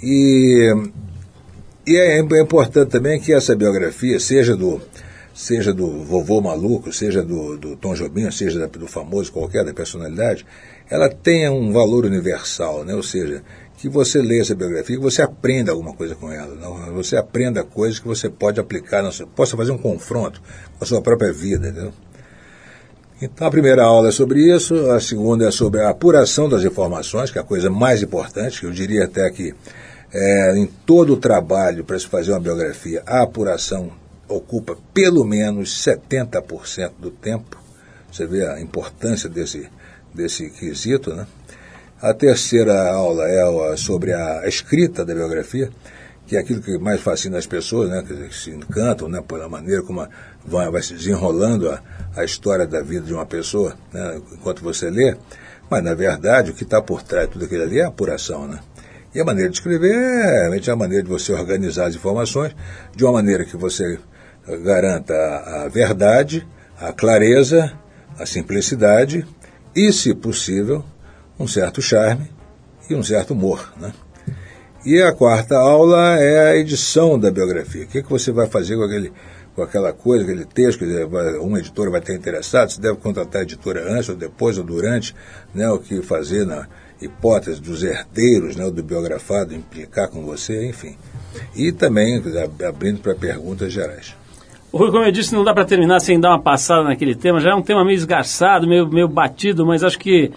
E, 0.00 0.72
e 1.84 1.96
é, 1.96 2.18
é 2.18 2.40
importante 2.40 2.88
também 2.88 3.18
que 3.18 3.32
essa 3.32 3.56
biografia 3.56 4.20
seja 4.20 4.54
do 4.54 4.80
seja 5.34 5.74
do 5.74 6.04
vovô 6.04 6.40
maluco, 6.40 6.92
seja 6.92 7.20
do, 7.20 7.56
do 7.56 7.74
Tom 7.74 7.94
Jobim, 7.94 8.30
seja 8.30 8.64
do 8.68 8.86
famoso 8.86 9.32
qualquer 9.32 9.64
da 9.64 9.74
personalidade, 9.74 10.46
ela 10.88 11.08
tenha 11.08 11.50
um 11.50 11.72
valor 11.72 12.06
universal, 12.06 12.84
né? 12.84 12.94
ou 12.94 13.02
seja, 13.02 13.42
que 13.76 13.88
você 13.88 14.22
lê 14.22 14.40
essa 14.40 14.54
biografia, 14.54 14.96
que 14.96 15.02
você 15.02 15.20
aprenda 15.20 15.72
alguma 15.72 15.94
coisa 15.94 16.14
com 16.14 16.30
ela, 16.30 16.54
não? 16.54 16.94
você 16.94 17.16
aprenda 17.16 17.64
coisas 17.64 17.98
que 17.98 18.06
você 18.06 18.30
pode 18.30 18.60
aplicar, 18.60 19.02
não, 19.02 19.10
possa 19.28 19.56
fazer 19.56 19.72
um 19.72 19.78
confronto 19.78 20.40
com 20.78 20.84
a 20.84 20.86
sua 20.86 21.02
própria 21.02 21.32
vida. 21.32 21.68
Entendeu? 21.68 21.92
Então 23.20 23.48
a 23.48 23.50
primeira 23.50 23.82
aula 23.82 24.08
é 24.08 24.12
sobre 24.12 24.40
isso, 24.54 24.90
a 24.92 25.00
segunda 25.00 25.48
é 25.48 25.50
sobre 25.50 25.80
a 25.80 25.90
apuração 25.90 26.48
das 26.48 26.62
informações, 26.62 27.32
que 27.32 27.38
é 27.38 27.40
a 27.40 27.44
coisa 27.44 27.68
mais 27.68 28.00
importante, 28.00 28.60
que 28.60 28.66
eu 28.66 28.70
diria 28.70 29.06
até 29.06 29.28
que 29.30 29.52
é, 30.12 30.56
em 30.56 30.66
todo 30.66 31.14
o 31.14 31.16
trabalho 31.16 31.84
para 31.84 31.98
se 31.98 32.06
fazer 32.06 32.30
uma 32.30 32.38
biografia, 32.38 33.02
a 33.04 33.22
apuração 33.22 33.90
ocupa 34.28 34.76
pelo 34.94 35.24
menos 35.24 35.84
70% 35.84 36.92
do 36.98 37.10
tempo. 37.10 37.60
Você 38.10 38.24
vê 38.24 38.46
a 38.46 38.60
importância 38.60 39.28
desse, 39.28 39.68
desse 40.14 40.48
quesito, 40.50 41.12
né? 41.12 41.26
A 42.00 42.14
terceira 42.14 42.92
aula 42.92 43.24
é 43.28 43.76
sobre 43.76 44.12
a 44.12 44.46
escrita 44.46 45.04
da 45.04 45.12
biografia, 45.12 45.70
que 46.28 46.36
é 46.36 46.40
aquilo 46.40 46.60
que 46.60 46.76
mais 46.78 47.00
fascina 47.00 47.38
as 47.38 47.46
pessoas, 47.46 47.88
né? 47.88 48.04
Que 48.06 48.34
se 48.34 48.50
encantam 48.50 49.08
né? 49.08 49.22
pela 49.26 49.48
maneira 49.48 49.82
como 49.82 50.06
vai, 50.44 50.70
vai 50.70 50.82
se 50.82 50.92
desenrolando 50.92 51.70
a, 51.70 51.80
a 52.14 52.22
história 52.22 52.66
da 52.66 52.82
vida 52.82 53.06
de 53.06 53.14
uma 53.14 53.24
pessoa 53.24 53.74
né? 53.90 54.20
enquanto 54.32 54.62
você 54.62 54.90
lê. 54.90 55.16
Mas, 55.70 55.82
na 55.82 55.94
verdade, 55.94 56.50
o 56.50 56.54
que 56.54 56.64
está 56.64 56.82
por 56.82 57.02
trás 57.02 57.26
de 57.26 57.32
tudo 57.32 57.46
aquilo 57.46 57.62
ali 57.62 57.80
é 57.80 57.84
a 57.84 57.88
apuração, 57.88 58.46
né? 58.46 58.60
E 59.14 59.20
a 59.20 59.24
maneira 59.24 59.48
de 59.48 59.56
escrever 59.56 59.90
é 59.90 60.40
realmente 60.40 60.70
a 60.70 60.76
maneira 60.76 61.02
de 61.02 61.08
você 61.08 61.32
organizar 61.32 61.86
as 61.86 61.94
informações 61.94 62.54
de 62.94 63.04
uma 63.04 63.14
maneira 63.14 63.44
que 63.44 63.56
você 63.56 63.98
garanta 64.62 65.14
a 65.14 65.68
verdade, 65.68 66.46
a 66.78 66.92
clareza, 66.92 67.72
a 68.18 68.26
simplicidade 68.26 69.26
e, 69.74 69.90
se 69.92 70.14
possível, 70.14 70.84
um 71.38 71.46
certo 71.46 71.80
charme 71.80 72.30
e 72.90 72.94
um 72.94 73.02
certo 73.02 73.32
humor. 73.32 73.72
Né? 73.78 73.92
E 74.86 75.02
a 75.02 75.12
quarta 75.12 75.56
aula 75.56 76.16
é 76.20 76.50
a 76.50 76.56
edição 76.56 77.18
da 77.18 77.30
biografia. 77.30 77.84
O 77.84 77.86
que, 77.88 78.02
que 78.02 78.08
você 78.08 78.30
vai 78.30 78.46
fazer 78.46 78.76
com, 78.76 78.84
aquele, 78.84 79.12
com 79.54 79.62
aquela 79.62 79.92
coisa, 79.92 80.24
aquele 80.24 80.44
texto? 80.44 80.84
Uma 81.40 81.58
editora 81.58 81.90
vai 81.90 82.00
ter 82.00 82.14
interessado, 82.14 82.70
você 82.70 82.80
deve 82.80 82.96
contratar 82.96 83.40
a 83.40 83.44
editora 83.44 83.92
antes 83.92 84.08
ou 84.08 84.14
depois 84.14 84.56
ou 84.56 84.64
durante, 84.64 85.14
né, 85.52 85.68
o 85.68 85.78
que 85.78 86.00
fazer 86.00 86.46
na 86.46 86.68
hipótese 87.02 87.60
dos 87.60 87.82
herdeiros, 87.82 88.54
né, 88.54 88.70
do 88.70 88.82
biografado 88.82 89.54
implicar 89.54 90.08
com 90.08 90.24
você, 90.24 90.68
enfim. 90.68 90.96
E 91.56 91.72
também 91.72 92.22
abrindo 92.66 93.00
para 93.00 93.14
perguntas 93.14 93.72
gerais. 93.72 94.16
Rui, 94.72 94.90
como 94.90 95.04
eu 95.04 95.10
disse, 95.10 95.34
não 95.34 95.44
dá 95.44 95.52
para 95.52 95.64
terminar 95.64 95.98
sem 96.00 96.20
dar 96.20 96.30
uma 96.30 96.42
passada 96.42 96.84
naquele 96.84 97.14
tema. 97.14 97.40
Já 97.40 97.50
é 97.50 97.54
um 97.54 97.62
tema 97.62 97.84
meio 97.84 97.96
esgarçado, 97.96 98.68
meio, 98.68 98.86
meio 98.86 99.08
batido, 99.08 99.66
mas 99.66 99.82
acho 99.82 99.98
que 99.98 100.30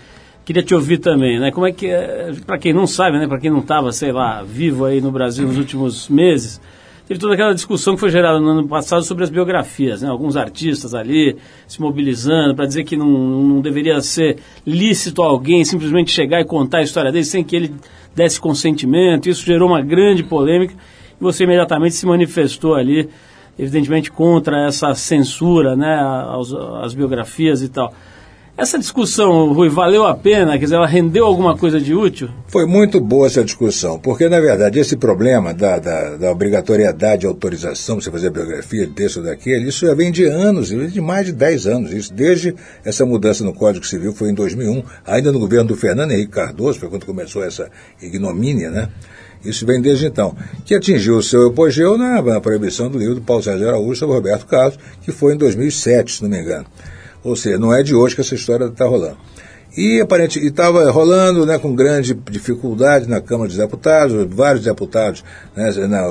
queria 0.46 0.64
te 0.64 0.74
ouvir 0.74 0.98
também, 0.98 1.40
né? 1.40 1.52
Como 1.52 1.66
é 1.66 1.72
que, 1.72 1.88
é, 1.88 2.32
para 2.46 2.58
quem 2.58 2.74
não 2.74 2.88
sabe, 2.88 3.18
né? 3.18 3.28
Para 3.28 3.40
quem 3.40 3.52
não 3.52 3.60
estava, 3.60 3.92
sei 3.92 4.12
lá, 4.12 4.44
vivo 4.44 4.86
aí 4.86 5.02
no 5.02 5.12
Brasil 5.12 5.48
nos 5.48 5.58
últimos 5.58 6.10
meses, 6.10 6.62
teve 7.08 7.20
toda 7.20 7.34
aquela 7.34 7.54
discussão 7.54 7.94
que 7.94 8.00
foi 8.00 8.10
gerada 8.10 8.40
no 8.40 8.50
ano 8.50 8.68
passado 8.68 9.04
sobre 9.04 9.24
as 9.24 9.30
biografias, 9.30 10.02
né? 10.02 10.10
Alguns 10.10 10.36
artistas 10.36 10.94
ali 10.94 11.38
se 11.68 11.82
mobilizando 11.82 12.56
para 12.56 12.66
dizer 12.66 12.84
que 12.84 12.98
não, 12.98 13.08
não 13.08 13.62
deveria 13.62 14.02
ser 14.02 14.38
lícito 14.66 15.22
alguém 15.22 15.64
simplesmente 15.64 16.12
chegar 16.12 16.42
e 16.42 16.46
contar 16.46 16.80
a 16.80 16.84
história 16.84 17.12
dele 17.12 17.26
sem 17.26 17.44
que 17.44 17.56
ele 17.56 17.76
desse 18.16 18.40
consentimento. 18.40 19.30
Isso 19.30 19.46
gerou 19.46 19.70
uma 19.70 19.82
grande 19.82 20.24
polêmica 20.24 20.74
e 20.74 21.24
você 21.24 21.44
imediatamente 21.44 21.96
se 21.96 22.06
manifestou 22.06 22.76
ali 22.76 23.10
evidentemente 23.60 24.12
contra 24.12 24.66
essa 24.66 24.96
censura, 24.96 25.76
né, 25.76 26.00
aos, 26.00 26.54
às 26.54 26.94
biografias 26.94 27.62
e 27.62 27.70
tal. 27.70 27.94
Essa 28.62 28.78
discussão, 28.78 29.52
Rui, 29.54 29.70
valeu 29.70 30.06
a 30.06 30.14
pena? 30.14 30.52
Quer 30.52 30.66
dizer, 30.66 30.76
ela 30.76 30.86
rendeu 30.86 31.26
alguma 31.26 31.58
coisa 31.58 31.82
de 31.82 31.96
útil? 31.96 32.30
Foi 32.46 32.64
muito 32.68 33.02
boa 33.02 33.26
essa 33.26 33.44
discussão, 33.44 33.98
porque, 33.98 34.30
na 34.30 34.40
verdade, 34.40 34.78
esse 34.78 34.96
problema 34.96 35.52
da, 35.52 35.80
da, 35.80 36.16
da 36.16 36.32
obrigatoriedade 36.32 37.22
de 37.22 37.26
autorização 37.26 37.96
para 37.96 38.04
você 38.04 38.12
fazer 38.12 38.30
biografia 38.30 38.86
desse 38.86 39.18
ou 39.18 39.26
daquele, 39.26 39.68
isso 39.68 39.88
já 39.88 39.96
vem 39.96 40.12
de 40.12 40.26
anos, 40.26 40.68
de 40.68 41.02
mais 41.02 41.26
de 41.26 41.32
10 41.32 41.66
anos. 41.66 41.92
Isso 41.92 42.14
desde 42.14 42.54
essa 42.86 43.04
mudança 43.04 43.44
no 43.44 43.52
Código 43.52 43.84
Civil, 43.84 44.14
foi 44.14 44.30
em 44.30 44.36
2001, 44.36 44.84
ainda 45.08 45.32
no 45.32 45.40
governo 45.40 45.70
do 45.70 45.76
Fernando 45.76 46.12
Henrique 46.12 46.34
Cardoso, 46.34 46.80
foi 46.80 46.88
quando 46.88 47.04
começou 47.04 47.44
essa 47.44 47.68
ignomínia, 48.00 48.70
né? 48.70 48.90
Isso 49.44 49.66
vem 49.66 49.82
desde 49.82 50.06
então. 50.06 50.36
Que 50.66 50.76
atingiu 50.76 51.18
o 51.18 51.24
seu 51.24 51.48
apogeu 51.48 51.98
na, 51.98 52.22
na 52.22 52.40
proibição 52.40 52.92
do 52.92 53.00
livro 53.00 53.16
do 53.16 53.22
Paulo 53.22 53.42
Sérgio 53.42 53.68
Araújo 53.68 53.96
sobre 53.96 54.14
Roberto 54.14 54.46
Carlos, 54.46 54.78
que 55.02 55.12
foi 55.12 55.34
em 55.34 55.38
2007, 55.38 56.12
se 56.12 56.22
não 56.22 56.30
me 56.30 56.40
engano. 56.40 56.68
Ou 57.24 57.36
seja, 57.36 57.58
não 57.58 57.74
é 57.74 57.84
de 57.84 57.94
hoje 57.94 58.16
que 58.16 58.22
essa 58.22 58.36
história 58.36 58.66
está 58.66 58.86
rolando. 58.86 59.18
E 59.78 60.06
estava 60.36 60.92
rolando 60.92 61.46
né, 61.46 61.58
com 61.58 61.74
grande 61.74 62.14
dificuldade 62.30 63.08
na 63.08 63.22
Câmara 63.22 63.48
dos 63.48 63.56
Deputados, 63.56 64.28
vários 64.30 64.66
deputados, 64.66 65.24
né, 65.56 65.72
na, 65.88 66.10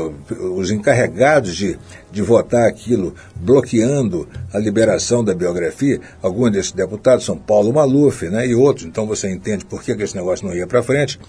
os 0.54 0.70
encarregados 0.70 1.54
de, 1.54 1.78
de 2.10 2.22
votar 2.22 2.66
aquilo, 2.66 3.14
bloqueando 3.36 4.26
a 4.50 4.58
liberação 4.58 5.22
da 5.22 5.34
biografia. 5.34 6.00
Alguns 6.22 6.52
desses 6.52 6.72
deputados 6.72 7.26
são 7.26 7.36
Paulo 7.36 7.70
Maluf 7.70 8.26
né, 8.30 8.46
e 8.46 8.54
outros, 8.54 8.86
então 8.86 9.06
você 9.06 9.30
entende 9.30 9.66
por 9.66 9.82
que, 9.82 9.94
que 9.94 10.04
esse 10.04 10.16
negócio 10.16 10.46
não 10.46 10.54
ia 10.54 10.66
para 10.66 10.82
frente. 10.82 11.20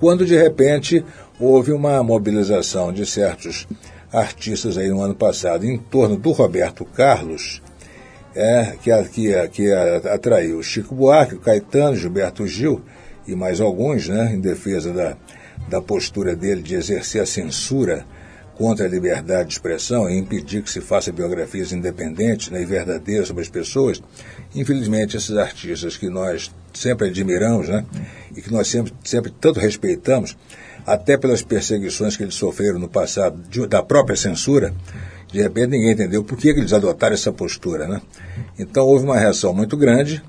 Quando 0.00 0.24
de 0.24 0.34
repente 0.34 1.04
houve 1.38 1.72
uma 1.72 2.02
mobilização 2.02 2.90
de 2.90 3.04
certos 3.04 3.68
artistas 4.10 4.78
aí 4.78 4.88
no 4.88 5.02
ano 5.02 5.14
passado 5.14 5.66
em 5.66 5.76
torno 5.76 6.16
do 6.16 6.32
Roberto 6.32 6.86
Carlos, 6.86 7.60
é, 8.36 8.76
que, 8.82 8.90
que, 9.08 9.48
que 9.48 9.72
atraiu 9.72 10.62
Chico 10.62 10.94
Buarque, 10.94 11.38
Caetano, 11.38 11.96
Gilberto 11.96 12.46
Gil 12.46 12.82
e 13.26 13.34
mais 13.34 13.60
alguns, 13.60 14.08
né, 14.08 14.32
em 14.34 14.40
defesa 14.40 14.92
da, 14.92 15.16
da 15.68 15.80
postura 15.80 16.36
dele 16.36 16.62
de 16.62 16.74
exercer 16.74 17.22
a 17.22 17.26
censura 17.26 18.04
contra 18.54 18.86
a 18.86 18.88
liberdade 18.88 19.48
de 19.48 19.54
expressão 19.54 20.08
e 20.08 20.16
impedir 20.16 20.62
que 20.62 20.70
se 20.70 20.80
faça 20.80 21.10
biografias 21.10 21.72
independentes 21.72 22.50
né, 22.50 22.62
e 22.62 22.66
verdadeiras 22.66 23.28
sobre 23.28 23.42
as 23.42 23.48
pessoas. 23.48 24.02
Infelizmente, 24.54 25.16
esses 25.16 25.36
artistas 25.36 25.96
que 25.96 26.08
nós 26.08 26.50
sempre 26.74 27.08
admiramos 27.08 27.68
né, 27.68 27.84
e 28.34 28.42
que 28.42 28.52
nós 28.52 28.68
sempre, 28.68 28.92
sempre 29.02 29.32
tanto 29.40 29.60
respeitamos, 29.60 30.36
até 30.86 31.16
pelas 31.16 31.42
perseguições 31.42 32.16
que 32.16 32.22
eles 32.22 32.34
sofreram 32.34 32.78
no 32.78 32.88
passado, 32.88 33.42
de, 33.48 33.66
da 33.66 33.82
própria 33.82 34.16
censura, 34.16 34.72
de 35.36 35.42
repente 35.42 35.68
ninguém 35.68 35.92
entendeu 35.92 36.24
por 36.24 36.38
que, 36.38 36.48
eles 36.48 36.72
adotaram 36.72 37.14
essa 37.14 37.30
postura. 37.30 37.86
Né? 37.86 38.00
Então 38.58 38.86
houve 38.86 39.04
uma 39.04 39.18
reação 39.18 39.52
muito 39.52 39.76
grande. 39.76 40.22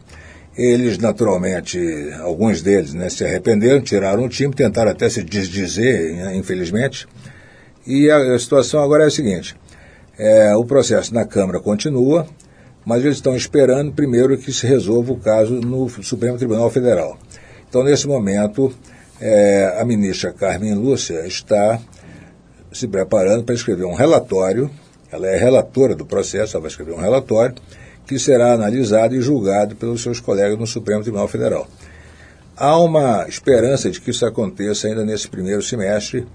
Eles, 0.55 0.97
naturalmente, 0.97 1.79
alguns 2.19 2.61
deles 2.61 2.93
né, 2.93 3.09
se 3.09 3.23
arrependeram, 3.23 3.79
tiraram 3.79 4.25
o 4.25 4.29
time, 4.29 4.53
tentaram 4.53 4.91
até 4.91 5.07
se 5.07 5.23
desdizer, 5.23 6.15
né, 6.15 6.35
infelizmente. 6.35 7.07
E 7.85 8.09
a, 8.09 8.33
a, 8.33 8.39
situação 8.39 8.83
agora 8.83 9.03
é 9.03 9.07
a 9.07 9.11
seguinte: 9.11 9.55
é, 10.17 10.55
o 10.55 10.65
processo 10.65 11.13
na 11.13 11.25
Câmara 11.25 11.59
continua, 11.59 12.27
mas 12.83 13.03
eles 13.05 13.17
estão 13.17 13.35
esperando 13.35 13.93
primeiro 13.93 14.37
que 14.37 14.51
se 14.51 14.65
resolva 14.65 15.13
o 15.13 15.17
caso 15.17 15.53
no 15.61 15.87
Supremo 16.03 16.37
Tribunal 16.37 16.69
Federal. 16.71 17.17
Então, 17.69 17.83
nesse 17.83 18.07
momento, 18.07 18.73
é, 19.21 19.77
a 19.79 19.85
ministra 19.85 20.33
Carmen 20.33 20.73
Lúcia 20.73 21.25
está 21.27 21.79
se 22.71 22.87
preparando 22.87 23.43
para 23.43 23.55
escrever 23.55 23.85
um 23.85 23.93
relatório, 23.93 24.71
ela 25.11 25.27
é 25.27 25.37
relatora 25.37 25.95
do 25.95 26.05
processo, 26.05 26.55
ela 26.55 26.61
vai 26.61 26.71
escrever 26.71 26.93
um 26.93 27.01
relatório, 27.01 27.55
que 28.05 28.17
será 28.17 28.53
analisado 28.53 29.15
e 29.15 29.21
julgado 29.21 29.75
pelos 29.75 30.01
seus 30.01 30.19
colegas 30.19 30.57
no 30.57 30.65
Supremo 30.65 31.01
Tribunal 31.01 31.27
Federal. 31.27 31.67
Há 32.55 32.79
uma 32.79 33.27
esperança 33.27 33.89
de 33.91 34.01
que 34.01 34.09
isso 34.09 34.25
aconteça 34.25 34.87
ainda 34.87 35.05
nesse 35.05 35.27
primeiro 35.27 35.61
semestre 35.61 36.25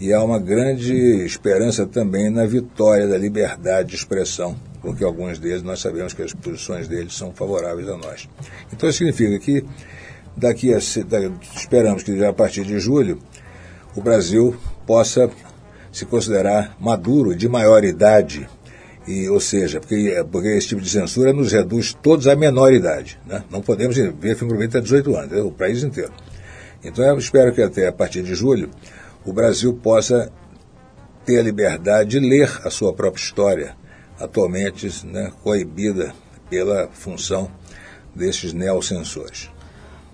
e 0.00 0.12
há 0.12 0.22
uma 0.24 0.38
grande 0.38 0.94
esperança 1.24 1.86
também 1.86 2.30
na 2.30 2.46
vitória 2.46 3.06
da 3.06 3.18
liberdade 3.18 3.90
de 3.90 3.96
expressão, 3.96 4.56
porque 4.80 5.04
alguns 5.04 5.38
deles 5.38 5.62
nós 5.62 5.78
sabemos 5.78 6.14
que 6.14 6.22
as 6.22 6.32
posições 6.32 6.88
deles 6.88 7.14
são 7.14 7.32
favoráveis 7.32 7.88
a 7.88 7.96
nós. 7.98 8.28
Então 8.72 8.88
isso 8.88 8.98
significa 8.98 9.38
que 9.38 9.62
daqui 10.34 10.72
a, 10.72 10.78
esperamos 10.78 12.02
que 12.02 12.18
já 12.18 12.30
a 12.30 12.32
partir 12.32 12.64
de 12.64 12.80
julho 12.80 13.18
o 13.94 14.00
Brasil 14.00 14.56
possa 14.86 15.30
se 15.92 16.04
considerar 16.04 16.76
maduro, 16.80 17.34
de 17.34 17.48
maior 17.48 17.84
idade 17.84 18.48
E, 19.08 19.28
ou 19.28 19.40
seja, 19.40 19.80
porque, 19.80 20.24
porque 20.30 20.48
esse 20.48 20.68
tipo 20.68 20.80
de 20.80 20.88
censura 20.88 21.32
nos 21.32 21.52
reduz 21.52 21.92
todos 21.94 22.26
à 22.26 22.36
menor 22.36 22.72
idade. 22.72 23.18
Né? 23.26 23.42
Não 23.50 23.60
podemos 23.60 23.96
ver 23.96 24.36
filme 24.36 24.54
proibido 24.54 24.78
até 24.78 24.80
18 24.80 25.16
anos, 25.16 25.32
é 25.32 25.42
o 25.42 25.50
país 25.50 25.82
inteiro. 25.82 26.12
Então 26.84 27.04
eu 27.04 27.18
espero 27.18 27.52
que 27.52 27.62
até 27.62 27.88
a 27.88 27.92
partir 27.92 28.22
de 28.22 28.34
julho 28.34 28.70
o 29.24 29.32
Brasil 29.32 29.72
possa 29.74 30.30
ter 31.24 31.38
a 31.38 31.42
liberdade 31.42 32.10
de 32.10 32.20
ler 32.20 32.50
a 32.64 32.70
sua 32.70 32.92
própria 32.92 33.22
história, 33.22 33.74
atualmente 34.18 34.88
né, 35.06 35.32
coibida 35.42 36.12
pela 36.48 36.88
função 36.92 37.50
desses 38.14 38.52
neocensores. 38.52 39.50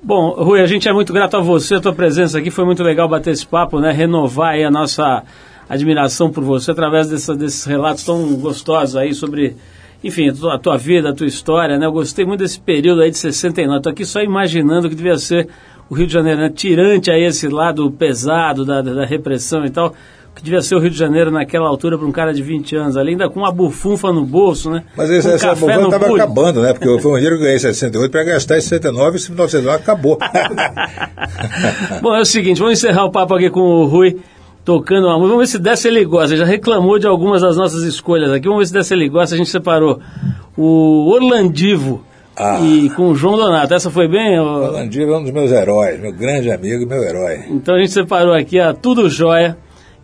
Bom, 0.02 0.30
Rui, 0.30 0.60
a 0.60 0.66
gente 0.66 0.88
é 0.88 0.92
muito 0.92 1.12
grato 1.12 1.36
a 1.36 1.40
você, 1.40 1.76
a 1.76 1.80
tua 1.80 1.94
presença 1.94 2.38
aqui, 2.38 2.50
foi 2.50 2.64
muito 2.64 2.82
legal 2.82 3.08
bater 3.08 3.32
esse 3.32 3.46
papo, 3.46 3.80
né? 3.80 3.90
Renovar 3.90 4.54
aí 4.54 4.62
a 4.62 4.70
nossa 4.70 5.24
admiração 5.68 6.30
por 6.30 6.44
você 6.44 6.70
através 6.70 7.08
dessa, 7.08 7.34
desses 7.34 7.64
relatos 7.64 8.04
tão 8.04 8.34
gostosos 8.36 8.96
aí 8.96 9.12
sobre, 9.14 9.56
enfim, 10.02 10.30
a 10.50 10.58
tua 10.58 10.76
vida, 10.76 11.10
a 11.10 11.14
tua 11.14 11.26
história, 11.26 11.78
né? 11.78 11.86
Eu 11.86 11.92
gostei 11.92 12.24
muito 12.24 12.40
desse 12.40 12.60
período 12.60 13.02
aí 13.02 13.10
de 13.10 13.18
69. 13.18 13.78
Estou 13.78 13.92
aqui 13.92 14.04
só 14.04 14.20
imaginando 14.20 14.88
que 14.88 14.94
devia 14.94 15.18
ser 15.18 15.48
o 15.88 15.94
Rio 15.94 16.06
de 16.06 16.12
Janeiro, 16.12 16.40
né? 16.40 16.50
Tirante 16.50 17.10
aí 17.10 17.24
esse 17.24 17.48
lado 17.48 17.90
pesado 17.90 18.64
da, 18.64 18.80
da 18.82 19.04
repressão 19.04 19.64
e 19.64 19.70
tal 19.70 19.94
que 20.36 20.42
devia 20.42 20.60
ser 20.60 20.74
o 20.74 20.78
Rio 20.78 20.90
de 20.90 20.98
Janeiro 20.98 21.30
naquela 21.30 21.66
altura 21.66 21.96
para 21.96 22.06
um 22.06 22.12
cara 22.12 22.34
de 22.34 22.42
20 22.42 22.76
anos 22.76 22.96
ali, 22.98 23.12
ainda 23.12 23.30
com 23.30 23.40
uma 23.40 23.50
bufunfa 23.50 24.12
no 24.12 24.22
bolso, 24.22 24.70
né? 24.70 24.84
Mas 24.94 25.08
esse, 25.08 25.30
essa 25.30 25.54
bufunfa 25.54 25.80
estava 25.80 26.14
acabando, 26.14 26.60
né? 26.60 26.74
Porque 26.74 26.86
foi 27.00 27.10
um 27.10 27.14
dinheiro 27.14 27.36
que 27.36 27.42
eu 27.42 27.46
ganhei 27.46 27.56
em 27.56 27.60
68 27.60 28.10
para 28.10 28.22
gastar 28.22 28.58
em 28.58 28.60
69 28.60 29.16
e 29.16 29.20
em 29.20 29.30
1969 29.30 29.82
acabou. 29.82 30.18
Bom, 32.02 32.14
é 32.14 32.20
o 32.20 32.24
seguinte, 32.26 32.58
vamos 32.58 32.78
encerrar 32.78 33.06
o 33.06 33.10
papo 33.10 33.34
aqui 33.34 33.48
com 33.48 33.60
o 33.60 33.86
Rui 33.86 34.18
tocando 34.66 35.06
uma 35.06 35.14
música. 35.14 35.28
Vamos 35.28 35.38
ver 35.38 35.46
se 35.46 35.58
dessa 35.58 35.88
ele 35.88 36.04
gosta. 36.04 36.34
Ele 36.34 36.40
já 36.40 36.44
reclamou 36.44 36.98
de 36.98 37.06
algumas 37.06 37.40
das 37.40 37.56
nossas 37.56 37.82
escolhas 37.84 38.30
aqui. 38.30 38.46
Vamos 38.46 38.64
ver 38.64 38.66
se 38.66 38.72
dessa 38.74 38.92
ele 38.92 39.08
gosta. 39.08 39.34
A 39.34 39.38
gente 39.38 39.48
separou 39.48 39.98
o 40.54 41.08
Orlandivo 41.10 42.04
ah. 42.36 42.60
e 42.60 42.90
com 42.90 43.08
o 43.08 43.14
João 43.14 43.38
Donato. 43.38 43.72
Essa 43.72 43.90
foi 43.90 44.08
bem? 44.08 44.38
O 44.38 44.42
Orlandivo 44.42 45.12
é 45.12 45.18
um 45.18 45.22
dos 45.22 45.32
meus 45.32 45.50
heróis, 45.50 45.98
meu 45.98 46.12
grande 46.12 46.50
amigo 46.50 46.82
e 46.82 46.86
meu 46.86 47.02
herói. 47.02 47.44
Então 47.48 47.74
a 47.74 47.78
gente 47.78 47.92
separou 47.92 48.34
aqui 48.34 48.60
a 48.60 48.74
Tudo 48.74 49.08
Jóia 49.08 49.56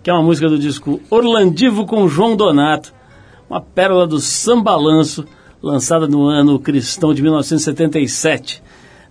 que 0.03 0.11
é 0.11 0.13
uma 0.13 0.23
música 0.23 0.49
do 0.49 0.59
disco 0.59 1.01
Orlandivo 1.09 1.87
com 1.87 2.09
João 2.09 2.35
Donato, 2.35 2.93
uma 3.49 3.61
pérola 3.61 4.07
do 4.07 4.19
sambalanço, 4.19 5.25
lançada 5.63 6.09
no 6.09 6.27
ano 6.27 6.59
cristão 6.59 7.15
de 7.15 7.23
1977. 7.23 8.63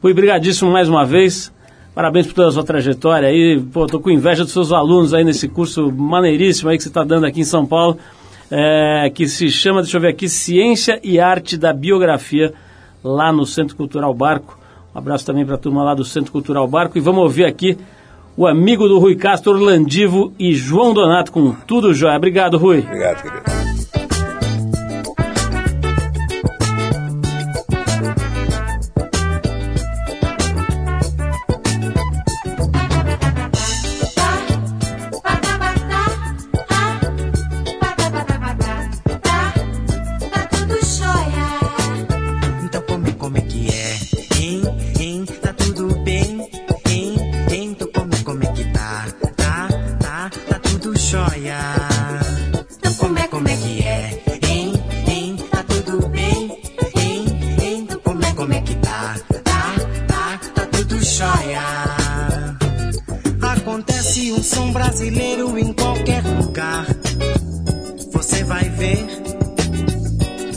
Fui 0.02 0.14
brigadíssimo 0.14 0.70
mais 0.70 0.90
uma 0.90 1.06
vez. 1.06 1.52
Parabéns 1.94 2.26
por 2.28 2.34
toda 2.34 2.48
a 2.48 2.52
sua 2.52 2.64
trajetória 2.64 3.28
aí. 3.28 3.60
Pô, 3.60 3.86
tô 3.86 4.00
com 4.00 4.10
inveja 4.10 4.44
dos 4.44 4.54
seus 4.54 4.72
alunos 4.72 5.14
aí 5.14 5.24
nesse 5.24 5.48
curso 5.48 5.92
maneiríssimo 5.92 6.70
aí 6.70 6.78
que 6.78 6.84
você 6.84 6.90
está 6.90 7.04
dando 7.04 7.26
aqui 7.26 7.42
em 7.42 7.46
São 7.46 7.66
Paulo, 7.66 7.98
é, 8.50 9.12
que 9.14 9.28
se 9.28 9.50
chama, 9.50 9.82
deixa 9.82 9.98
eu 9.98 10.02
ver 10.02 10.10
aqui, 10.10 10.30
Ciência 10.30 11.00
e 11.04 11.20
Arte 11.20 11.58
da 11.58 11.74
Biografia, 11.74 12.54
lá 13.04 13.32
no 13.32 13.46
Centro 13.46 13.76
Cultural 13.76 14.14
Barco. 14.14 14.58
Um 14.96 15.00
abraço 15.00 15.26
também 15.26 15.46
para 15.46 15.56
a 15.56 15.58
turma 15.58 15.84
lá 15.84 15.94
do 15.94 16.04
Centro 16.06 16.32
Cultural 16.32 16.68
Barco. 16.68 16.98
E 16.98 17.02
vamos 17.02 17.24
ouvir 17.24 17.46
aqui 17.46 17.78
o 18.38 18.48
amigo 18.48 18.88
do 18.88 19.00
Rui 19.00 19.16
Castro, 19.16 19.54
Orlandivo 19.54 20.34
e 20.40 20.54
João 20.54 20.94
Donato 20.94 21.32
com 21.32 21.52
Tudo 21.52 21.94
Jóia. 21.94 22.18
Obrigado, 22.18 22.58
Rui. 22.58 22.80
Obrigado, 22.80 23.22
querido. 23.22 23.91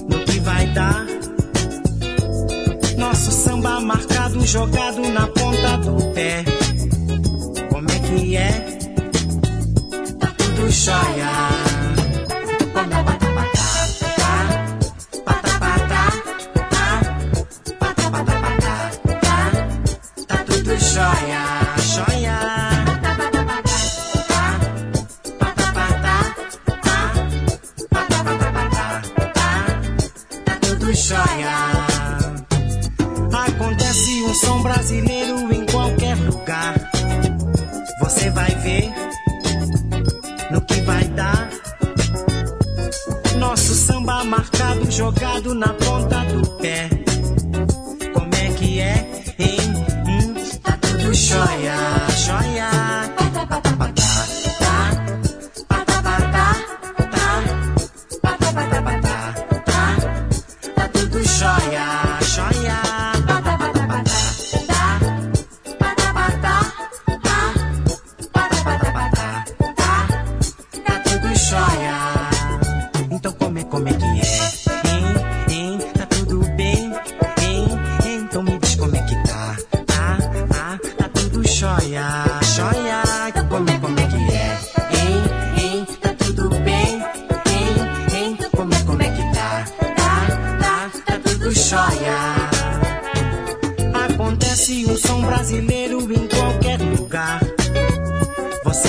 no 0.08 0.24
que 0.24 0.40
vai 0.40 0.66
dar. 0.68 1.04
Nosso 2.96 3.30
samba 3.30 3.80
marcado, 3.80 4.46
jogado 4.46 5.02
na 5.10 5.26
ponta 5.26 5.76
do 5.76 6.14
pé. 6.14 6.53
Isso, 98.74 98.88